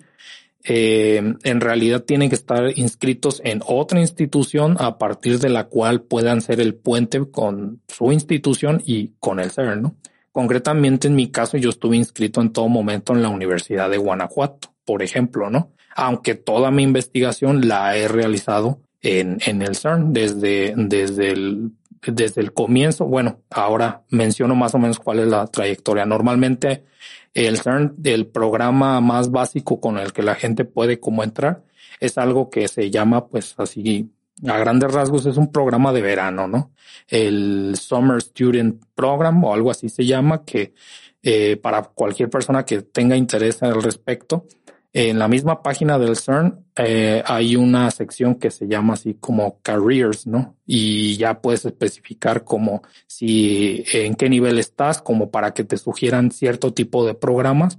eh, 0.64 1.36
en 1.44 1.62
realidad 1.62 2.04
tienen 2.04 2.30
que 2.30 2.36
estar 2.36 2.78
inscritos 2.78 3.42
en 3.46 3.62
otra 3.66 4.02
institución 4.02 4.76
a 4.80 4.98
partir 4.98 5.40
de 5.40 5.50
la 5.50 5.66
cual 5.66 6.02
puedan 6.02 6.42
ser 6.42 6.60
el 6.60 6.76
puente 6.76 7.30
con 7.32 7.82
su 7.88 8.12
institución 8.12 8.82
y 8.86 9.14
con 9.20 9.40
el 9.40 9.52
CERN, 9.52 9.82
¿no? 9.82 9.96
Concretamente, 10.32 11.08
en 11.08 11.16
mi 11.16 11.32
caso, 11.32 11.58
yo 11.58 11.70
estuve 11.70 11.96
inscrito 11.96 12.42
en 12.42 12.52
todo 12.52 12.68
momento 12.68 13.14
en 13.14 13.22
la 13.22 13.30
Universidad 13.30 13.90
de 13.90 13.98
Guanajuato, 13.98 14.74
por 14.86 15.02
ejemplo, 15.02 15.50
¿no? 15.50 15.72
Aunque 15.96 16.36
toda 16.36 16.72
mi 16.72 16.84
investigación 16.84 17.68
la 17.68 17.96
he 17.96 18.08
realizado 18.08 18.82
en, 19.02 19.40
en 19.46 19.62
el 19.62 19.76
CERN 19.76 20.14
desde, 20.14 20.74
desde 20.76 21.32
el 21.32 21.72
desde 22.06 22.42
el 22.42 22.54
comienzo, 22.54 23.06
bueno, 23.06 23.42
ahora 23.50 24.04
menciono 24.10 24.56
más 24.56 24.74
o 24.74 24.80
menos 24.80 25.00
cuál 25.00 25.20
es 25.20 25.28
la 25.28 25.46
trayectoria. 25.48 26.06
Normalmente 26.06 26.86
el 27.34 27.58
CERN, 27.60 27.96
el 28.04 28.28
programa 28.28 29.02
más 29.02 29.32
básico 29.32 29.80
con 29.80 29.98
el 29.98 30.14
que 30.14 30.24
la 30.24 30.36
gente 30.36 30.66
puede 30.66 31.00
como 31.00 31.24
entrar, 31.24 31.64
es 32.00 32.18
algo 32.18 32.50
que 32.50 32.68
se 32.68 32.90
llama 32.90 33.28
pues 33.28 33.54
así 33.58 34.10
a 34.48 34.58
grandes 34.58 34.94
rasgos 34.94 35.26
es 35.26 35.38
un 35.38 35.52
programa 35.52 35.92
de 35.92 36.02
verano, 36.02 36.48
¿no? 36.48 36.72
El 37.08 37.76
Summer 37.76 38.22
Student 38.22 38.82
Program 38.96 39.44
o 39.44 39.54
algo 39.54 39.70
así 39.70 39.90
se 39.90 40.06
llama 40.06 40.46
que 40.46 40.74
eh, 41.22 41.58
para 41.58 41.84
cualquier 41.84 42.30
persona 42.30 42.64
que 42.64 42.82
tenga 42.82 43.18
interés 43.18 43.62
al 43.64 43.84
respecto, 43.84 44.46
En 44.92 45.20
la 45.20 45.28
misma 45.28 45.62
página 45.62 46.00
del 46.00 46.16
CERN 46.16 46.66
eh, 46.76 47.22
hay 47.26 47.56
una 47.56 47.92
sección 47.92 48.36
que 48.36 48.50
se 48.50 48.68
llama 48.68 48.94
así 48.96 49.14
como 49.14 49.60
careers, 49.62 50.26
¿no? 50.26 50.56
Y 50.66 51.16
ya 51.18 51.42
puedes 51.42 51.64
especificar 51.66 52.44
como 52.44 52.82
si 53.06 53.84
en 53.94 54.16
qué 54.16 54.30
nivel 54.30 54.58
estás, 54.58 55.00
como 55.02 55.30
para 55.30 55.54
que 55.54 55.64
te 55.64 55.78
sugieran 55.78 56.32
cierto 56.32 56.74
tipo 56.74 57.06
de 57.06 57.14
programas 57.14 57.78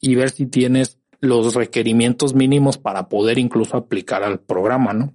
y 0.00 0.14
ver 0.14 0.30
si 0.30 0.46
tienes 0.46 0.98
los 1.20 1.54
requerimientos 1.54 2.34
mínimos 2.34 2.78
para 2.78 3.08
poder 3.08 3.38
incluso 3.38 3.76
aplicar 3.76 4.22
al 4.22 4.38
programa, 4.38 4.92
¿no? 4.92 5.14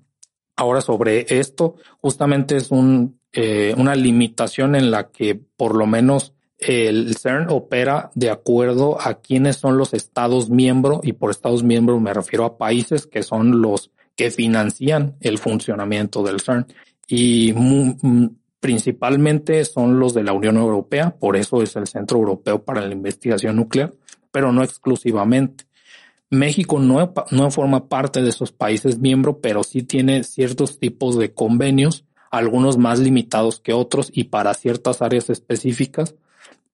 Ahora 0.57 0.81
sobre 0.81 1.25
esto, 1.39 1.75
justamente 2.01 2.57
es 2.57 2.71
un, 2.71 3.19
eh, 3.31 3.73
una 3.77 3.95
limitación 3.95 4.75
en 4.75 4.91
la 4.91 5.11
que 5.11 5.35
por 5.35 5.75
lo 5.75 5.85
menos 5.85 6.33
el 6.57 7.15
CERN 7.15 7.47
opera 7.49 8.11
de 8.15 8.29
acuerdo 8.29 8.99
a 8.99 9.15
quiénes 9.15 9.57
son 9.57 9.77
los 9.77 9.93
estados 9.93 10.49
miembros 10.49 11.01
y 11.03 11.13
por 11.13 11.29
estados 11.29 11.63
miembros 11.63 12.01
me 12.01 12.13
refiero 12.13 12.45
a 12.45 12.57
países 12.57 13.05
que 13.05 13.21
son 13.23 13.61
los 13.61 13.91
que 14.15 14.31
financian 14.31 15.15
el 15.21 15.37
funcionamiento 15.37 16.23
del 16.23 16.41
CERN 16.41 16.65
y 17.07 17.53
principalmente 18.59 19.63
son 19.65 19.99
los 19.99 20.13
de 20.13 20.23
la 20.23 20.33
Unión 20.33 20.57
Europea, 20.57 21.15
por 21.17 21.37
eso 21.37 21.61
es 21.61 21.75
el 21.75 21.87
Centro 21.87 22.17
Europeo 22.17 22.63
para 22.63 22.81
la 22.81 22.91
Investigación 22.91 23.55
Nuclear, 23.55 23.93
pero 24.31 24.51
no 24.51 24.63
exclusivamente. 24.63 25.65
México 26.29 26.79
no, 26.79 27.13
no 27.31 27.51
forma 27.51 27.87
parte 27.87 28.21
de 28.21 28.29
esos 28.29 28.51
países 28.51 28.99
miembros, 28.99 29.37
pero 29.41 29.63
sí 29.63 29.83
tiene 29.83 30.23
ciertos 30.23 30.79
tipos 30.79 31.17
de 31.17 31.33
convenios, 31.33 32.03
algunos 32.31 32.77
más 32.77 32.99
limitados 32.99 33.61
que 33.61 33.71
otros 33.71 34.09
y 34.11 34.25
para 34.25 34.53
ciertas 34.53 35.01
áreas 35.01 35.29
específicas, 35.29 36.15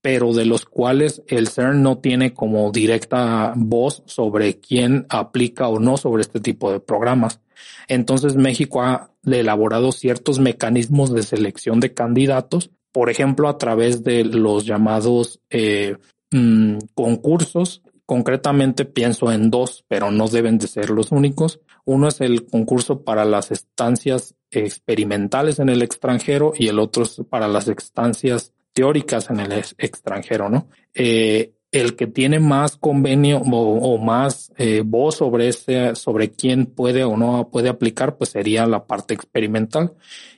pero 0.04 0.34
de 0.34 0.44
los 0.44 0.66
cuales 0.66 1.24
el 1.28 1.48
CERN 1.48 1.82
no 1.82 2.00
tiene 2.00 2.34
como 2.34 2.70
directa 2.74 3.54
voz 3.56 4.04
sobre 4.06 4.60
quién 4.60 5.06
aplica 5.08 5.70
o 5.70 5.80
no 5.80 5.96
sobre 5.96 6.24
este 6.24 6.42
tipo 6.42 6.74
de 6.74 6.82
programas. 6.82 7.40
Entonces 7.88 8.36
México 8.36 8.82
ha 8.82 9.12
elaborado 9.26 9.94
ciertos 9.94 10.40
mecanismos 10.40 11.14
de 11.14 11.24
selección 11.24 11.80
de 11.80 11.94
candidatos, 11.94 12.70
por 12.92 13.10
ejemplo, 13.10 13.48
a 13.48 13.58
través 13.58 14.04
de 14.04 14.26
los 14.26 14.66
llamados 14.66 15.40
eh, 15.50 15.96
mm, 16.32 16.80
concursos. 16.94 17.82
Concretamente 18.06 18.84
pienso 18.84 19.32
en 19.32 19.50
dos, 19.50 19.86
pero 19.88 20.12
no 20.12 20.28
deben 20.28 20.58
de 20.58 20.68
ser 20.68 20.90
los 20.90 21.14
únicos. 21.14 21.62
Uno 21.86 22.10
es 22.10 22.20
el 22.20 22.46
concurso 22.46 23.04
para 23.04 23.24
las 23.24 23.52
estancias 23.52 24.36
experimentales 24.52 25.60
en 25.60 25.70
el 25.70 25.82
extranjero 25.82 26.52
y 26.58 26.68
el 26.68 26.80
otro 26.80 27.04
es 27.04 27.22
para 27.30 27.48
las 27.48 27.70
estancias 27.70 28.52
teóricas 28.74 29.30
en 29.30 29.40
el 29.40 29.52
extranjero, 29.78 30.50
¿no? 30.50 30.68
Eh, 30.94 31.54
el 31.72 31.96
que 31.96 32.06
tiene 32.06 32.40
más 32.40 32.78
convenio 32.78 33.40
o, 33.40 33.98
más 33.98 34.54
eh, 34.58 34.84
voz 34.86 35.16
sobre 35.16 35.48
ese, 35.48 35.96
sobre 35.96 36.32
quién 36.32 36.68
puede 36.68 37.04
o 37.04 37.18
no 37.18 37.50
puede 37.52 37.70
aplicar, 37.70 38.16
pues 38.16 38.30
sería 38.30 38.68
la 38.68 38.86
parte 38.86 39.16
experimental 39.16 39.94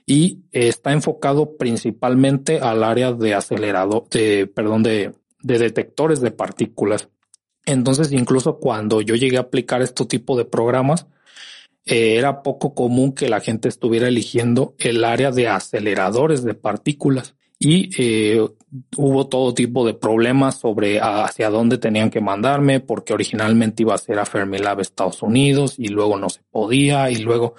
y 0.06 0.40
está 0.54 0.94
enfocado 0.94 1.58
principalmente 1.58 2.60
al 2.60 2.86
área 2.86 3.12
de 3.12 3.34
acelerador, 3.34 4.08
de, 4.10 4.48
perdón, 4.48 4.84
de, 4.84 5.14
de 5.42 5.60
detectores 5.60 6.22
de 6.22 6.32
partículas. 6.32 7.10
Entonces, 7.66 8.14
incluso 8.14 8.58
cuando 8.58 9.02
yo 9.02 9.16
llegué 9.16 9.36
a 9.36 9.42
aplicar 9.42 9.82
este 9.82 10.06
tipo 10.06 10.38
de 10.38 10.46
programas, 10.46 11.06
eh, 11.86 12.16
era 12.16 12.44
poco 12.44 12.74
común 12.74 13.14
que 13.14 13.28
la 13.28 13.42
gente 13.42 13.68
estuviera 13.68 14.08
eligiendo 14.08 14.74
el 14.80 15.04
área 15.04 15.32
de 15.32 15.50
aceleradores 15.50 16.44
de 16.44 16.54
partículas 16.54 17.35
y 17.60 17.90
eh, 17.98 18.46
hubo 18.98 19.28
todo 19.28 19.54
tipo 19.54 19.86
de 19.86 19.94
problemas 19.94 20.60
sobre 20.60 21.00
hacia 21.00 21.50
dónde 21.50 21.78
tenían 21.78 22.10
que 22.10 22.22
mandarme, 22.22 22.80
porque 22.80 23.14
originalmente 23.14 23.84
iba 23.84 23.96
a 23.96 24.00
ser 24.00 24.20
a 24.20 24.26
Fermilab 24.26 24.82
Estados 24.82 25.22
Unidos 25.24 25.76
y 25.78 25.88
luego 25.88 26.18
no 26.18 26.30
se 26.30 26.42
podía 26.52 27.10
y 27.10 27.18
luego 27.18 27.56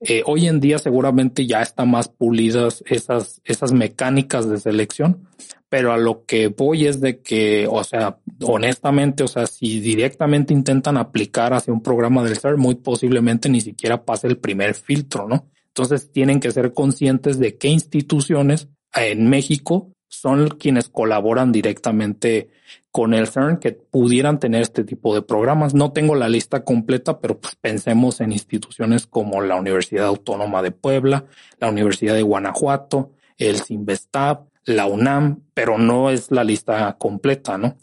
eh, 0.00 0.22
hoy 0.26 0.46
en 0.46 0.60
día 0.60 0.78
seguramente 0.78 1.46
ya 1.46 1.62
están 1.62 1.90
más 1.90 2.08
pulidas 2.08 2.84
esas, 2.86 3.40
esas 3.44 3.72
mecánicas 3.72 4.48
de 4.48 4.58
selección, 4.58 5.28
pero 5.70 5.92
a 5.92 5.96
lo 5.96 6.24
que 6.26 6.48
voy 6.48 6.86
es 6.86 7.00
de 7.00 7.20
que, 7.20 7.66
o 7.70 7.82
sea, 7.82 8.18
honestamente, 8.42 9.22
o 9.22 9.28
sea, 9.28 9.46
si 9.46 9.80
directamente 9.80 10.52
intentan 10.52 10.98
aplicar 10.98 11.54
hacia 11.54 11.72
un 11.72 11.82
programa 11.82 12.22
del 12.22 12.36
CERN, 12.36 12.60
muy 12.60 12.74
posiblemente 12.74 13.48
ni 13.48 13.60
siquiera 13.60 14.04
pase 14.04 14.26
el 14.26 14.38
primer 14.38 14.74
filtro, 14.74 15.26
¿no? 15.26 15.48
Entonces 15.68 16.10
tienen 16.12 16.40
que 16.40 16.52
ser 16.52 16.72
conscientes 16.72 17.38
de 17.38 17.56
qué 17.56 17.68
instituciones 17.68 18.68
en 18.96 19.28
México 19.28 19.90
son 20.08 20.48
quienes 20.48 20.88
colaboran 20.88 21.52
directamente 21.52 22.48
con 22.90 23.12
el 23.12 23.26
CERN 23.26 23.58
que 23.58 23.72
pudieran 23.72 24.40
tener 24.40 24.62
este 24.62 24.84
tipo 24.84 25.14
de 25.14 25.22
programas. 25.22 25.74
No 25.74 25.92
tengo 25.92 26.14
la 26.14 26.28
lista 26.28 26.64
completa, 26.64 27.20
pero 27.20 27.38
pues 27.38 27.54
pensemos 27.56 28.20
en 28.20 28.32
instituciones 28.32 29.06
como 29.06 29.42
la 29.42 29.56
Universidad 29.56 30.06
Autónoma 30.06 30.62
de 30.62 30.70
Puebla, 30.70 31.26
la 31.58 31.68
Universidad 31.68 32.14
de 32.14 32.22
Guanajuato, 32.22 33.12
el 33.36 33.60
CIMBESTAB, 33.60 34.46
la 34.64 34.86
UNAM, 34.86 35.42
pero 35.52 35.78
no 35.78 36.10
es 36.10 36.30
la 36.30 36.44
lista 36.44 36.96
completa, 36.98 37.58
¿no? 37.58 37.76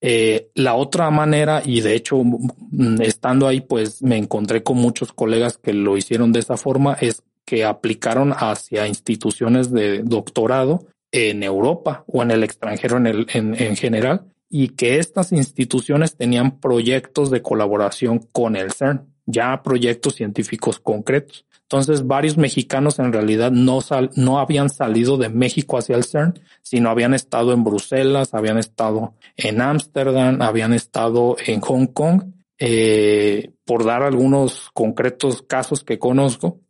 Eh, 0.00 0.50
la 0.54 0.74
otra 0.76 1.10
manera, 1.10 1.60
y 1.64 1.80
de 1.80 1.94
hecho, 1.94 2.22
mm, 2.22 3.00
estando 3.00 3.48
ahí, 3.48 3.60
pues 3.60 4.02
me 4.02 4.16
encontré 4.16 4.62
con 4.62 4.76
muchos 4.76 5.12
colegas 5.12 5.58
que 5.58 5.72
lo 5.72 5.96
hicieron 5.96 6.30
de 6.30 6.40
esa 6.40 6.56
forma, 6.56 6.96
es 7.00 7.24
que 7.48 7.64
aplicaron 7.64 8.34
hacia 8.36 8.86
instituciones 8.86 9.72
de 9.72 10.02
doctorado 10.02 10.86
en 11.10 11.42
Europa 11.42 12.04
o 12.06 12.22
en 12.22 12.30
el 12.30 12.44
extranjero 12.44 12.98
en, 12.98 13.26
en 13.32 13.76
general 13.76 14.26
y 14.50 14.68
que 14.68 14.98
estas 14.98 15.32
instituciones 15.32 16.14
tenían 16.14 16.60
proyectos 16.60 17.30
de 17.30 17.40
colaboración 17.40 18.18
con 18.32 18.54
el 18.54 18.72
CERN, 18.72 19.06
ya 19.24 19.62
proyectos 19.62 20.16
científicos 20.16 20.78
concretos. 20.78 21.46
Entonces, 21.62 22.06
varios 22.06 22.36
mexicanos 22.36 22.98
en 22.98 23.14
realidad 23.14 23.50
no, 23.50 23.80
sal, 23.80 24.10
no 24.14 24.40
habían 24.40 24.68
salido 24.68 25.16
de 25.16 25.30
México 25.30 25.78
hacia 25.78 25.96
el 25.96 26.04
CERN, 26.04 26.34
sino 26.60 26.90
habían 26.90 27.14
estado 27.14 27.54
en 27.54 27.64
Bruselas, 27.64 28.34
habían 28.34 28.58
estado 28.58 29.14
en 29.38 29.62
Ámsterdam, 29.62 30.42
habían 30.42 30.74
estado 30.74 31.36
en 31.46 31.62
Hong 31.62 31.86
Kong, 31.86 32.24
eh, 32.58 33.52
por 33.64 33.86
dar 33.86 34.02
algunos 34.02 34.68
concretos 34.74 35.40
casos 35.40 35.82
que 35.82 35.98
conozco 35.98 36.60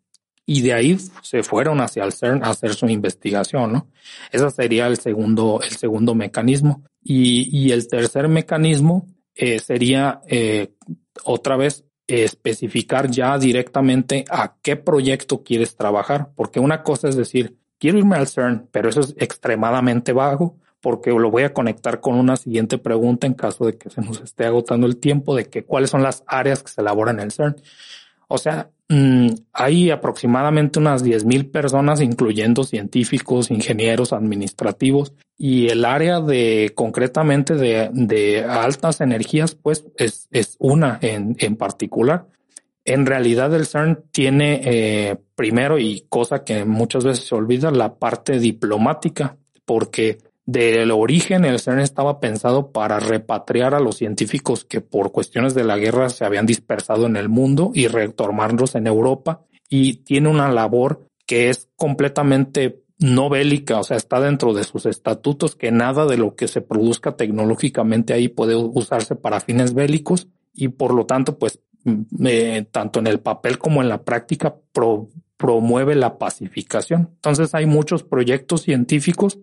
y 0.50 0.62
de 0.62 0.72
ahí 0.72 0.96
se 1.20 1.42
fueron 1.42 1.82
hacia 1.82 2.04
el 2.04 2.12
CERN 2.14 2.42
a 2.42 2.48
hacer 2.48 2.72
su 2.72 2.88
investigación, 2.88 3.70
¿no? 3.70 3.88
Ese 4.32 4.48
sería 4.50 4.86
el 4.86 4.96
segundo, 4.96 5.60
el 5.62 5.76
segundo 5.76 6.14
mecanismo. 6.14 6.84
Y, 7.04 7.50
y 7.54 7.72
el 7.72 7.86
tercer 7.86 8.28
mecanismo 8.28 9.06
eh, 9.34 9.58
sería 9.58 10.22
eh, 10.26 10.72
otra 11.22 11.58
vez 11.58 11.84
especificar 12.06 13.10
ya 13.10 13.36
directamente 13.36 14.24
a 14.30 14.54
qué 14.62 14.76
proyecto 14.76 15.42
quieres 15.42 15.76
trabajar, 15.76 16.30
porque 16.34 16.60
una 16.60 16.82
cosa 16.82 17.10
es 17.10 17.16
decir, 17.16 17.58
quiero 17.78 17.98
irme 17.98 18.16
al 18.16 18.26
CERN, 18.26 18.68
pero 18.72 18.88
eso 18.88 19.00
es 19.00 19.14
extremadamente 19.18 20.14
vago, 20.14 20.56
porque 20.80 21.10
lo 21.10 21.30
voy 21.30 21.42
a 21.42 21.52
conectar 21.52 22.00
con 22.00 22.14
una 22.14 22.36
siguiente 22.36 22.78
pregunta 22.78 23.26
en 23.26 23.34
caso 23.34 23.66
de 23.66 23.76
que 23.76 23.90
se 23.90 24.00
nos 24.00 24.22
esté 24.22 24.46
agotando 24.46 24.86
el 24.86 24.96
tiempo 24.96 25.36
de 25.36 25.44
que 25.50 25.64
cuáles 25.64 25.90
son 25.90 26.02
las 26.02 26.24
áreas 26.26 26.62
que 26.62 26.72
se 26.72 26.80
elaboran 26.80 27.16
en 27.18 27.26
el 27.26 27.32
CERN. 27.32 27.56
O 28.28 28.38
sea, 28.38 28.70
mm, 28.88 29.28
hay 29.52 29.90
aproximadamente 29.90 30.78
unas 30.78 31.04
10.000 31.04 31.50
personas, 31.50 32.00
incluyendo 32.00 32.64
científicos, 32.64 33.50
ingenieros, 33.50 34.12
administrativos, 34.12 35.12
y 35.36 35.68
el 35.68 35.84
área 35.84 36.20
de 36.20 36.72
concretamente 36.74 37.54
de, 37.54 38.44
altas 38.48 39.00
energías, 39.00 39.54
pues 39.54 39.86
es, 39.96 40.28
es 40.32 40.56
una 40.58 40.98
en, 41.00 41.36
en, 41.38 41.56
particular. 41.56 42.26
En 42.84 43.06
realidad 43.06 43.54
el 43.54 43.66
CERN 43.66 44.04
tiene 44.10 44.60
eh, 44.64 45.16
primero 45.36 45.78
y 45.78 46.06
cosa 46.08 46.42
que 46.42 46.64
muchas 46.64 47.04
veces 47.04 47.26
se 47.26 47.34
olvida, 47.34 47.70
la 47.70 47.94
parte 47.94 48.40
diplomática, 48.40 49.36
porque 49.64 50.18
del 50.48 50.92
origen, 50.92 51.44
el 51.44 51.60
CERN 51.60 51.80
estaba 51.80 52.20
pensado 52.20 52.72
para 52.72 52.98
repatriar 53.00 53.74
a 53.74 53.80
los 53.80 53.98
científicos 53.98 54.64
que 54.64 54.80
por 54.80 55.12
cuestiones 55.12 55.52
de 55.52 55.62
la 55.62 55.76
guerra 55.76 56.08
se 56.08 56.24
habían 56.24 56.46
dispersado 56.46 57.04
en 57.04 57.16
el 57.16 57.28
mundo 57.28 57.70
y 57.74 57.86
retomarlos 57.86 58.74
en 58.74 58.86
Europa. 58.86 59.42
Y 59.68 59.96
tiene 60.04 60.30
una 60.30 60.50
labor 60.50 61.06
que 61.26 61.50
es 61.50 61.68
completamente 61.76 62.82
no 62.98 63.28
bélica, 63.28 63.78
o 63.78 63.84
sea, 63.84 63.98
está 63.98 64.20
dentro 64.20 64.54
de 64.54 64.64
sus 64.64 64.86
estatutos 64.86 65.54
que 65.54 65.70
nada 65.70 66.06
de 66.06 66.16
lo 66.16 66.34
que 66.34 66.48
se 66.48 66.62
produzca 66.62 67.14
tecnológicamente 67.14 68.14
ahí 68.14 68.28
puede 68.28 68.56
usarse 68.56 69.16
para 69.16 69.40
fines 69.40 69.74
bélicos 69.74 70.28
y 70.54 70.68
por 70.68 70.94
lo 70.94 71.04
tanto, 71.04 71.38
pues, 71.38 71.60
mm, 71.84 72.26
eh, 72.26 72.66
tanto 72.72 73.00
en 73.00 73.06
el 73.06 73.20
papel 73.20 73.58
como 73.58 73.82
en 73.82 73.90
la 73.90 74.02
práctica 74.02 74.56
promueve 75.36 75.94
la 75.94 76.16
pacificación. 76.16 77.10
Entonces 77.16 77.54
hay 77.54 77.66
muchos 77.66 78.02
proyectos 78.02 78.62
científicos 78.62 79.38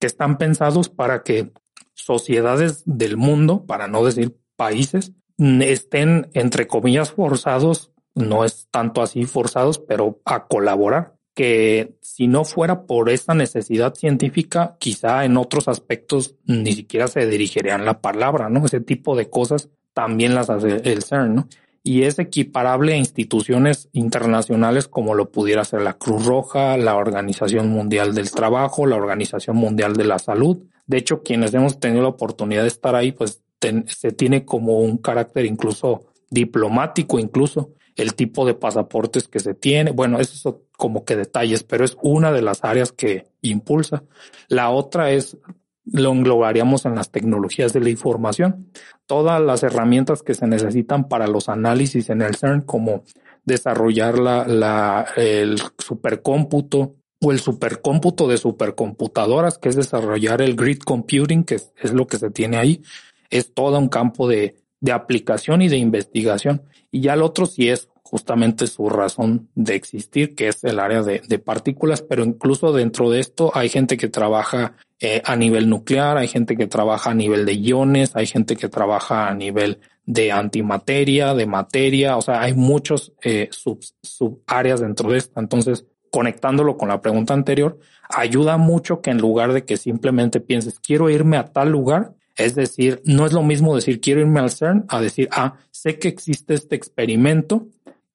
que 0.00 0.06
están 0.06 0.38
pensados 0.38 0.88
para 0.88 1.22
que 1.22 1.52
sociedades 1.94 2.82
del 2.86 3.16
mundo, 3.16 3.66
para 3.66 3.86
no 3.86 4.04
decir 4.04 4.36
países, 4.56 5.12
estén, 5.38 6.30
entre 6.34 6.66
comillas, 6.66 7.12
forzados, 7.12 7.92
no 8.14 8.44
es 8.44 8.66
tanto 8.70 9.02
así 9.02 9.24
forzados, 9.26 9.78
pero 9.78 10.20
a 10.24 10.46
colaborar, 10.46 11.14
que 11.34 11.96
si 12.02 12.26
no 12.26 12.44
fuera 12.44 12.86
por 12.86 13.10
esta 13.10 13.34
necesidad 13.34 13.94
científica, 13.94 14.76
quizá 14.78 15.24
en 15.24 15.36
otros 15.36 15.68
aspectos 15.68 16.34
ni 16.44 16.72
siquiera 16.72 17.06
se 17.06 17.26
dirigirían 17.26 17.84
la 17.84 18.00
palabra, 18.00 18.48
¿no? 18.48 18.64
Ese 18.64 18.80
tipo 18.80 19.16
de 19.16 19.30
cosas 19.30 19.68
también 19.92 20.34
las 20.34 20.50
hace 20.50 20.80
el 20.84 21.02
CERN, 21.02 21.34
¿no? 21.34 21.48
Y 21.82 22.02
es 22.02 22.18
equiparable 22.18 22.92
a 22.92 22.98
instituciones 22.98 23.88
internacionales 23.92 24.86
como 24.86 25.14
lo 25.14 25.30
pudiera 25.30 25.64
ser 25.64 25.82
la 25.82 25.94
Cruz 25.94 26.26
Roja, 26.26 26.76
la 26.76 26.96
Organización 26.96 27.70
Mundial 27.70 28.14
del 28.14 28.30
Trabajo, 28.30 28.86
la 28.86 28.96
Organización 28.96 29.56
Mundial 29.56 29.94
de 29.94 30.04
la 30.04 30.18
Salud. 30.18 30.58
De 30.86 30.98
hecho, 30.98 31.22
quienes 31.22 31.54
hemos 31.54 31.80
tenido 31.80 32.02
la 32.02 32.08
oportunidad 32.08 32.62
de 32.62 32.68
estar 32.68 32.94
ahí, 32.94 33.12
pues 33.12 33.42
se 33.86 34.12
tiene 34.12 34.44
como 34.44 34.80
un 34.80 34.98
carácter 34.98 35.46
incluso 35.46 36.06
diplomático, 36.30 37.18
incluso 37.18 37.70
el 37.96 38.14
tipo 38.14 38.46
de 38.46 38.54
pasaportes 38.54 39.28
que 39.28 39.40
se 39.40 39.54
tiene. 39.54 39.90
Bueno, 39.90 40.18
eso 40.20 40.50
es 40.50 40.56
como 40.76 41.04
que 41.04 41.16
detalles, 41.16 41.62
pero 41.64 41.84
es 41.84 41.96
una 42.02 42.32
de 42.32 42.42
las 42.42 42.64
áreas 42.64 42.92
que 42.92 43.26
impulsa. 43.42 44.04
La 44.48 44.70
otra 44.70 45.10
es 45.10 45.36
lo 45.84 46.12
englobaríamos 46.12 46.84
en 46.86 46.94
las 46.94 47.10
tecnologías 47.10 47.72
de 47.72 47.80
la 47.80 47.90
información. 47.90 48.70
Todas 49.06 49.40
las 49.40 49.62
herramientas 49.62 50.22
que 50.22 50.34
se 50.34 50.46
necesitan 50.46 51.08
para 51.08 51.26
los 51.26 51.48
análisis 51.48 52.10
en 52.10 52.22
el 52.22 52.36
CERN, 52.36 52.62
como 52.62 53.02
desarrollar 53.44 54.18
la, 54.18 54.46
la, 54.46 55.06
el 55.16 55.60
supercómputo 55.78 56.96
o 57.22 57.32
el 57.32 57.40
supercómputo 57.40 58.28
de 58.28 58.38
supercomputadoras, 58.38 59.58
que 59.58 59.68
es 59.68 59.76
desarrollar 59.76 60.40
el 60.40 60.56
grid 60.56 60.78
computing, 60.78 61.44
que 61.44 61.56
es, 61.56 61.72
es 61.76 61.92
lo 61.92 62.06
que 62.06 62.18
se 62.18 62.30
tiene 62.30 62.56
ahí, 62.56 62.82
es 63.28 63.52
todo 63.52 63.78
un 63.78 63.88
campo 63.88 64.28
de, 64.28 64.56
de 64.80 64.92
aplicación 64.92 65.62
y 65.62 65.68
de 65.68 65.76
investigación. 65.76 66.62
Y 66.90 67.02
ya 67.02 67.14
el 67.14 67.22
otro 67.22 67.46
sí 67.46 67.68
es 67.68 67.89
justamente 68.10 68.66
su 68.66 68.88
razón 68.88 69.48
de 69.54 69.76
existir, 69.76 70.34
que 70.34 70.48
es 70.48 70.64
el 70.64 70.80
área 70.80 71.02
de, 71.02 71.38
partículas, 71.38 72.02
pero 72.02 72.24
incluso 72.24 72.72
dentro 72.72 73.08
de 73.08 73.20
esto 73.20 73.52
hay 73.54 73.68
gente 73.68 73.96
que 73.96 74.08
trabaja 74.08 74.74
eh, 74.98 75.22
a 75.24 75.36
nivel 75.36 75.68
nuclear, 75.68 76.18
hay 76.18 76.26
gente 76.26 76.56
que 76.56 76.66
trabaja 76.66 77.12
a 77.12 77.14
nivel 77.14 77.46
de 77.46 77.54
iones, 77.54 78.16
hay 78.16 78.26
gente 78.26 78.56
que 78.56 78.68
trabaja 78.68 79.28
a 79.28 79.34
nivel 79.34 79.78
de 80.06 80.32
antimateria, 80.32 81.34
de 81.34 81.46
materia, 81.46 82.16
o 82.16 82.22
sea, 82.22 82.42
hay 82.42 82.52
muchos 82.52 83.12
eh, 83.22 83.48
sub, 83.52 83.78
sub 84.02 84.42
áreas 84.46 84.80
dentro 84.80 85.12
de 85.12 85.18
esto. 85.18 85.38
Entonces, 85.38 85.86
conectándolo 86.10 86.76
con 86.76 86.88
la 86.88 87.00
pregunta 87.00 87.32
anterior, 87.32 87.78
ayuda 88.08 88.56
mucho 88.56 89.00
que 89.00 89.10
en 89.10 89.18
lugar 89.18 89.52
de 89.52 89.64
que 89.64 89.76
simplemente 89.76 90.40
pienses, 90.40 90.80
quiero 90.80 91.10
irme 91.10 91.36
a 91.36 91.44
tal 91.44 91.70
lugar, 91.70 92.14
es 92.36 92.54
decir, 92.54 93.02
no 93.04 93.26
es 93.26 93.32
lo 93.32 93.42
mismo 93.42 93.74
decir 93.74 94.00
quiero 94.00 94.20
irme 94.20 94.40
al 94.40 94.50
CERN 94.50 94.84
a 94.88 95.00
decir, 95.00 95.28
ah, 95.30 95.56
sé 95.70 95.98
que 95.98 96.08
existe 96.08 96.54
este 96.54 96.74
experimento 96.74 97.66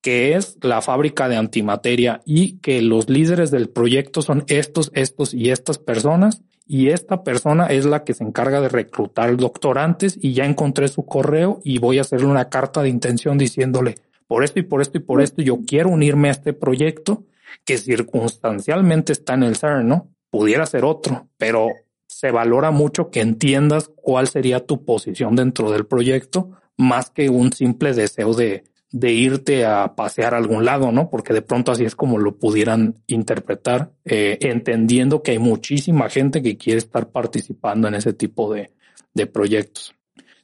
que 0.06 0.36
es 0.36 0.60
la 0.62 0.84
fábrica 0.84 1.28
de 1.28 1.36
antimateria 1.36 2.22
y 2.28 2.60
que 2.60 2.80
los 2.84 3.10
líderes 3.10 3.50
del 3.50 3.70
proyecto 3.70 4.22
son 4.22 4.44
estos, 4.46 4.92
estos 4.94 5.34
y 5.34 5.50
estas 5.50 5.80
personas. 5.80 6.44
Y 6.68 6.90
esta 6.90 7.24
persona 7.24 7.66
es 7.66 7.86
la 7.86 8.04
que 8.04 8.14
se 8.14 8.24
encarga 8.24 8.62
de 8.62 8.70
reclutar 8.70 9.36
doctorantes 9.36 10.16
y 10.22 10.34
ya 10.34 10.46
encontré 10.46 10.90
su 10.90 11.08
correo 11.08 11.60
y 11.64 11.80
voy 11.80 11.98
a 11.98 12.02
hacerle 12.02 12.28
una 12.28 12.50
carta 12.50 12.84
de 12.84 12.90
intención 12.90 13.40
diciéndole 13.40 13.96
por 14.28 14.44
esto 14.44 14.60
y 14.60 14.62
por 14.62 14.84
esto 14.84 15.00
y 15.00 15.02
por 15.02 15.24
esto 15.24 15.42
yo 15.42 15.62
quiero 15.66 15.90
unirme 15.90 16.28
a 16.28 16.34
este 16.34 16.54
proyecto 16.54 17.24
que 17.64 17.80
circunstancialmente 17.80 19.12
está 19.12 19.34
en 19.34 19.42
el 19.42 19.56
CERN, 19.56 19.88
¿no? 19.88 20.12
Pudiera 20.30 20.68
ser 20.68 20.86
otro, 20.86 21.30
pero 21.40 21.70
se 22.06 22.30
valora 22.30 22.70
mucho 22.70 23.10
que 23.10 23.22
entiendas 23.22 23.90
cuál 23.96 24.28
sería 24.28 24.68
tu 24.68 24.86
posición 24.86 25.36
dentro 25.36 25.72
del 25.72 25.88
proyecto 25.88 26.52
más 26.78 27.10
que 27.10 27.30
un 27.30 27.54
simple 27.54 27.94
deseo 27.94 28.36
de, 28.36 28.66
de 28.96 29.12
irte 29.12 29.66
a 29.66 29.94
pasear 29.94 30.34
a 30.34 30.38
algún 30.38 30.64
lado, 30.64 30.90
¿no? 30.94 31.10
Porque 31.10 31.34
de 31.34 31.42
pronto 31.42 31.74
así 31.74 31.84
es 31.84 31.98
como 31.98 32.18
lo 32.18 32.40
pudieran 32.40 32.96
interpretar, 33.08 33.92
eh, 34.06 34.38
entendiendo 34.40 35.22
que 35.22 35.32
hay 35.32 35.40
muchísima 35.40 36.10
gente 36.10 36.42
que 36.42 36.56
quiere 36.56 36.78
estar 36.78 37.12
participando 37.12 37.90
en 37.90 37.96
ese 37.96 38.14
tipo 38.14 38.54
de, 38.54 38.72
de 39.14 39.28
proyectos. 39.28 39.94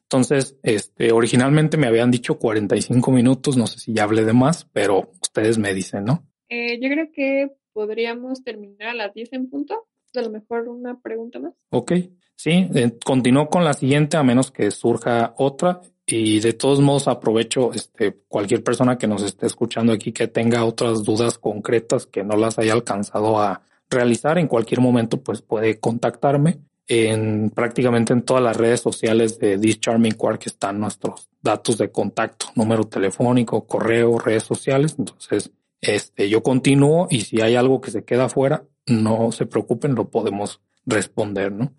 Entonces, 0.01 0.57
este, 0.63 1.13
originalmente 1.13 1.77
me 1.77 1.87
habían 1.87 2.11
dicho 2.11 2.37
45 2.37 3.09
minutos, 3.11 3.55
no 3.55 3.67
sé 3.67 3.79
si 3.79 3.93
ya 3.93 4.03
hablé 4.03 4.25
de 4.25 4.33
más, 4.33 4.67
pero 4.73 5.13
ustedes 5.21 5.57
me 5.57 5.73
dicen, 5.73 6.03
¿no? 6.03 6.27
Eh, 6.49 6.77
yo 6.81 6.89
creo 6.89 7.07
que 7.13 7.51
podríamos 7.71 8.43
terminar 8.43 8.89
a 8.89 8.93
las 8.93 9.13
10 9.13 9.31
en 9.31 9.49
punto. 9.49 9.87
A 10.13 10.21
lo 10.21 10.29
mejor 10.29 10.67
una 10.67 10.99
pregunta 10.99 11.39
más. 11.39 11.53
Ok, 11.69 11.93
sí, 12.35 12.67
eh, 12.75 12.97
continúo 13.05 13.47
con 13.47 13.63
la 13.63 13.71
siguiente 13.71 14.17
a 14.17 14.23
menos 14.23 14.51
que 14.51 14.69
surja 14.71 15.33
otra. 15.37 15.79
Y 16.05 16.39
de 16.39 16.53
todos 16.53 16.81
modos 16.81 17.07
aprovecho 17.07 17.71
este, 17.73 18.13
cualquier 18.27 18.63
persona 18.63 18.97
que 18.97 19.07
nos 19.07 19.23
esté 19.23 19.45
escuchando 19.45 19.93
aquí 19.93 20.11
que 20.11 20.27
tenga 20.27 20.65
otras 20.65 21.03
dudas 21.03 21.37
concretas 21.37 22.05
que 22.05 22.23
no 22.23 22.35
las 22.35 22.59
haya 22.59 22.73
alcanzado 22.73 23.39
a 23.39 23.61
realizar 23.89 24.37
en 24.37 24.47
cualquier 24.47 24.81
momento, 24.81 25.21
pues 25.21 25.41
puede 25.41 25.79
contactarme 25.79 26.59
en 26.87 27.51
prácticamente 27.51 28.11
en 28.11 28.23
todas 28.23 28.43
las 28.43 28.57
redes 28.57 28.81
sociales 28.81 29.39
de 29.39 29.57
This 29.57 29.79
Charming 29.79 30.15
Quark 30.15 30.45
están 30.45 30.79
nuestros 30.79 31.29
datos 31.41 31.77
de 31.77 31.89
contacto, 31.89 32.47
número 32.55 32.83
telefónico, 32.83 33.65
correo, 33.65 34.19
redes 34.19 34.43
sociales. 34.43 34.95
Entonces, 34.97 35.51
este, 35.79 36.27
yo 36.27 36.43
continúo 36.43 37.07
y 37.09 37.21
si 37.21 37.39
hay 37.39 37.55
algo 37.55 37.79
que 37.79 37.91
se 37.91 38.03
queda 38.03 38.27
fuera, 38.27 38.65
no 38.87 39.31
se 39.31 39.45
preocupen, 39.45 39.95
lo 39.95 40.09
podemos 40.09 40.61
responder, 40.85 41.51
¿no? 41.51 41.73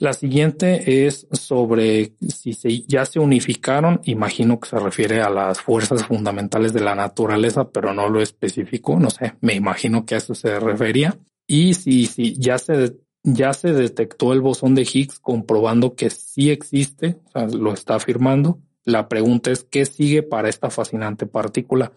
La 0.00 0.14
siguiente 0.14 1.04
es 1.06 1.26
sobre 1.30 2.14
si 2.26 2.86
ya 2.88 3.04
se 3.04 3.20
unificaron. 3.20 4.00
Imagino 4.04 4.58
que 4.58 4.70
se 4.70 4.78
refiere 4.78 5.20
a 5.20 5.28
las 5.28 5.60
fuerzas 5.60 6.06
fundamentales 6.06 6.72
de 6.72 6.80
la 6.80 6.94
naturaleza, 6.94 7.68
pero 7.68 7.92
no 7.92 8.08
lo 8.08 8.22
especificó. 8.22 8.98
No 8.98 9.10
sé, 9.10 9.34
me 9.42 9.52
imagino 9.52 10.06
que 10.06 10.14
a 10.14 10.18
eso 10.18 10.34
se 10.34 10.58
refería. 10.58 11.18
Y 11.46 11.74
si, 11.74 12.06
si 12.06 12.34
ya 12.38 12.56
se, 12.56 12.96
ya 13.24 13.52
se 13.52 13.74
detectó 13.74 14.32
el 14.32 14.40
bosón 14.40 14.74
de 14.74 14.88
Higgs 14.90 15.18
comprobando 15.18 15.94
que 15.94 16.08
sí 16.08 16.48
existe, 16.48 17.18
o 17.26 17.30
sea, 17.32 17.46
lo 17.48 17.74
está 17.74 17.96
afirmando. 17.96 18.58
La 18.86 19.06
pregunta 19.06 19.50
es 19.50 19.64
qué 19.64 19.84
sigue 19.84 20.22
para 20.22 20.48
esta 20.48 20.70
fascinante 20.70 21.26
partícula. 21.26 21.92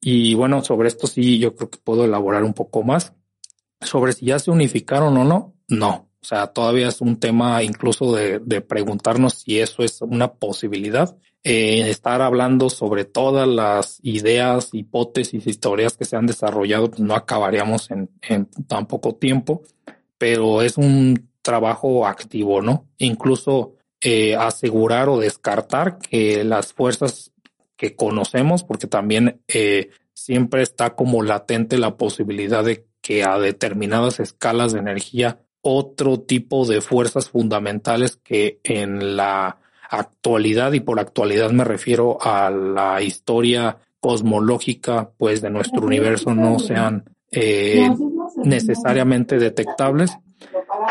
Y 0.00 0.34
bueno, 0.34 0.64
sobre 0.64 0.88
esto 0.88 1.06
sí, 1.06 1.38
yo 1.38 1.54
creo 1.54 1.70
que 1.70 1.78
puedo 1.78 2.04
elaborar 2.04 2.42
un 2.42 2.52
poco 2.52 2.82
más. 2.82 3.12
Sobre 3.80 4.12
si 4.12 4.26
ya 4.26 4.40
se 4.40 4.50
unificaron 4.50 5.16
o 5.16 5.24
no, 5.24 5.54
no. 5.68 6.11
O 6.22 6.24
sea, 6.24 6.46
todavía 6.46 6.88
es 6.88 7.00
un 7.00 7.18
tema 7.18 7.62
incluso 7.64 8.14
de, 8.14 8.38
de 8.38 8.60
preguntarnos 8.60 9.34
si 9.34 9.58
eso 9.58 9.82
es 9.82 10.00
una 10.02 10.32
posibilidad. 10.34 11.16
Eh, 11.44 11.90
estar 11.90 12.22
hablando 12.22 12.70
sobre 12.70 13.04
todas 13.04 13.48
las 13.48 13.98
ideas, 14.02 14.68
hipótesis, 14.72 15.48
historias 15.48 15.96
que 15.96 16.04
se 16.04 16.14
han 16.14 16.26
desarrollado, 16.26 16.88
pues 16.90 17.00
no 17.00 17.16
acabaríamos 17.16 17.90
en, 17.90 18.08
en 18.22 18.46
tan 18.68 18.86
poco 18.86 19.16
tiempo, 19.16 19.62
pero 20.18 20.62
es 20.62 20.78
un 20.78 21.28
trabajo 21.42 22.06
activo, 22.06 22.62
¿no? 22.62 22.86
Incluso 22.98 23.74
eh, 24.00 24.36
asegurar 24.36 25.08
o 25.08 25.18
descartar 25.18 25.98
que 25.98 26.44
las 26.44 26.72
fuerzas 26.72 27.32
que 27.76 27.96
conocemos, 27.96 28.62
porque 28.62 28.86
también 28.86 29.42
eh, 29.48 29.90
siempre 30.14 30.62
está 30.62 30.94
como 30.94 31.24
latente 31.24 31.78
la 31.78 31.96
posibilidad 31.96 32.62
de 32.62 32.86
que 33.00 33.24
a 33.24 33.40
determinadas 33.40 34.20
escalas 34.20 34.72
de 34.72 34.78
energía 34.78 35.40
otro 35.62 36.20
tipo 36.20 36.66
de 36.66 36.80
fuerzas 36.80 37.30
fundamentales 37.30 38.16
que 38.16 38.60
en 38.64 39.16
la 39.16 39.58
actualidad, 39.88 40.72
y 40.72 40.80
por 40.80 40.98
actualidad 40.98 41.50
me 41.50 41.64
refiero 41.64 42.18
a 42.20 42.50
la 42.50 43.00
historia 43.02 43.78
cosmológica, 44.00 45.10
pues 45.16 45.40
de 45.40 45.50
nuestro 45.50 45.86
universo 45.86 46.34
no 46.34 46.58
sean 46.58 47.04
eh, 47.30 47.88
necesariamente 48.44 49.38
detectables. 49.38 50.18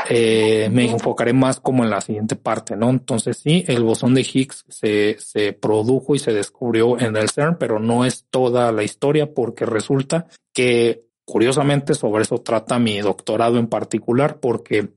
Eh, 0.09 0.69
me 0.71 0.89
enfocaré 0.89 1.33
más 1.33 1.59
como 1.59 1.83
en 1.83 1.89
la 1.89 1.99
siguiente 1.99 2.35
parte, 2.35 2.77
¿no? 2.77 2.89
Entonces 2.89 3.37
sí, 3.37 3.65
el 3.67 3.83
bosón 3.83 4.13
de 4.13 4.21
Higgs 4.21 4.65
se, 4.69 5.17
se 5.19 5.53
produjo 5.53 6.15
y 6.15 6.19
se 6.19 6.31
descubrió 6.31 6.99
en 6.99 7.17
el 7.17 7.29
CERN, 7.29 7.57
pero 7.59 7.79
no 7.79 8.05
es 8.05 8.25
toda 8.29 8.71
la 8.71 8.83
historia 8.83 9.33
porque 9.33 9.65
resulta 9.65 10.27
que 10.53 11.03
Curiosamente, 11.25 11.93
sobre 11.93 12.23
eso 12.23 12.39
trata 12.39 12.79
mi 12.79 12.99
doctorado 12.99 13.57
en 13.57 13.67
particular, 13.67 14.39
porque 14.39 14.89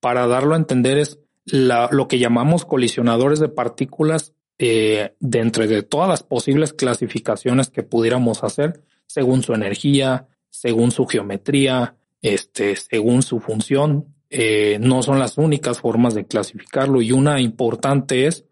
para 0.00 0.26
darlo 0.26 0.54
a 0.54 0.58
entender 0.58 0.98
es 0.98 1.20
lo 1.46 2.08
que 2.08 2.18
llamamos 2.18 2.64
colisionadores 2.64 3.38
de 3.38 3.48
partículas 3.48 4.34
eh, 4.58 5.14
de 5.18 5.38
entre 5.40 5.82
todas 5.82 6.08
las 6.08 6.22
posibles 6.22 6.72
clasificaciones 6.72 7.70
que 7.70 7.82
pudiéramos 7.82 8.44
hacer, 8.44 8.82
según 9.06 9.42
su 9.42 9.52
energía, 9.52 10.28
según 10.48 10.90
su 10.90 11.06
geometría, 11.06 11.96
este, 12.22 12.76
según 12.76 13.22
su 13.22 13.40
función, 13.40 14.14
eh, 14.30 14.78
no 14.80 15.02
son 15.02 15.18
las 15.18 15.38
únicas 15.38 15.80
formas 15.80 16.14
de 16.14 16.26
clasificarlo 16.26 17.02
y 17.02 17.12
una 17.12 17.40
importante 17.40 18.26
es 18.26 18.44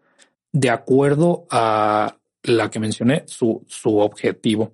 de 0.51 0.69
acuerdo 0.69 1.45
a 1.49 2.17
la 2.43 2.69
que 2.69 2.79
mencioné, 2.79 3.23
su, 3.25 3.63
su 3.67 3.97
objetivo, 3.97 4.73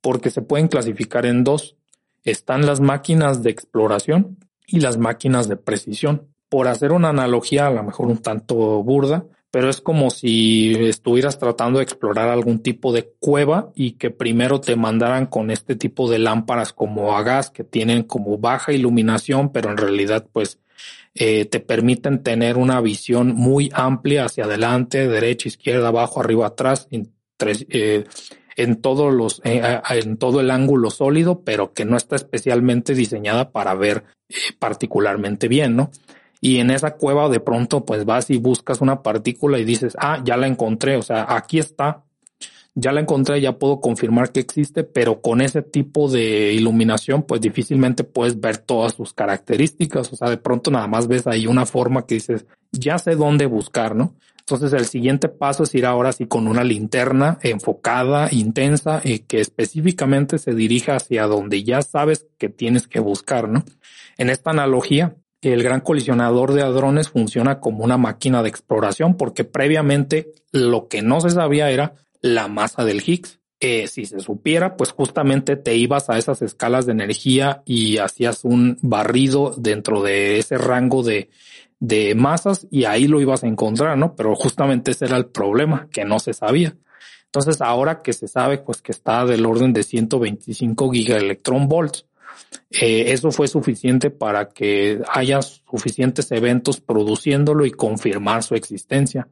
porque 0.00 0.30
se 0.30 0.42
pueden 0.42 0.68
clasificar 0.68 1.26
en 1.26 1.44
dos, 1.44 1.76
están 2.24 2.66
las 2.66 2.80
máquinas 2.80 3.42
de 3.42 3.50
exploración 3.50 4.38
y 4.66 4.80
las 4.80 4.98
máquinas 4.98 5.48
de 5.48 5.56
precisión. 5.56 6.28
Por 6.48 6.68
hacer 6.68 6.92
una 6.92 7.10
analogía, 7.10 7.66
a 7.66 7.70
lo 7.70 7.82
mejor 7.82 8.08
un 8.08 8.18
tanto 8.18 8.54
burda, 8.82 9.24
pero 9.50 9.68
es 9.68 9.80
como 9.80 10.10
si 10.10 10.74
estuvieras 10.74 11.38
tratando 11.38 11.78
de 11.78 11.84
explorar 11.84 12.28
algún 12.28 12.60
tipo 12.60 12.92
de 12.92 13.12
cueva 13.18 13.72
y 13.74 13.92
que 13.92 14.10
primero 14.10 14.60
te 14.60 14.76
mandaran 14.76 15.26
con 15.26 15.50
este 15.50 15.74
tipo 15.74 16.08
de 16.08 16.18
lámparas 16.18 16.72
como 16.72 17.16
a 17.16 17.22
gas 17.22 17.50
que 17.50 17.64
tienen 17.64 18.04
como 18.04 18.38
baja 18.38 18.72
iluminación, 18.72 19.50
pero 19.50 19.70
en 19.70 19.76
realidad 19.76 20.26
pues 20.32 20.60
eh, 21.14 21.44
te 21.46 21.58
permiten 21.58 22.22
tener 22.22 22.56
una 22.56 22.80
visión 22.80 23.34
muy 23.34 23.70
amplia 23.72 24.26
hacia 24.26 24.44
adelante, 24.44 25.08
derecha, 25.08 25.48
izquierda, 25.48 25.88
abajo, 25.88 26.20
arriba, 26.20 26.46
atrás, 26.46 26.86
en, 26.92 27.12
eh, 27.40 28.04
en 28.56 28.80
todos 28.80 29.12
los, 29.12 29.40
eh, 29.44 29.80
en 29.90 30.16
todo 30.16 30.40
el 30.40 30.50
ángulo 30.50 30.90
sólido, 30.90 31.42
pero 31.44 31.72
que 31.72 31.84
no 31.84 31.96
está 31.96 32.16
especialmente 32.16 32.94
diseñada 32.94 33.50
para 33.50 33.74
ver 33.74 34.04
particularmente 34.58 35.48
bien, 35.48 35.76
¿no? 35.76 35.90
Y 36.40 36.58
en 36.58 36.70
esa 36.70 36.92
cueva 36.92 37.28
de 37.28 37.40
pronto 37.40 37.84
pues 37.84 38.04
vas 38.04 38.30
y 38.30 38.38
buscas 38.38 38.80
una 38.80 39.02
partícula 39.02 39.58
y 39.58 39.64
dices, 39.64 39.96
ah, 39.98 40.22
ya 40.24 40.36
la 40.36 40.46
encontré, 40.46 40.96
o 40.96 41.02
sea, 41.02 41.26
aquí 41.28 41.58
está, 41.58 42.04
ya 42.74 42.92
la 42.92 43.00
encontré, 43.00 43.40
ya 43.40 43.58
puedo 43.58 43.80
confirmar 43.80 44.32
que 44.32 44.40
existe, 44.40 44.84
pero 44.84 45.20
con 45.20 45.40
ese 45.40 45.62
tipo 45.62 46.08
de 46.08 46.52
iluminación, 46.52 47.24
pues 47.24 47.40
difícilmente 47.40 48.04
puedes 48.04 48.40
ver 48.40 48.58
todas 48.58 48.94
sus 48.94 49.12
características. 49.12 50.12
O 50.12 50.16
sea, 50.16 50.30
de 50.30 50.36
pronto 50.36 50.70
nada 50.70 50.86
más 50.86 51.08
ves 51.08 51.26
ahí 51.26 51.46
una 51.46 51.66
forma 51.66 52.06
que 52.06 52.14
dices, 52.16 52.46
ya 52.72 52.98
sé 52.98 53.16
dónde 53.16 53.46
buscar, 53.46 53.96
¿no? 53.96 54.14
Entonces 54.50 54.78
el 54.78 54.86
siguiente 54.86 55.28
paso 55.28 55.62
es 55.62 55.74
ir 55.76 55.86
ahora 55.86 56.12
sí 56.12 56.26
con 56.26 56.48
una 56.48 56.64
linterna 56.64 57.38
enfocada, 57.42 58.28
intensa, 58.32 59.00
y 59.04 59.20
que 59.20 59.40
específicamente 59.40 60.38
se 60.38 60.54
dirija 60.54 60.96
hacia 60.96 61.26
donde 61.26 61.62
ya 61.62 61.82
sabes 61.82 62.26
que 62.36 62.48
tienes 62.48 62.88
que 62.88 62.98
buscar, 62.98 63.48
¿no? 63.48 63.64
En 64.18 64.28
esta 64.28 64.50
analogía, 64.50 65.14
el 65.40 65.62
gran 65.62 65.80
colisionador 65.80 66.52
de 66.52 66.62
hadrones 66.62 67.08
funciona 67.08 67.60
como 67.60 67.84
una 67.84 67.96
máquina 67.96 68.42
de 68.42 68.48
exploración 68.48 69.16
porque 69.16 69.44
previamente 69.44 70.32
lo 70.50 70.88
que 70.88 71.00
no 71.00 71.20
se 71.20 71.30
sabía 71.30 71.70
era 71.70 71.94
la 72.20 72.48
masa 72.48 72.84
del 72.84 73.02
Higgs. 73.06 73.38
Eh, 73.60 73.86
si 73.88 74.04
se 74.06 74.20
supiera, 74.20 74.76
pues 74.76 74.90
justamente 74.90 75.54
te 75.54 75.76
ibas 75.76 76.10
a 76.10 76.18
esas 76.18 76.42
escalas 76.42 76.86
de 76.86 76.92
energía 76.92 77.62
y 77.66 77.98
hacías 77.98 78.44
un 78.44 78.78
barrido 78.82 79.54
dentro 79.56 80.02
de 80.02 80.38
ese 80.38 80.58
rango 80.58 81.02
de, 81.02 81.28
de 81.80 82.14
masas 82.14 82.66
y 82.70 82.84
ahí 82.84 83.08
lo 83.08 83.20
ibas 83.20 83.42
a 83.42 83.48
encontrar, 83.48 83.98
¿no? 83.98 84.14
Pero 84.14 84.36
justamente 84.36 84.92
ese 84.92 85.06
era 85.06 85.16
el 85.16 85.26
problema, 85.26 85.88
que 85.90 86.04
no 86.04 86.18
se 86.18 86.32
sabía. 86.32 86.76
Entonces 87.24 87.60
ahora 87.60 88.02
que 88.02 88.12
se 88.12 88.28
sabe, 88.28 88.58
pues 88.58 88.82
que 88.82 88.92
está 88.92 89.24
del 89.24 89.46
orden 89.46 89.72
de 89.72 89.82
125 89.82 90.92
gigaelectron 90.92 91.68
volts, 91.68 92.06
eh, 92.70 93.12
eso 93.12 93.32
fue 93.32 93.48
suficiente 93.48 94.10
para 94.10 94.48
que 94.48 95.00
haya 95.12 95.42
suficientes 95.42 96.30
eventos 96.32 96.80
produciéndolo 96.80 97.66
y 97.66 97.70
confirmar 97.70 98.42
su 98.42 98.54
existencia 98.54 99.28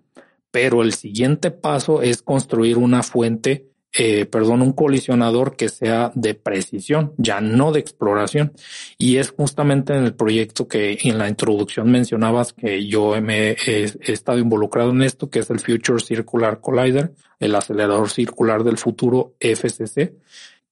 pero 0.51 0.83
el 0.83 0.95
siguiente 0.95 1.51
paso 1.51 2.03
es 2.03 2.23
construir 2.23 2.79
una 2.79 3.03
fuente, 3.03 3.69
eh, 3.97 4.27
perdón, 4.27 4.63
un 4.63 4.73
colisionador 4.73 5.57
que 5.57 5.69
sea 5.69 6.13
de 6.15 6.35
precisión, 6.35 7.15
ya 7.17 7.41
no 7.41 7.73
de 7.73 7.81
exploración. 7.81 8.53
Y 8.99 9.17
es 9.17 9.31
justamente 9.31 9.95
en 9.95 10.05
el 10.05 10.15
proyecto 10.15 10.69
que 10.69 10.99
en 11.03 11.19
la 11.19 11.29
introducción 11.29 11.91
mencionabas 11.91 12.53
que 12.53 12.87
yo 12.87 13.21
me 13.21 13.53
he, 13.53 13.85
estado 14.13 14.39
involucrado 14.39 14.91
en 14.91 15.03
esto, 15.03 15.31
que 15.31 15.41
es 15.41 15.51
el 15.51 15.61
Future 15.61 16.01
Circular 16.01 16.61
Collider, 16.61 17.15
el 17.41 17.55
acelerador 17.55 18.11
circular 18.11 18.63
del 18.65 18.79
futuro 18.79 19.35
FCC 19.41 20.15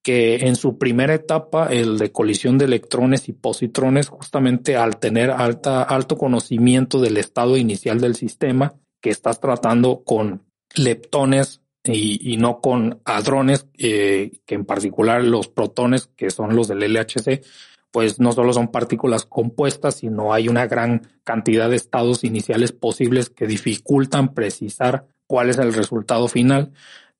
que 0.03 0.37
en 0.47 0.55
su 0.55 0.79
primera 0.79 1.15
etapa, 1.15 1.67
el 1.67 1.99
de 1.99 2.13
colisión 2.13 2.59
de 2.59 2.67
electrones 2.67 3.29
y 3.29 3.33
positrones, 3.33 4.07
justamente 4.07 4.77
al 4.77 5.01
tener 5.01 5.33
alta, 5.33 5.83
alto 5.83 6.17
conocimiento 6.17 7.01
del 7.01 7.17
estado 7.17 7.57
inicial 7.57 8.01
del 8.01 8.15
sistema, 8.15 8.77
que 9.01 9.11
estás 9.11 9.41
tratando 9.41 10.05
con 10.05 10.45
leptones 10.77 11.61
y, 11.95 12.37
no 12.37 12.61
con 12.61 13.01
hadrones, 13.05 13.67
eh, 13.79 14.41
que 14.47 14.55
en 14.55 14.65
particular 14.65 15.23
los 15.25 15.49
protones, 15.49 16.09
que 16.17 16.31
son 16.31 16.57
los 16.57 16.69
del 16.69 16.81
LHC, 16.81 17.43
pues 17.91 18.21
no 18.21 18.33
solo 18.33 18.53
son 18.53 18.69
partículas 18.69 19.25
compuestas, 19.25 19.97
sino 19.97 20.35
hay 20.35 20.49
una 20.49 20.67
gran 20.67 21.09
cantidad 21.25 21.71
de 21.71 21.77
estados 21.77 22.25
iniciales 22.25 22.73
posibles 22.73 23.31
que 23.31 23.47
dificultan 23.47 24.35
precisar 24.35 25.07
cuál 25.27 25.51
es 25.51 25.59
el 25.59 25.73
resultado 25.73 26.29
final, 26.29 26.73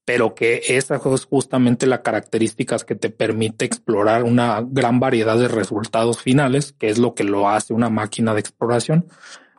pero 0.05 0.35
que 0.35 0.61
esa 0.69 0.97
es 0.97 1.25
justamente 1.25 1.87
la 1.87 2.03
características 2.03 2.85
que 2.85 2.95
te 2.95 3.11
permite 3.11 3.65
explorar 3.65 4.23
una 4.23 4.65
gran 4.67 5.01
variedad 5.01 5.39
de 5.39 5.49
resultados 5.49 6.23
finales, 6.23 6.73
que 6.73 6.89
es 6.89 6.99
lo 6.99 7.15
que 7.15 7.25
lo 7.25 7.49
hace 7.49 7.73
una 7.75 7.91
máquina 7.91 8.35
de 8.35 8.41
exploración. 8.41 9.09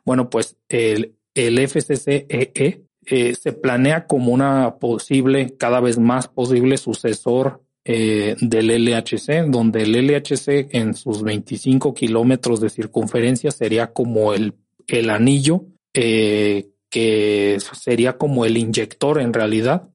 Bueno, 0.05 0.29
pues 0.29 0.55
el, 0.69 1.15
el 1.33 1.59
FCCEE 1.67 2.27
e, 2.29 2.86
eh, 3.09 3.35
se 3.35 3.53
planea 3.53 4.05
como 4.05 4.33
una 4.33 4.75
posible, 4.79 5.55
cada 5.57 5.79
vez 5.79 5.97
más 5.97 6.27
posible 6.27 6.75
sucesor 6.75 7.63
eh, 7.85 8.35
del 8.41 8.67
LHC, 8.67 9.45
donde 9.47 9.83
el 9.83 9.93
LHC 9.93 10.75
en 10.75 10.93
sus 10.93 11.23
25 11.23 11.93
kilómetros 11.93 12.59
de 12.59 12.69
circunferencia 12.69 13.49
sería 13.51 13.93
como 13.93 14.33
el, 14.33 14.55
el 14.87 15.09
anillo, 15.09 15.63
eh, 15.93 16.67
que 16.89 17.57
sería 17.71 18.17
como 18.17 18.43
el 18.43 18.57
inyector 18.57 19.21
en 19.21 19.33
realidad, 19.33 19.89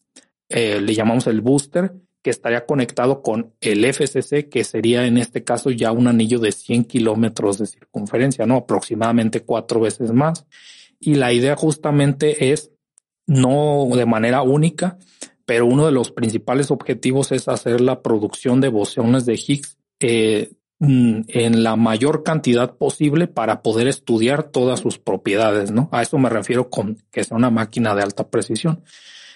le 0.48 0.94
llamamos 0.94 1.26
el 1.26 1.40
booster, 1.40 1.94
que 2.22 2.28
estaría 2.28 2.66
conectado 2.66 3.22
con 3.22 3.54
el 3.62 3.86
FCC, 3.86 4.50
que 4.50 4.64
sería 4.64 5.06
en 5.06 5.16
este 5.16 5.44
caso 5.44 5.70
ya 5.70 5.92
un 5.92 6.06
anillo 6.08 6.38
de 6.38 6.52
100 6.52 6.84
kilómetros 6.84 7.58
de 7.58 7.66
circunferencia, 7.66 8.44
¿no? 8.44 8.56
Aproximadamente 8.56 9.40
cuatro 9.40 9.80
veces 9.80 10.12
más 10.12 10.44
y 11.04 11.16
la 11.16 11.32
idea 11.32 11.56
justamente 11.56 12.52
es 12.52 12.70
no 13.32 13.88
de 13.94 14.06
manera 14.06 14.42
única, 14.42 14.98
pero 15.46 15.66
uno 15.66 15.86
de 15.86 15.92
los 15.92 16.10
principales 16.10 16.70
objetivos 16.70 17.32
es 17.32 17.48
hacer 17.48 17.80
la 17.80 18.02
producción 18.02 18.60
de 18.60 18.68
bosones 18.68 19.26
de 19.26 19.34
Higgs 19.34 19.78
eh, 20.00 20.52
mm, 20.78 21.22
en 21.28 21.62
la 21.62 21.76
mayor 21.76 22.22
cantidad 22.22 22.76
posible 22.76 23.26
para 23.26 23.62
poder 23.62 23.88
estudiar 23.88 24.44
todas 24.44 24.80
sus 24.80 24.98
propiedades, 24.98 25.70
¿no? 25.70 25.88
A 25.92 26.02
eso 26.02 26.18
me 26.18 26.28
refiero 26.28 26.70
con 26.70 26.98
que 27.10 27.24
sea 27.24 27.36
una 27.36 27.50
máquina 27.50 27.94
de 27.94 28.02
alta 28.02 28.28
precisión. 28.28 28.82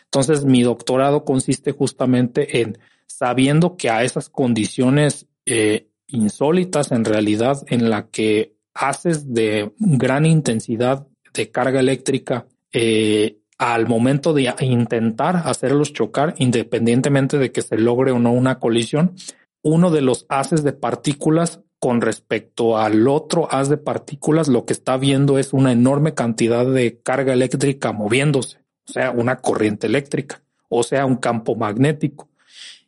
Entonces, 0.04 0.44
mi 0.44 0.62
doctorado 0.62 1.24
consiste 1.24 1.72
justamente 1.72 2.60
en 2.60 2.78
sabiendo 3.06 3.76
que 3.76 3.90
a 3.90 4.02
esas 4.02 4.28
condiciones 4.28 5.26
eh, 5.46 5.88
insólitas 6.06 6.92
en 6.92 7.04
realidad 7.04 7.64
en 7.68 7.90
la 7.90 8.08
que 8.08 8.54
haces 8.74 9.32
de 9.32 9.72
gran 9.78 10.26
intensidad 10.26 11.06
de 11.32 11.50
carga 11.50 11.80
eléctrica 11.80 12.46
eh, 12.72 13.38
al 13.58 13.86
momento 13.88 14.32
de 14.34 14.52
intentar 14.60 15.36
hacerlos 15.44 15.92
chocar, 15.92 16.34
independientemente 16.38 17.38
de 17.38 17.52
que 17.52 17.62
se 17.62 17.78
logre 17.78 18.12
o 18.12 18.18
no 18.18 18.32
una 18.32 18.58
colisión, 18.58 19.14
uno 19.62 19.90
de 19.90 20.02
los 20.02 20.26
haces 20.28 20.62
de 20.62 20.72
partículas 20.72 21.60
con 21.78 22.00
respecto 22.00 22.78
al 22.78 23.06
otro 23.08 23.48
haz 23.50 23.68
de 23.68 23.76
partículas, 23.76 24.48
lo 24.48 24.64
que 24.64 24.72
está 24.72 24.96
viendo 24.96 25.38
es 25.38 25.52
una 25.52 25.72
enorme 25.72 26.14
cantidad 26.14 26.66
de 26.66 27.00
carga 27.02 27.32
eléctrica 27.32 27.92
moviéndose, 27.92 28.58
o 28.88 28.92
sea, 28.92 29.10
una 29.10 29.36
corriente 29.36 29.86
eléctrica, 29.86 30.42
o 30.68 30.82
sea, 30.82 31.06
un 31.06 31.16
campo 31.16 31.54
magnético. 31.54 32.28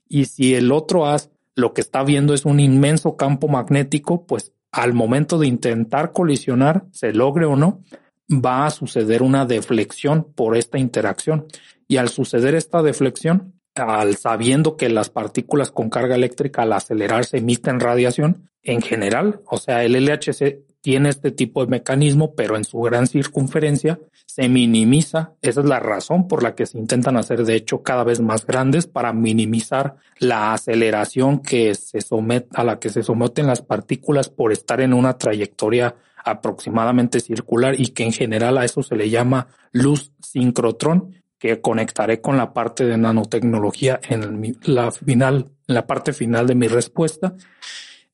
Y 0.09 0.27
si 0.27 0.55
el 0.55 0.73
otro 0.73 1.07
haz 1.07 1.31
lo 1.55 1.75
que 1.75 1.81
está 1.81 2.03
viendo 2.05 2.35
es 2.35 2.45
un 2.45 2.61
inmenso 2.61 3.17
campo 3.17 3.49
magnético, 3.49 4.25
pues 4.27 4.53
al 4.71 4.95
momento 4.95 5.39
de 5.39 5.49
intentar 5.49 6.13
colisionar, 6.13 6.85
se 6.93 7.13
logre 7.13 7.47
o 7.47 7.57
no, 7.57 7.83
va 8.31 8.67
a 8.67 8.71
suceder 8.71 9.23
una 9.23 9.47
deflexión 9.47 10.25
por 10.35 10.57
esta 10.57 10.79
interacción. 10.79 11.47
Y 11.87 11.97
al 11.97 12.09
suceder 12.09 12.55
esta 12.55 12.83
deflexión, 12.83 13.55
al 13.75 14.17
sabiendo 14.17 14.77
que 14.77 14.89
las 14.89 15.11
partículas 15.11 15.71
con 15.71 15.89
carga 15.89 16.17
eléctrica 16.17 16.63
al 16.63 16.73
acelerarse 16.73 17.39
emiten 17.39 17.81
radiación, 17.81 18.51
en 18.63 18.83
general, 18.83 19.41
o 19.47 19.57
sea, 19.57 19.85
el 19.85 19.93
LHC 19.93 20.69
tiene 20.81 21.09
este 21.09 21.31
tipo 21.31 21.65
de 21.65 21.71
mecanismo, 21.71 22.35
pero 22.35 22.57
en 22.57 22.65
su 22.65 22.81
gran 22.81 23.07
circunferencia 23.07 23.99
se 24.27 24.49
minimiza. 24.49 25.33
Esa 25.43 25.61
es 25.61 25.67
la 25.67 25.81
razón 25.81 26.29
por 26.29 26.43
la 26.43 26.55
que 26.55 26.67
se 26.67 26.79
intentan 26.79 27.17
hacer, 27.17 27.45
de 27.45 27.55
hecho, 27.57 27.83
cada 27.83 28.05
vez 28.05 28.21
más 28.21 28.47
grandes 28.47 28.87
para 28.87 29.13
minimizar 29.13 29.97
la 30.19 30.53
aceleración 30.53 31.41
que 31.41 31.75
se 31.75 32.01
somete, 32.01 32.49
a 32.55 32.65
la 32.65 32.79
que 32.79 32.91
se 32.91 33.03
someten 33.03 33.47
las 33.47 33.63
partículas 33.63 34.29
por 34.29 34.53
estar 34.53 34.81
en 34.81 34.93
una 34.93 35.19
trayectoria 35.19 35.97
aproximadamente 36.31 37.21
circular 37.21 37.79
y 37.79 37.89
que 37.89 38.05
en 38.05 38.13
general 38.13 38.59
a 38.59 38.65
eso 38.65 38.83
se 38.83 38.97
le 38.97 39.11
llama 39.11 39.49
luz 39.73 40.13
sincrotrón, 40.21 41.15
que 41.39 41.61
conectaré 41.61 42.21
con 42.21 42.37
la 42.37 42.53
parte 42.53 42.85
de 42.85 42.97
nanotecnología 42.97 44.01
en 44.09 44.57
la 44.63 44.91
final, 44.91 45.51
la 45.67 45.87
parte 45.87 46.13
final 46.13 46.47
de 46.47 46.55
mi 46.55 46.69
respuesta. 46.69 47.35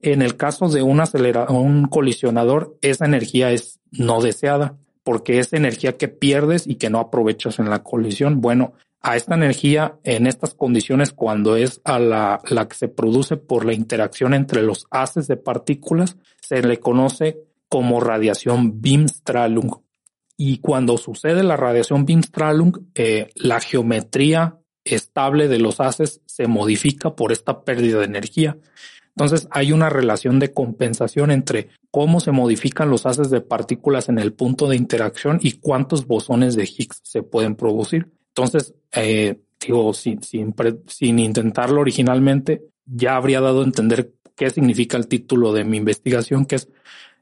En 0.00 0.20
el 0.20 0.36
caso 0.36 0.68
de 0.68 0.82
un 0.82 1.00
acelerador, 1.00 1.52
un 1.52 1.86
colisionador, 1.86 2.76
esa 2.82 3.06
energía 3.06 3.50
es 3.52 3.80
no 3.90 4.20
deseada 4.20 4.76
porque 5.04 5.38
es 5.38 5.52
energía 5.52 5.96
que 5.96 6.08
pierdes 6.08 6.66
y 6.66 6.76
que 6.76 6.90
no 6.90 6.98
aprovechas 6.98 7.58
en 7.58 7.70
la 7.70 7.82
colisión. 7.82 8.40
Bueno, 8.40 8.72
a 9.00 9.16
esta 9.16 9.34
energía 9.34 9.98
en 10.02 10.26
estas 10.26 10.54
condiciones 10.54 11.12
cuando 11.12 11.56
es 11.56 11.80
a 11.84 11.98
la, 11.98 12.40
la 12.48 12.66
que 12.66 12.74
se 12.74 12.88
produce 12.88 13.36
por 13.36 13.66
la 13.66 13.74
interacción 13.74 14.32
entre 14.32 14.62
los 14.62 14.86
haces 14.90 15.28
de 15.28 15.36
partículas, 15.36 16.16
se 16.40 16.62
le 16.62 16.80
conoce 16.80 17.38
como 17.74 17.98
radiación 17.98 18.80
Beamstrahlung. 18.80 19.80
Y 20.36 20.58
cuando 20.58 20.96
sucede 20.96 21.42
la 21.42 21.56
radiación 21.56 22.06
Beamstrahlung, 22.06 22.86
eh, 22.94 23.30
la 23.34 23.58
geometría 23.58 24.60
estable 24.84 25.48
de 25.48 25.58
los 25.58 25.80
haces 25.80 26.20
se 26.24 26.46
modifica 26.46 27.16
por 27.16 27.32
esta 27.32 27.64
pérdida 27.64 27.98
de 27.98 28.04
energía. 28.04 28.58
Entonces 29.08 29.48
hay 29.50 29.72
una 29.72 29.88
relación 29.88 30.38
de 30.38 30.52
compensación 30.52 31.32
entre 31.32 31.70
cómo 31.90 32.20
se 32.20 32.30
modifican 32.30 32.90
los 32.90 33.06
haces 33.06 33.28
de 33.30 33.40
partículas 33.40 34.08
en 34.08 34.20
el 34.20 34.32
punto 34.32 34.68
de 34.68 34.76
interacción 34.76 35.40
y 35.42 35.54
cuántos 35.58 36.06
bosones 36.06 36.54
de 36.54 36.70
Higgs 36.72 37.00
se 37.02 37.24
pueden 37.24 37.56
producir. 37.56 38.06
Entonces, 38.28 38.72
eh, 38.92 39.40
digo, 39.60 39.92
sin, 39.94 40.22
sin, 40.22 40.54
sin 40.86 41.18
intentarlo 41.18 41.80
originalmente, 41.80 42.68
ya 42.86 43.16
habría 43.16 43.40
dado 43.40 43.62
a 43.62 43.64
entender 43.64 44.12
qué 44.36 44.50
significa 44.50 44.96
el 44.96 45.08
título 45.08 45.52
de 45.52 45.64
mi 45.64 45.76
investigación, 45.78 46.46
que 46.46 46.54
es 46.54 46.68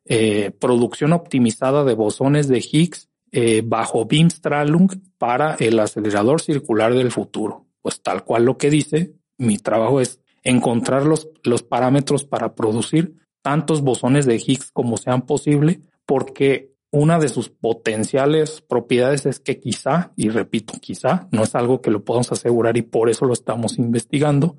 eh, 0.04 0.50
producción 0.58 1.12
optimizada 1.12 1.84
de 1.84 1.94
bosones 1.94 2.48
de 2.48 2.58
Higgs 2.58 3.08
eh, 3.30 3.62
bajo 3.64 4.06
Strahlung 4.30 4.90
para 5.18 5.54
el 5.54 5.78
acelerador 5.78 6.40
circular 6.40 6.94
del 6.94 7.10
futuro. 7.10 7.66
Pues 7.80 8.02
tal 8.02 8.24
cual 8.24 8.44
lo 8.44 8.58
que 8.58 8.70
dice, 8.70 9.14
mi 9.38 9.58
trabajo 9.58 10.00
es 10.00 10.20
encontrar 10.42 11.04
los, 11.04 11.28
los 11.44 11.62
parámetros 11.62 12.24
para 12.24 12.54
producir 12.54 13.14
tantos 13.42 13.82
bosones 13.82 14.26
de 14.26 14.36
Higgs 14.36 14.70
como 14.72 14.96
sean 14.96 15.22
posible, 15.22 15.80
porque 16.06 16.72
una 16.90 17.18
de 17.18 17.28
sus 17.28 17.48
potenciales 17.48 18.60
propiedades 18.60 19.24
es 19.26 19.40
que 19.40 19.58
quizá, 19.58 20.12
y 20.14 20.28
repito, 20.28 20.74
quizá, 20.80 21.26
no 21.32 21.42
es 21.42 21.54
algo 21.54 21.80
que 21.80 21.90
lo 21.90 22.04
podamos 22.04 22.30
asegurar 22.32 22.76
y 22.76 22.82
por 22.82 23.08
eso 23.08 23.24
lo 23.24 23.32
estamos 23.32 23.78
investigando, 23.78 24.56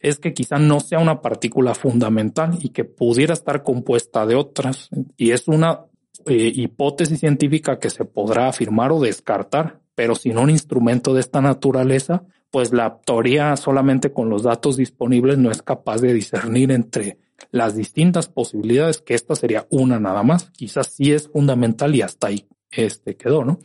es 0.00 0.18
que 0.18 0.34
quizá 0.34 0.58
no 0.58 0.80
sea 0.80 0.98
una 0.98 1.22
partícula 1.22 1.74
fundamental 1.74 2.58
y 2.60 2.70
que 2.70 2.84
pudiera 2.84 3.34
estar 3.34 3.62
compuesta 3.62 4.26
de 4.26 4.34
otras. 4.34 4.90
Y 5.16 5.30
es 5.30 5.48
una 5.48 5.86
eh, 6.26 6.52
hipótesis 6.54 7.20
científica 7.20 7.78
que 7.78 7.90
se 7.90 8.04
podrá 8.04 8.48
afirmar 8.48 8.92
o 8.92 9.00
descartar, 9.00 9.80
pero 9.94 10.14
sin 10.14 10.38
un 10.38 10.50
instrumento 10.50 11.14
de 11.14 11.20
esta 11.20 11.40
naturaleza, 11.40 12.24
pues 12.50 12.72
la 12.72 13.00
teoría 13.00 13.56
solamente 13.56 14.12
con 14.12 14.28
los 14.28 14.42
datos 14.42 14.76
disponibles 14.76 15.38
no 15.38 15.50
es 15.50 15.62
capaz 15.62 16.00
de 16.00 16.12
discernir 16.12 16.70
entre 16.70 17.18
las 17.50 17.74
distintas 17.74 18.28
posibilidades, 18.28 19.00
que 19.00 19.14
esta 19.14 19.34
sería 19.34 19.66
una 19.70 19.98
nada 20.00 20.22
más. 20.22 20.50
Quizás 20.50 20.88
sí 20.94 21.12
es 21.12 21.28
fundamental 21.28 21.94
y 21.94 22.02
hasta 22.02 22.28
ahí 22.28 22.46
este 22.70 23.16
quedó, 23.16 23.44
¿no? 23.44 23.58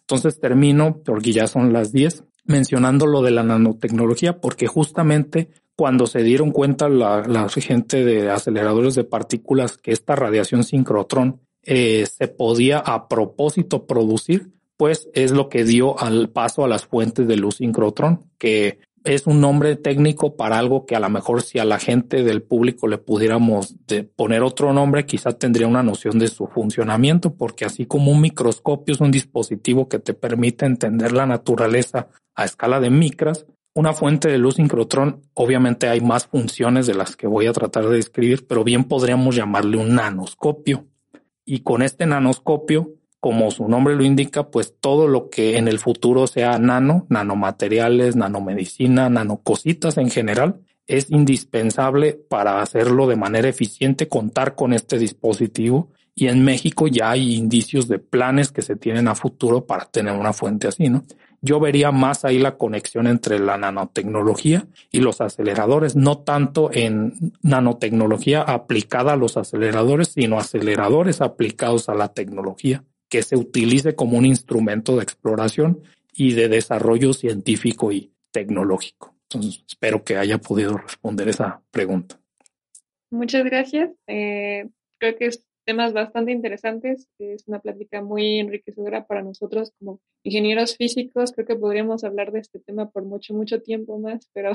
Entonces 0.00 0.38
termino, 0.38 1.00
porque 1.04 1.32
ya 1.32 1.46
son 1.46 1.72
las 1.72 1.92
10, 1.92 2.24
mencionando 2.44 3.06
lo 3.06 3.22
de 3.22 3.30
la 3.30 3.42
nanotecnología, 3.42 4.40
porque 4.40 4.66
justamente 4.66 5.48
cuando 5.76 6.06
se 6.06 6.22
dieron 6.22 6.50
cuenta 6.50 6.88
la, 6.88 7.48
gente 7.48 8.04
de 8.04 8.30
aceleradores 8.30 8.94
de 8.94 9.04
partículas 9.04 9.76
que 9.76 9.92
esta 9.92 10.14
radiación 10.14 10.64
sincrotrón 10.64 11.40
eh, 11.62 12.06
se 12.06 12.28
podía 12.28 12.78
a 12.78 13.08
propósito 13.08 13.86
producir, 13.86 14.52
pues 14.76 15.08
es 15.14 15.32
lo 15.32 15.48
que 15.48 15.64
dio 15.64 15.98
al 15.98 16.30
paso 16.30 16.64
a 16.64 16.68
las 16.68 16.86
fuentes 16.86 17.26
de 17.26 17.36
luz 17.36 17.56
sincrotrón, 17.56 18.30
que 18.38 18.78
es 19.04 19.26
un 19.26 19.40
nombre 19.40 19.76
técnico 19.76 20.34
para 20.34 20.58
algo 20.58 20.86
que 20.86 20.96
a 20.96 21.00
lo 21.00 21.10
mejor 21.10 21.42
si 21.42 21.58
a 21.58 21.64
la 21.64 21.78
gente 21.78 22.22
del 22.22 22.42
público 22.42 22.88
le 22.88 22.96
pudiéramos 22.96 23.76
poner 24.16 24.42
otro 24.42 24.72
nombre, 24.72 25.04
quizá 25.04 25.32
tendría 25.32 25.66
una 25.68 25.82
noción 25.82 26.18
de 26.18 26.28
su 26.28 26.46
funcionamiento, 26.46 27.34
porque 27.34 27.66
así 27.66 27.84
como 27.84 28.10
un 28.10 28.22
microscopio 28.22 28.94
es 28.94 29.00
un 29.00 29.10
dispositivo 29.10 29.88
que 29.88 29.98
te 29.98 30.14
permite 30.14 30.64
entender 30.64 31.12
la 31.12 31.26
naturaleza 31.26 32.08
a 32.34 32.44
escala 32.46 32.80
de 32.80 32.90
micras, 32.90 33.46
una 33.74 33.92
fuente 33.92 34.28
de 34.28 34.38
luz 34.38 34.54
sincrotrón, 34.54 35.22
obviamente 35.34 35.88
hay 35.88 36.00
más 36.00 36.26
funciones 36.26 36.86
de 36.86 36.94
las 36.94 37.16
que 37.16 37.26
voy 37.26 37.46
a 37.46 37.52
tratar 37.52 37.88
de 37.88 37.96
describir, 37.96 38.46
pero 38.46 38.62
bien 38.62 38.84
podríamos 38.84 39.34
llamarle 39.34 39.76
un 39.76 39.96
nanoscopio. 39.96 40.86
Y 41.44 41.60
con 41.60 41.82
este 41.82 42.06
nanoscopio, 42.06 42.94
como 43.18 43.50
su 43.50 43.68
nombre 43.68 43.96
lo 43.96 44.04
indica, 44.04 44.50
pues 44.50 44.74
todo 44.80 45.08
lo 45.08 45.28
que 45.28 45.56
en 45.56 45.66
el 45.66 45.80
futuro 45.80 46.26
sea 46.28 46.58
nano, 46.58 47.06
nanomateriales, 47.08 48.14
nanomedicina, 48.14 49.10
nanocositas 49.10 49.98
en 49.98 50.10
general, 50.10 50.60
es 50.86 51.10
indispensable 51.10 52.12
para 52.12 52.60
hacerlo 52.60 53.06
de 53.08 53.16
manera 53.16 53.48
eficiente 53.48 54.08
contar 54.08 54.54
con 54.54 54.72
este 54.72 54.98
dispositivo. 54.98 55.90
Y 56.14 56.28
en 56.28 56.44
México 56.44 56.86
ya 56.86 57.10
hay 57.10 57.34
indicios 57.34 57.88
de 57.88 57.98
planes 57.98 58.52
que 58.52 58.62
se 58.62 58.76
tienen 58.76 59.08
a 59.08 59.16
futuro 59.16 59.66
para 59.66 59.86
tener 59.86 60.14
una 60.14 60.32
fuente 60.32 60.68
así, 60.68 60.88
¿no? 60.88 61.02
Yo 61.44 61.60
vería 61.60 61.92
más 61.92 62.24
ahí 62.24 62.38
la 62.38 62.56
conexión 62.56 63.06
entre 63.06 63.38
la 63.38 63.58
nanotecnología 63.58 64.66
y 64.90 65.00
los 65.00 65.20
aceleradores, 65.20 65.94
no 65.94 66.18
tanto 66.18 66.70
en 66.72 67.32
nanotecnología 67.42 68.40
aplicada 68.40 69.12
a 69.12 69.16
los 69.16 69.36
aceleradores, 69.36 70.08
sino 70.08 70.38
aceleradores 70.38 71.20
aplicados 71.20 71.88
a 71.88 71.94
la 71.94 72.14
tecnología, 72.14 72.82
que 73.10 73.22
se 73.22 73.36
utilice 73.36 73.94
como 73.94 74.16
un 74.16 74.24
instrumento 74.24 74.96
de 74.96 75.02
exploración 75.02 75.82
y 76.14 76.32
de 76.32 76.48
desarrollo 76.48 77.12
científico 77.12 77.92
y 77.92 78.12
tecnológico. 78.30 79.14
Entonces, 79.28 79.64
espero 79.68 80.02
que 80.02 80.16
haya 80.16 80.38
podido 80.38 80.78
responder 80.78 81.28
esa 81.28 81.60
pregunta. 81.70 82.18
Muchas 83.10 83.44
gracias. 83.44 83.90
Eh, 84.06 84.68
creo 84.98 85.16
que 85.16 85.26
es 85.26 85.46
temas 85.64 85.92
bastante 85.92 86.32
interesantes. 86.32 87.08
Es 87.18 87.46
una 87.48 87.60
plática 87.60 88.02
muy 88.02 88.38
enriquecedora 88.38 89.06
para 89.06 89.22
nosotros 89.22 89.72
como 89.78 90.00
ingenieros 90.22 90.76
físicos. 90.76 91.32
Creo 91.32 91.46
que 91.46 91.56
podríamos 91.56 92.04
hablar 92.04 92.32
de 92.32 92.40
este 92.40 92.60
tema 92.60 92.90
por 92.90 93.04
mucho, 93.04 93.34
mucho 93.34 93.62
tiempo 93.62 93.98
más, 93.98 94.28
pero 94.32 94.52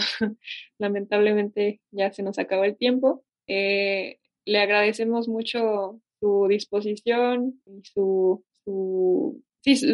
lamentablemente 0.78 1.82
ya 1.92 2.12
se 2.12 2.24
nos 2.24 2.40
acabó 2.40 2.64
el 2.64 2.78
tiempo. 2.78 3.24
Eh, 3.48 4.20
le 4.46 4.60
agradecemos 4.60 5.28
mucho 5.28 6.02
su 6.20 6.48
disposición 6.48 7.62
y 7.66 7.82
su, 7.84 8.44
su, 8.66 9.44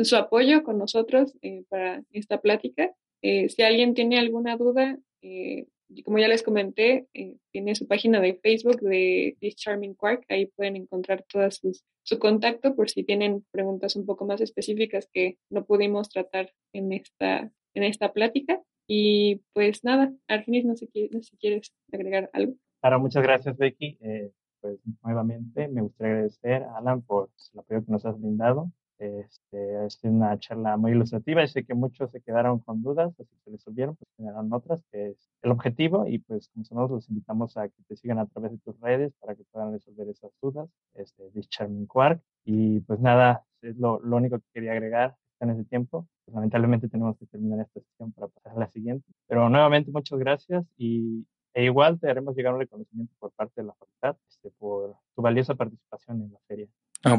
su, 0.04 0.16
apoyo 0.16 0.64
con 0.64 0.78
nosotros 0.78 1.34
eh, 1.42 1.64
para 1.70 2.04
esta 2.12 2.42
plática. 2.42 2.94
Eh, 3.22 3.50
si 3.50 3.64
alguien 3.64 3.94
tiene 3.94 4.20
alguna 4.20 4.56
duda, 4.58 4.98
como 6.04 6.18
ya 6.18 6.28
les 6.28 6.44
comenté, 6.44 7.08
eh, 7.14 7.38
tiene 7.52 7.76
su 7.76 7.88
página 7.88 8.20
de 8.20 8.36
Facebook 8.36 8.80
de 8.82 9.38
This 9.40 9.56
Charming 9.56 9.94
Quark. 9.94 10.26
Ahí 10.30 10.48
pueden 10.48 10.76
encontrar 10.76 11.24
todas 11.32 11.62
su 12.04 12.20
contacto 12.20 12.76
por 12.76 12.90
si 12.90 13.04
tienen 13.04 13.46
preguntas 13.52 13.96
un 13.96 14.06
poco 14.06 14.26
más 14.26 14.42
específicas 14.42 15.08
que 15.12 15.38
no 15.50 15.66
pudimos 15.66 16.10
tratar 16.10 16.52
en 16.74 16.92
esta, 16.92 17.52
en 17.74 17.84
esta 17.84 18.14
plática. 18.14 18.62
Y 18.88 19.42
pues 19.54 19.84
nada, 19.84 20.14
Argenis, 20.28 20.66
no 20.66 20.76
sé, 20.76 20.90
no 21.12 21.22
sé 21.22 21.32
si 21.32 21.38
quieres 21.38 21.74
agregar 21.92 22.30
algo. 22.34 22.54
Claro, 22.82 23.00
muchas 23.00 23.24
gracias, 23.24 23.58
Becky. 23.58 23.98
Eh, 24.02 24.32
pues 24.62 24.80
nuevamente 25.04 25.68
me 25.68 25.82
gustaría 25.82 26.14
agradecer 26.14 26.64
Alan 26.76 27.02
por 27.02 27.30
el 27.54 27.60
apoyo 27.60 27.86
que 27.86 27.92
nos 27.92 28.06
has 28.06 28.20
brindado 28.20 28.72
este, 28.98 29.86
es 29.86 30.00
una 30.04 30.38
charla 30.40 30.78
muy 30.78 30.92
ilustrativa 30.92 31.44
y 31.44 31.48
sé 31.48 31.66
que 31.66 31.74
muchos 31.74 32.12
se 32.12 32.22
quedaron 32.22 32.60
con 32.60 32.82
dudas, 32.82 33.14
así 33.20 33.36
que 33.44 33.52
resolvieron, 33.52 33.96
pues 33.96 34.10
generaron 34.18 34.52
otras, 34.54 34.84
que 34.92 35.10
es 35.10 35.30
el 35.42 35.52
objetivo. 35.52 36.08
Y 36.08 36.20
pues, 36.20 36.50
como 36.50 36.64
nosotros 36.64 36.92
los 36.92 37.10
invitamos 37.10 37.58
a 37.58 37.68
que 37.68 37.84
te 37.88 37.96
sigan 37.96 38.20
a 38.20 38.28
través 38.28 38.52
de 38.52 38.58
tus 38.60 38.80
redes 38.80 39.14
para 39.20 39.36
que 39.36 39.44
puedan 39.52 39.72
resolver 39.74 40.08
esas 40.10 40.32
dudas. 40.42 40.70
Este, 40.94 41.30
This 41.32 41.50
Charming 41.50 41.88
Quark. 41.88 42.22
Y 42.46 42.82
pues 42.82 43.00
nada, 43.00 43.46
es 43.62 43.78
lo, 43.78 44.00
lo 44.00 44.18
único 44.18 44.40
que 44.40 44.46
quería 44.54 44.72
agregar 44.72 45.16
en 45.40 45.50
ese 45.50 45.66
tiempo. 45.66 46.08
Pues, 46.26 46.36
lamentablemente 46.36 46.90
tenemos 46.90 47.18
que 47.18 47.26
terminar 47.28 47.60
esta 47.62 47.82
sesión 47.82 48.12
para 48.14 48.28
pasar 48.28 48.54
a 48.54 48.60
la 48.60 48.68
siguiente. 48.70 49.08
Pero 49.28 49.50
nuevamente, 49.50 49.92
muchas 49.92 50.20
gracias 50.20 50.66
y 50.78 51.26
e 51.54 51.64
igual 51.64 52.00
te 52.00 52.10
haremos 52.10 52.36
llegar 52.36 52.54
un 52.54 52.60
reconocimiento 52.60 53.14
por 53.18 53.32
parte 53.32 53.62
de 53.62 53.68
la 53.68 53.74
facultad 53.74 54.18
este, 54.30 54.52
por 54.52 54.98
tu 55.16 55.22
valiosa 55.22 55.56
participación 55.56 56.22
en 56.22 56.34
la 56.34 56.40
feria 56.48 56.68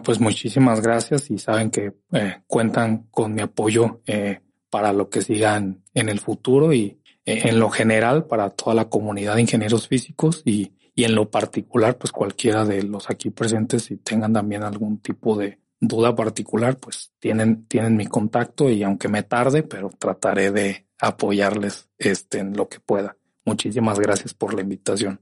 pues 0.02 0.20
muchísimas 0.20 0.80
gracias 0.80 1.30
y 1.30 1.38
saben 1.38 1.70
que 1.70 1.92
eh, 2.12 2.42
cuentan 2.46 3.06
con 3.10 3.34
mi 3.34 3.42
apoyo 3.42 4.02
eh, 4.06 4.40
para 4.70 4.92
lo 4.92 5.08
que 5.08 5.22
sigan 5.22 5.84
en 5.94 6.08
el 6.08 6.18
futuro 6.18 6.72
y 6.72 7.00
eh, 7.24 7.42
en 7.44 7.60
lo 7.60 7.70
general 7.70 8.26
para 8.26 8.50
toda 8.50 8.74
la 8.74 8.88
comunidad 8.88 9.36
de 9.36 9.42
ingenieros 9.42 9.86
físicos 9.88 10.42
y, 10.44 10.72
y 10.94 11.04
en 11.04 11.14
lo 11.14 11.30
particular, 11.30 11.98
pues 11.98 12.10
cualquiera 12.10 12.64
de 12.64 12.82
los 12.82 13.10
aquí 13.10 13.30
presentes, 13.30 13.84
si 13.84 13.98
tengan 13.98 14.32
también 14.32 14.62
algún 14.62 14.98
tipo 14.98 15.36
de 15.36 15.60
duda 15.78 16.14
particular, 16.14 16.78
pues 16.78 17.12
tienen, 17.18 17.66
tienen 17.66 17.96
mi 17.96 18.06
contacto 18.06 18.70
y 18.70 18.82
aunque 18.82 19.08
me 19.08 19.22
tarde, 19.22 19.62
pero 19.62 19.90
trataré 19.90 20.50
de 20.50 20.86
apoyarles 20.98 21.88
este, 21.98 22.38
en 22.38 22.56
lo 22.56 22.68
que 22.68 22.80
pueda. 22.80 23.16
Muchísimas 23.44 24.00
gracias 24.00 24.34
por 24.34 24.54
la 24.54 24.62
invitación. 24.62 25.20